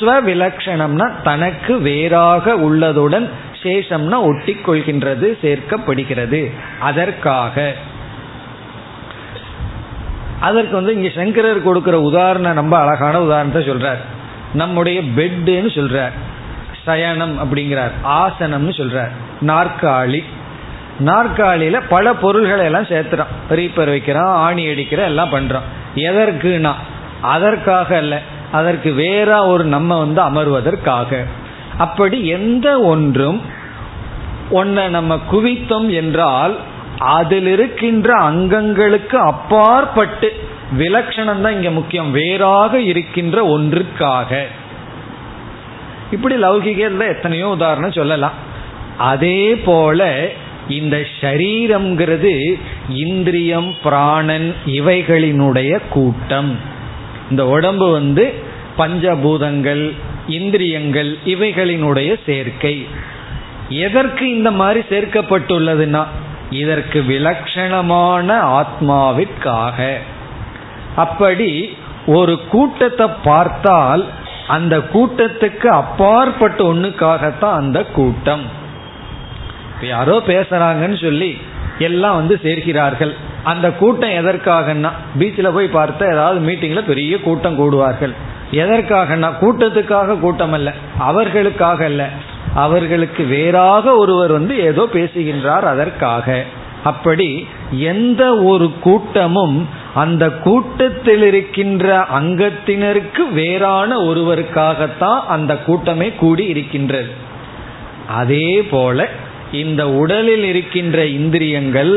ஸ்வவிலக்ஷணம்னா 0.00 1.10
தனக்கு 1.22 1.78
வேறாக 1.78 2.54
உள்ளதுடன் 2.54 3.30
சேஷம்னா 3.62 4.20
ஒட்டி 4.20 4.52
கொள்கின்றது 4.52 5.36
சேர்க்கப்படுகிறது. 5.42 6.52
அதற்காக. 6.80 7.74
அதற்கு 10.40 10.74
வந்து 10.74 10.94
இங்க 10.94 11.08
சங்கரர் 11.08 11.62
கொடுக்கிற 11.62 12.00
உதாரணம் 12.00 12.54
ரொம்ப 12.54 12.78
அழகான 12.78 13.20
உதாரணத்தை 13.20 13.68
சொல்றார். 13.68 13.98
நம்முடைய 14.54 15.00
பெட்டுன்னு 15.00 15.70
சொல்றார். 15.74 16.12
சயனம் 16.84 17.38
அப்படிங்கிறார். 17.38 17.90
ஆசனம்னு 18.04 18.70
சொல்றார். 18.76 19.10
நாற்காலி. 19.46 20.24
நாற்காலியில 21.04 21.82
பல 21.88 22.12
பொருள்களை 22.12 22.64
எல்லாம் 22.64 22.84
சேர்த்துறோம் 22.84 23.26
ரீப்பர் 23.50 23.88
வைக்கிறோம் 23.88 24.26
ஆணி 24.26 24.68
அடிக்கிறோம் 24.68 25.06
எல்லாம் 25.06 25.32
பண்றோம் 25.32 25.66
எதற்குனா 25.94 26.72
அதற்காக 27.20 27.96
அல்ல. 27.96 28.20
அதற்கு 28.52 28.92
வேற 28.92 29.46
ஒரு 29.46 29.64
நம்ம 29.64 30.04
வந்து 30.04 30.22
அமர்வதற்காக. 30.22 31.24
அப்படி 31.78 32.26
எந்த 32.26 32.80
ஒன்றும் 32.80 33.40
ஒன்னை 34.50 34.88
நம்ம 34.88 35.20
குவித்தோம் 35.32 35.94
என்றால் 35.94 36.56
அதில் 36.98 37.46
இருக்கின்ற 37.46 38.14
அங்கங்களுக்கு 38.14 39.16
அப்பாற்பட்டு 39.16 40.40
விலட்சணம் 40.72 41.40
தான் 41.40 41.52
இங்க 41.52 41.70
முக்கியம். 41.70 42.10
வேறாக 42.10 42.80
இருக்கின்ற 42.80 43.58
ஒன்றுக்காக. 43.58 44.44
இப்படி 46.10 46.42
லௌகிகல்ல 46.42 47.08
எத்தனையோ 47.08 47.48
உதாரணம் 47.48 47.92
சொல்லலாம். 47.92 48.32
அதே 48.98 49.56
போல 49.56 50.28
இந்த 50.68 51.04
ஷரீரம்ங்கிறது 51.20 52.54
இந்திரியம் 52.88 53.74
பிராணன் 53.82 54.54
இவைகளினுடைய 54.66 55.80
கூட்டம். 55.88 56.76
இந்த 57.30 57.46
உடம்பு 57.46 57.92
வந்து 57.92 58.34
பஞ்சபூதங்கள் 58.78 59.92
இந்திரியங்கள் 60.28 61.16
இவைகளினுடைய 61.26 62.16
சேர்க்கை. 62.26 62.86
எதற்கு 63.68 64.36
இந்த 64.36 64.50
மாதிரி 64.50 64.80
சேர்க்கப்பட்டுள்ளதுன்னா 64.90 66.04
இதற்கு 66.50 67.00
விலட்சணமான 67.08 68.28
ஆத்மாவிற்காக. 68.60 69.94
அப்படி 70.96 71.76
ஒரு 72.06 72.40
கூட்டத்தை 72.50 73.06
பார்த்தால் 73.24 74.06
அந்த 74.46 74.78
கூட்டத்துக்கு 74.78 75.66
அப்பாற்பட்ட 75.66 76.64
ஒண்ணுக்காகத்தான் 76.72 77.52
அந்த 77.52 77.84
கூட்டம். 77.84 78.44
யாரோ 79.82 80.22
பேசுறாங்கன்னு 80.26 81.02
சொல்லி 81.02 81.38
எல்லாம் 81.78 82.16
வந்து 82.16 82.40
சேர்க்கிறார்கள். 82.42 83.14
அந்த 83.48 83.66
கூட்டம் 83.72 84.16
எதற்காகன்னா 84.20 84.90
பீச்சில் 85.18 85.54
போய் 85.54 85.76
பார்த்த 85.78 86.12
ஏதாவது 86.12 86.38
மீட்டிங்கில் 86.48 86.90
பெரிய 86.92 87.20
கூட்டம் 87.20 87.58
கூடுவார்கள். 87.58 88.14
எதற்காகனா 88.52 89.28
கூட்டத்துக்காக 89.40 90.18
கூட்டம் 90.18 90.52
அல்ல 90.52 90.68
அவர்களுக்காக 90.98 91.84
அல்ல. 91.84 92.02
அவர்களுக்கு 92.54 93.22
வேறாக 93.24 93.94
ஒருவர் 93.94 94.32
வந்து 94.32 94.54
ஏதோ 94.60 94.84
பேசுகின்றார் 94.92 95.66
அதற்காக. 95.66 96.44
அப்படி 96.84 97.28
எந்த 97.70 98.22
ஒரு 98.50 98.66
கூட்டமும் 98.80 99.56
அந்த 99.94 100.24
கூட்டத்தில் 100.44 101.22
இருக்கின்ற 101.22 101.86
அங்கத்தினருக்கு 102.18 103.24
வேறான 103.32 103.96
ஒருவருக்காகத்தான் 104.00 105.18
அந்த 105.28 105.52
கூட்டமே 105.66 106.08
கூடி 106.18 106.44
இருக்கின்றது. 106.46 107.10
அதே 108.08 108.50
போல 108.70 109.08
இந்த 109.52 109.82
உடலில் 110.02 110.44
இருக்கின்ற 110.44 110.98
இந்திரியங்கள் 111.18 111.94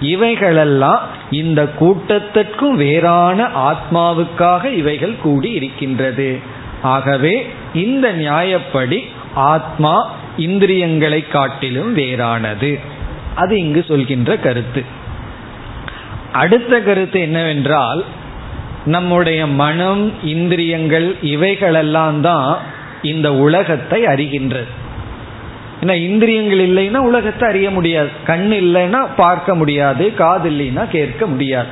இவைகளெல்லாம் 0.00 1.00
இந்த 1.30 1.70
கூட்டத்திற்கும் 1.80 2.74
வேறான 2.74 3.46
ஆத்மாவுக்காக 3.46 4.72
இவைகள் 4.72 5.16
கூடி 5.22 5.50
இருக்கின்றது. 5.50 6.38
ஆகவே 6.82 7.46
இந்த 7.74 8.12
நியாயப்படி 8.12 9.04
ஆத்மா 9.34 10.10
இந்திரியங்களை 10.36 11.28
காட்டிலும் 11.28 11.96
வேறானது. 11.96 12.80
அது 13.34 13.58
இங்கு 13.58 13.84
சொல்கின்ற 13.88 14.36
கருத்து. 14.36 14.84
அடுத்த 16.32 16.80
கருத்து 16.80 17.20
என்னவென்றால் 17.20 18.04
நம்முடைய 18.84 19.46
மனம் 19.46 20.24
இந்திரியங்கள் 20.24 21.16
இவைகளெல்லாம் 21.22 22.20
தான் 22.20 22.58
இந்த 23.02 23.34
உலகத்தை 23.34 24.04
அறிகின்றது. 24.04 24.83
ஏன்னா 25.84 25.94
இந்திரியங்கள் 25.94 26.68
இல்லைன்னா 26.68 26.96
உலகத்தை 26.96 27.48
அறிய 27.48 27.70
முடியாது. 27.70 28.08
கண் 28.24 28.52
இல்லைன்னா 28.52 29.08
பார்க்க 29.16 29.54
முடியாது. 29.54 30.14
காது 30.14 30.50
இல்லைன்னா 30.50 30.88
கேட்க 30.88 31.26
முடியாது. 31.26 31.68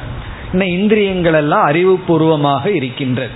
ஏன்னா 0.52 0.62
இந்திரியங்கள் 0.62 1.32
எல்லாம் 1.32 1.68
அறிவுபூர்வமாக 1.68 2.66
இருக்கின்றது. 2.66 3.30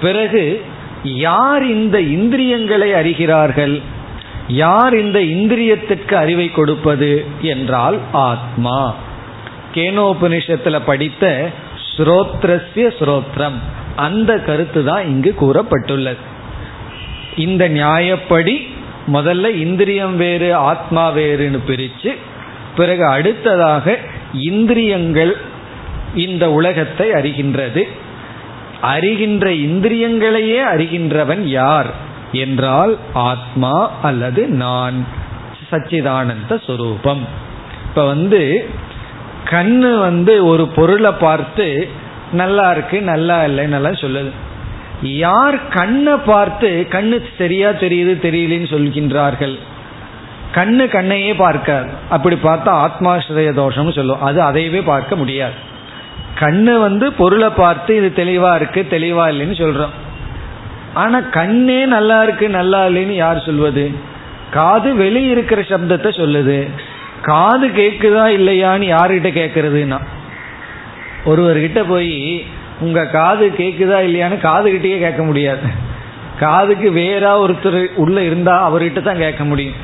பிறகு 0.00 0.64
யார் 1.02 1.66
இந்த 1.66 2.00
இந்திரியங்களை 2.00 2.92
அறிகிறார்கள்? 2.92 3.82
யார் 4.48 4.98
இந்த 4.98 5.18
இந்திரியத்திற்கு 5.18 6.14
அறிவை 6.14 6.50
கொடுப்பது 6.50 7.24
என்றால் 7.40 7.98
ஆத்மா. 8.12 8.94
கேனோபனிஷத்துல 9.74 10.80
படித்த 10.86 11.50
ஸ்ரோத்ரஸ்ய 11.96 12.90
ஸ்ரோத்ரம். 12.98 13.58
அந்த 13.96 14.38
கருத்து 14.38 14.84
தான் 14.84 15.06
இங்கு 15.06 15.34
கூறப்பட்டுள்ளது. 15.40 16.16
இந்த 17.36 17.68
நியாயப்படி 17.68 18.74
முதல்ல 19.12 19.54
இந்திரியம் 19.54 20.16
வேறு 20.16 20.54
ஆத்மா 20.54 21.12
வேறுன்னு 21.12 21.58
பிரித்து 21.66 22.14
பிறகு 22.76 23.06
அடுத்ததாக 23.06 23.98
இந்திரியங்கள் 24.32 25.36
இந்த 26.14 26.50
உலகத்தை 26.50 27.10
அறிகின்றது. 27.10 27.88
அறிகின்ற 28.82 29.50
இந்திரியங்களையே 29.50 30.62
அறிகின்றவன் 30.74 31.40
யார் 31.40 31.86
என்றால் 32.32 32.98
ஆத்மா 33.12 33.90
அல்லது 34.02 34.46
நான். 34.46 35.06
சச்சிதானந்த 35.70 36.50
சுரூபம். 36.50 37.24
இப்ப 37.88 38.06
வந்து 38.06 38.68
கண்ணு 39.44 39.98
வந்து 39.98 40.46
ஒரு 40.46 40.66
பொருளை 40.66 41.10
பார்த்து 41.10 41.88
நல்லா 42.32 42.70
இருக்கு 42.70 43.02
நல்லா 43.02 43.42
இல்லைன்னு 43.42 44.00
சொல்லுது. 44.00 44.30
யார் 45.02 45.68
கண்ணை 45.68 46.12
பார்த்து 46.26 46.86
கண்ணு 46.90 47.22
சரியா 47.38 47.68
தெரியுது 47.68 48.12
தெரியலன்னு 48.22 48.70
சொல்கின்றார்கள்? 48.70 49.58
கண்ணு 50.54 50.84
கண்ணையே 50.88 51.34
பார்க்காது. 51.36 51.88
அப்படி 52.10 52.36
பார்த்தா 52.42 52.86
ஆத்மாசிரய 52.86 53.50
தோஷம்னு 53.52 53.92
சொல்லுவோம். 53.92 54.20
அது 54.20 54.42
அதையவே 54.42 54.82
பார்க்க 54.84 55.16
முடியாது. 55.16 55.54
கண்ணு 56.38 56.80
வந்து 56.80 57.12
பொருளை 57.12 57.48
பார்த்து 57.48 57.96
இது 57.96 58.24
தெளிவா 58.24 58.54
இருக்கு 58.54 58.86
தெளிவா 58.90 59.24
இல்லைன்னு 59.28 59.56
சொல்றோம். 59.62 59.90
ஆனா 60.94 61.20
கண்ணே 61.20 61.86
நல்லா 61.86 62.22
இருக்கு 62.22 62.48
நல்லா 62.48 62.86
இல்லைன்னு 62.86 63.14
யார் 63.14 63.40
சொல்வது? 63.40 63.94
காது 64.50 64.94
வெளியே 64.94 65.28
இருக்கிற 65.28 65.62
சப்தத்தை 65.62 66.10
சொல்லுது. 66.20 66.68
காது 67.22 67.68
கேக்குதா 67.68 68.24
இல்லையான்னு 68.28 68.84
யாருகிட்ட 68.96 69.30
கேட்கறதுன்னா 69.40 69.98
ஒருவர்கிட்ட 71.24 71.84
போய் 71.88 72.46
உங்க 72.80 73.06
காது 73.06 73.52
கேக்குதா 73.58 73.98
இல்லையான்னு 74.06 74.38
காது 74.38 74.70
கிட்டேயே 74.70 74.98
கேட்க 74.98 75.22
முடியாது. 75.22 75.94
காதுக்கு 76.38 76.90
வேறா 76.90 77.30
ஒருத்தர் 77.44 77.94
உள்ள 77.94 78.22
இருந்தா 78.22 78.56
அவர்கிட்ட 78.68 79.02
தான் 79.02 79.18
கேட்க 79.18 79.44
முடியும். 79.44 79.74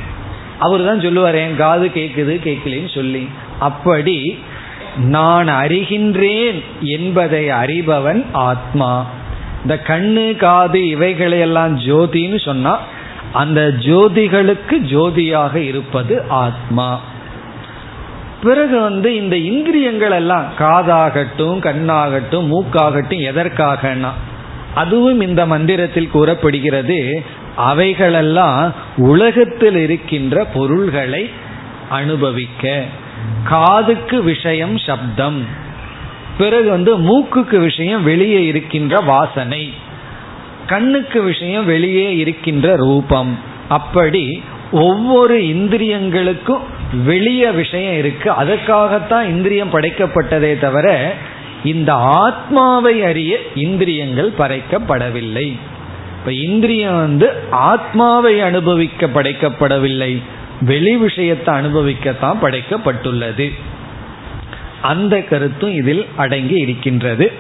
அவர் 0.59 0.87
தான் 0.87 1.01
சொல்லுவார் 1.01 1.35
என் 1.35 1.57
காது 1.57 1.87
கேட்குது 1.87 2.35
கேட்கலன்னு 2.45 2.95
சொல்லி. 2.95 3.29
அப்படி 3.59 4.39
நான் 4.97 5.49
அறிகின்றேன் 5.49 6.63
என்பதை 6.81 7.49
அறிபவன் 7.49 8.25
ஆத்மா. 8.33 9.07
இந்த 9.63 9.81
கண்ணு 9.87 10.37
காது 10.37 10.79
இவைகளையெல்லாம் 10.79 11.79
ஜோதின்னு 11.79 12.45
சொன்னா 12.45 12.79
அந்த 13.33 13.61
ஜோதிகளுக்கு 13.61 14.77
ஜோதியாக 14.93 15.55
இருப்பது 15.55 16.25
ஆத்மா. 16.29 17.01
பிறகு 18.43 18.81
வந்து 18.81 19.17
இந்த 19.17 19.37
இந்திரியங்கள் 19.37 20.11
எல்லாம் 20.11 20.45
காதாகட்டும் 20.59 21.59
கண்ணாகட்டும் 21.61 22.47
மூக்காகட்டும் 22.47 23.21
எதற்காகனா 23.21 24.09
அதுவும் 24.75 25.21
இந்த 25.21 25.47
மந்திரத்தில் 25.47 26.11
கூறப்படுகிறது. 26.11 27.23
அவைகளெல்லாம் 27.57 28.73
உலகத்தில் 28.97 29.77
இருக்கின்ற 29.77 30.45
பொருள்களை 30.45 31.31
அனுபவிக்க. 31.89 32.85
காதுக்கு 33.45 34.23
விஷயம் 34.23 34.79
சப்தம். 34.79 35.47
பிறகு 36.39 36.71
வந்து 36.71 36.99
மூக்குக்கு 36.99 37.57
விஷயம் 37.57 38.03
வெளியே 38.03 38.47
இருக்கின்ற 38.47 39.01
வாசனை. 39.01 39.73
கண்ணுக்கு 40.67 41.23
விஷயம் 41.23 41.65
வெளியே 41.65 42.17
இருக்கின்ற 42.17 42.77
ரூபம். 42.77 43.39
அப்படி 43.69 44.43
ஒவ்வொரு 44.73 45.39
இந்திரியங்களுக்கும் 45.39 46.63
வெளிய 46.93 47.51
விஷயம் 47.51 47.97
இருக்கு. 47.97 48.31
அதற்காகத்தான் 48.31 49.29
இந்திரியம் 49.29 49.73
படைக்கப்பட்டதே 49.73 50.59
தவிர 50.59 51.15
இந்த 51.65 51.93
ஆத்மாவை 51.93 53.05
அறிய 53.05 53.39
இந்திரியங்கள் 53.55 54.33
படைக்கப்படவில்லை. 54.39 55.57
இப்ப 56.19 56.33
இந்திரியம் 56.33 56.97
வந்து 56.97 57.31
ஆத்மாவை 57.51 58.41
அனுபவிக்க 58.41 59.07
படைக்கப்படவில்லை. 59.07 60.23
வெளி 60.61 60.97
விஷயத்தை 60.97 61.55
அனுபவிக்கத்தான் 61.55 62.37
படைக்கப்பட்டுள்ளது. 62.43 63.53
அந்த 64.83 65.21
கருத்தும் 65.21 65.73
இதில் 65.73 66.07
அடங்கி 66.17 66.55
இருக்கின்றது. 66.55 67.33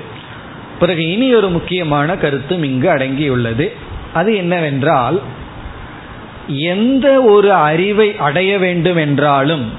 பிறகு 0.80 1.10
இனி 1.10 1.34
ஒரு 1.34 1.48
முக்கியமான 1.48 2.16
கருத்தும் 2.16 2.62
இங்கு 2.62 2.88
அடங்கியுள்ளது. 2.88 3.72
அது 4.12 4.36
என்னவென்றால் 4.36 5.20
எந்த 6.48 7.22
ஒரு 7.22 7.52
அறிவை 7.52 8.16
அடைய 8.18 8.58
வேண்டும் 8.58 8.96
என்றாலும் 8.96 9.72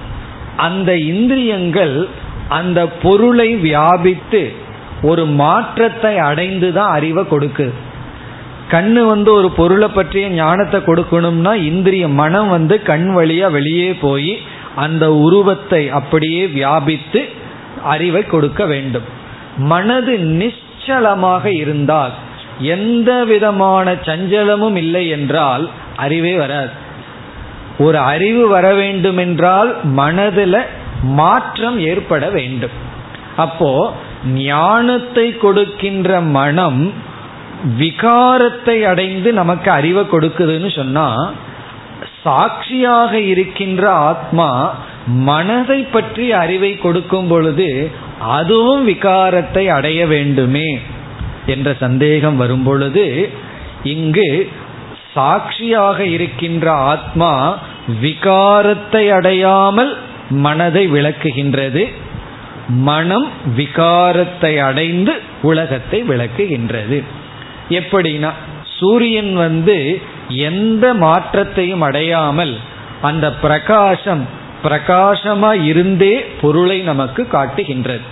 அந்த 0.58 0.96
இந்திரியங்கள் 0.96 2.08
அந்த 2.50 2.88
பொருளை 2.88 3.56
வியாபித்து 3.56 4.52
ஒரு 5.02 5.26
மாற்றத்தை 5.26 6.18
அடைந்து 6.18 6.74
தான் 6.74 6.92
அறிவை 6.92 7.24
கொடுக்குது 7.24 7.72
கண்ணு 8.72 9.06
வந்து 9.06 9.34
ஒரு 9.34 9.52
பொருளை 9.52 9.90
பற்றிய 9.90 10.30
ஞானத்தை 10.30 10.80
கொடுக்கணும்னா 10.80 11.54
இந்திரிய 11.54 12.08
மனம் 12.08 12.50
வந்து 12.50 12.82
கண் 12.82 13.10
வழியா 13.16 13.52
வெளியே 13.52 13.94
போய் 13.94 14.40
அந்த 14.76 15.14
உருவத்தை 15.14 15.90
அப்படியே 15.90 16.48
வியாபித்து 16.48 17.30
அறிவை 17.84 18.26
கொடுக்க 18.26 18.66
வேண்டும். 18.66 19.04
மனது 19.58 20.18
நிச்சலமாக 20.18 21.46
இருந்தால் 21.46 22.12
எந்த 22.60 23.24
விதமான 23.24 23.94
சஞ்சலமும் 23.94 24.76
இல்லை 24.76 25.10
என்றால் 25.10 25.70
அறிவே 25.96 26.36
வராது. 26.36 26.72
ஒரு 27.78 27.98
அறிவு 27.98 28.48
வர 28.48 28.74
வேண்டும் 28.74 29.18
என்றால் 29.18 29.76
மனதில் 29.84 30.62
மாற்றம் 31.02 31.80
ஏற்பட 31.80 32.30
வேண்டும். 32.30 32.76
அப்போ 33.36 33.94
ஞானத்தை 34.26 35.38
கொடுக்கின்ற 35.38 36.22
மனம் 36.22 36.94
விகாரத்தை 37.78 38.84
அடைந்து 38.84 39.34
நமக்கு 39.34 39.72
அறிவை 39.72 40.04
கொடுக்குதுன்னு 40.04 40.76
சொன்னா 40.76 41.34
சாட்சியாக 42.24 43.20
இருக்கின்ற 43.20 43.92
ஆத்மா 43.92 44.76
மனதை 45.06 45.84
பற்றி 45.84 46.32
அறிவை 46.32 46.78
கொடுக்கும் 46.78 47.28
பொழுது 47.28 47.92
அதுவும் 48.20 48.88
விகாரத்தை 48.88 49.68
அடைய 49.68 50.06
வேண்டுமே 50.06 50.80
என்ற 51.46 51.74
சந்தேகம் 51.80 52.38
வரும் 52.38 52.64
பொழுது 52.64 53.30
இங்கு 53.84 54.52
சாட்சியாக 55.14 56.06
இருக்கின்ற 56.06 56.66
ஆத்மா 56.72 57.32
விகாரத்தை 58.02 59.04
அடையாமல் 59.10 59.92
மனதை 60.30 60.84
விளக்குகின்றது. 60.92 61.84
மனம் 62.68 63.28
விகாரத்தை 63.58 64.54
அடைந்து 64.64 65.14
உலகத்தை 65.42 66.00
விளக்குகின்றது. 66.04 67.00
எப்படின்னா 67.70 68.32
சூரியன் 68.78 69.34
வந்து 69.36 69.78
எந்த 70.28 70.86
மாற்றத்தையும் 70.94 71.82
அடையாமல் 71.82 72.54
அந்த 73.02 73.26
பிரகாசம் 73.34 74.24
பிரகாசமா 74.64 75.52
இருந்தே 75.64 76.16
பொருளை 76.42 76.80
நமக்கு 76.82 77.22
காட்டுகின்றது. 77.28 78.06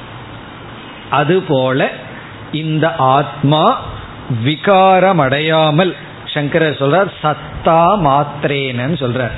அதுபோல 1.10 1.90
இந்த 2.52 2.86
ஆத்மா 2.96 3.64
விகாரம் 4.44 5.20
அடையாமல் 5.20 5.96
சங்கரர் 6.34 6.80
சொல்றார் 6.82 7.10
சத்தா 7.24 7.82
மாத்திரேனன்னு 8.08 8.98
சொல்றார். 9.04 9.36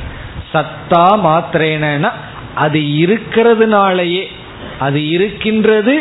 சத்தா 0.53 1.05
மாத்திரேனா 1.27 2.11
அது 2.63 2.79
இருக்கிறதுனாலேயே 3.03 4.23
அது 4.85 4.99
இருக்கின்றது 5.15 5.95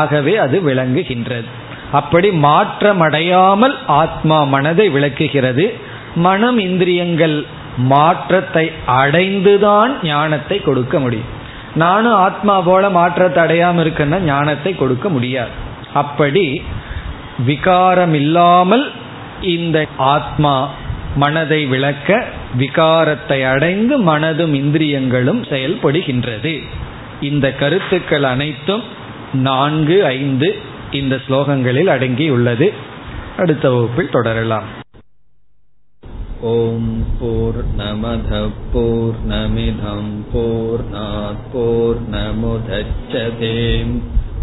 ஆகவே 0.00 0.34
அது 0.44 0.56
விளங்குகின்றது. 0.68 1.48
அப்படி 1.98 2.28
மாற்றமடையாமல் 2.46 3.74
ஆத்மா 4.00 4.38
மனதை 4.54 4.86
விளக்குகிறது. 4.96 5.64
மனம் 6.26 6.58
இந்திரியங்கள் 6.66 7.36
மாற்றத்தை 7.92 8.64
அடைந்துதான் 9.00 9.92
ஞானத்தை 10.02 10.56
கொடுக்க 10.68 10.94
முடியும். 11.04 11.32
நானும் 11.82 12.16
ஆத்மா 12.26 12.54
போல 12.68 12.84
மாற்றத்தை 12.98 13.40
அடையாமல் 13.44 13.82
இருக்குன்னா 13.84 14.18
ஞானத்தை 14.30 14.72
கொடுக்க 14.76 15.08
முடியாது. 15.16 15.52
அப்படி 16.02 16.46
விகாரம் 17.50 18.16
இல்லாமல் 18.22 18.86
இந்த 19.47 19.77
ஆத்மா 20.07 20.55
மனதை 21.15 21.61
விளக்க 21.65 22.09
விகாரத்தை 22.57 23.39
அடைந்து 23.45 23.95
மனதும் 24.03 24.53
இந்திரியங்களும் 24.53 25.41
செயல்படுகின்றது 25.49 26.53
இந்த 27.21 27.47
கருத்துக்கள் 27.53 28.25
அனைத்தும் 28.25 28.85
நான்கு 29.41 29.97
ஐந்து 30.13 30.49
இந்த 30.91 31.15
ஸ்லோகங்களில் 31.27 31.91
அடங்கியுள்ளது 31.93 32.69
அடுத்த 33.37 33.65
வகுப்பில் 33.69 34.09
தொடரலாம் 34.09 34.69
ॐ 36.45 36.85
पूर्णमधः 37.19 38.47
पूर्णमिधं 38.71 40.01
पूर्णात् 40.31 41.45
पूर्णमुदच्छते 41.53 43.51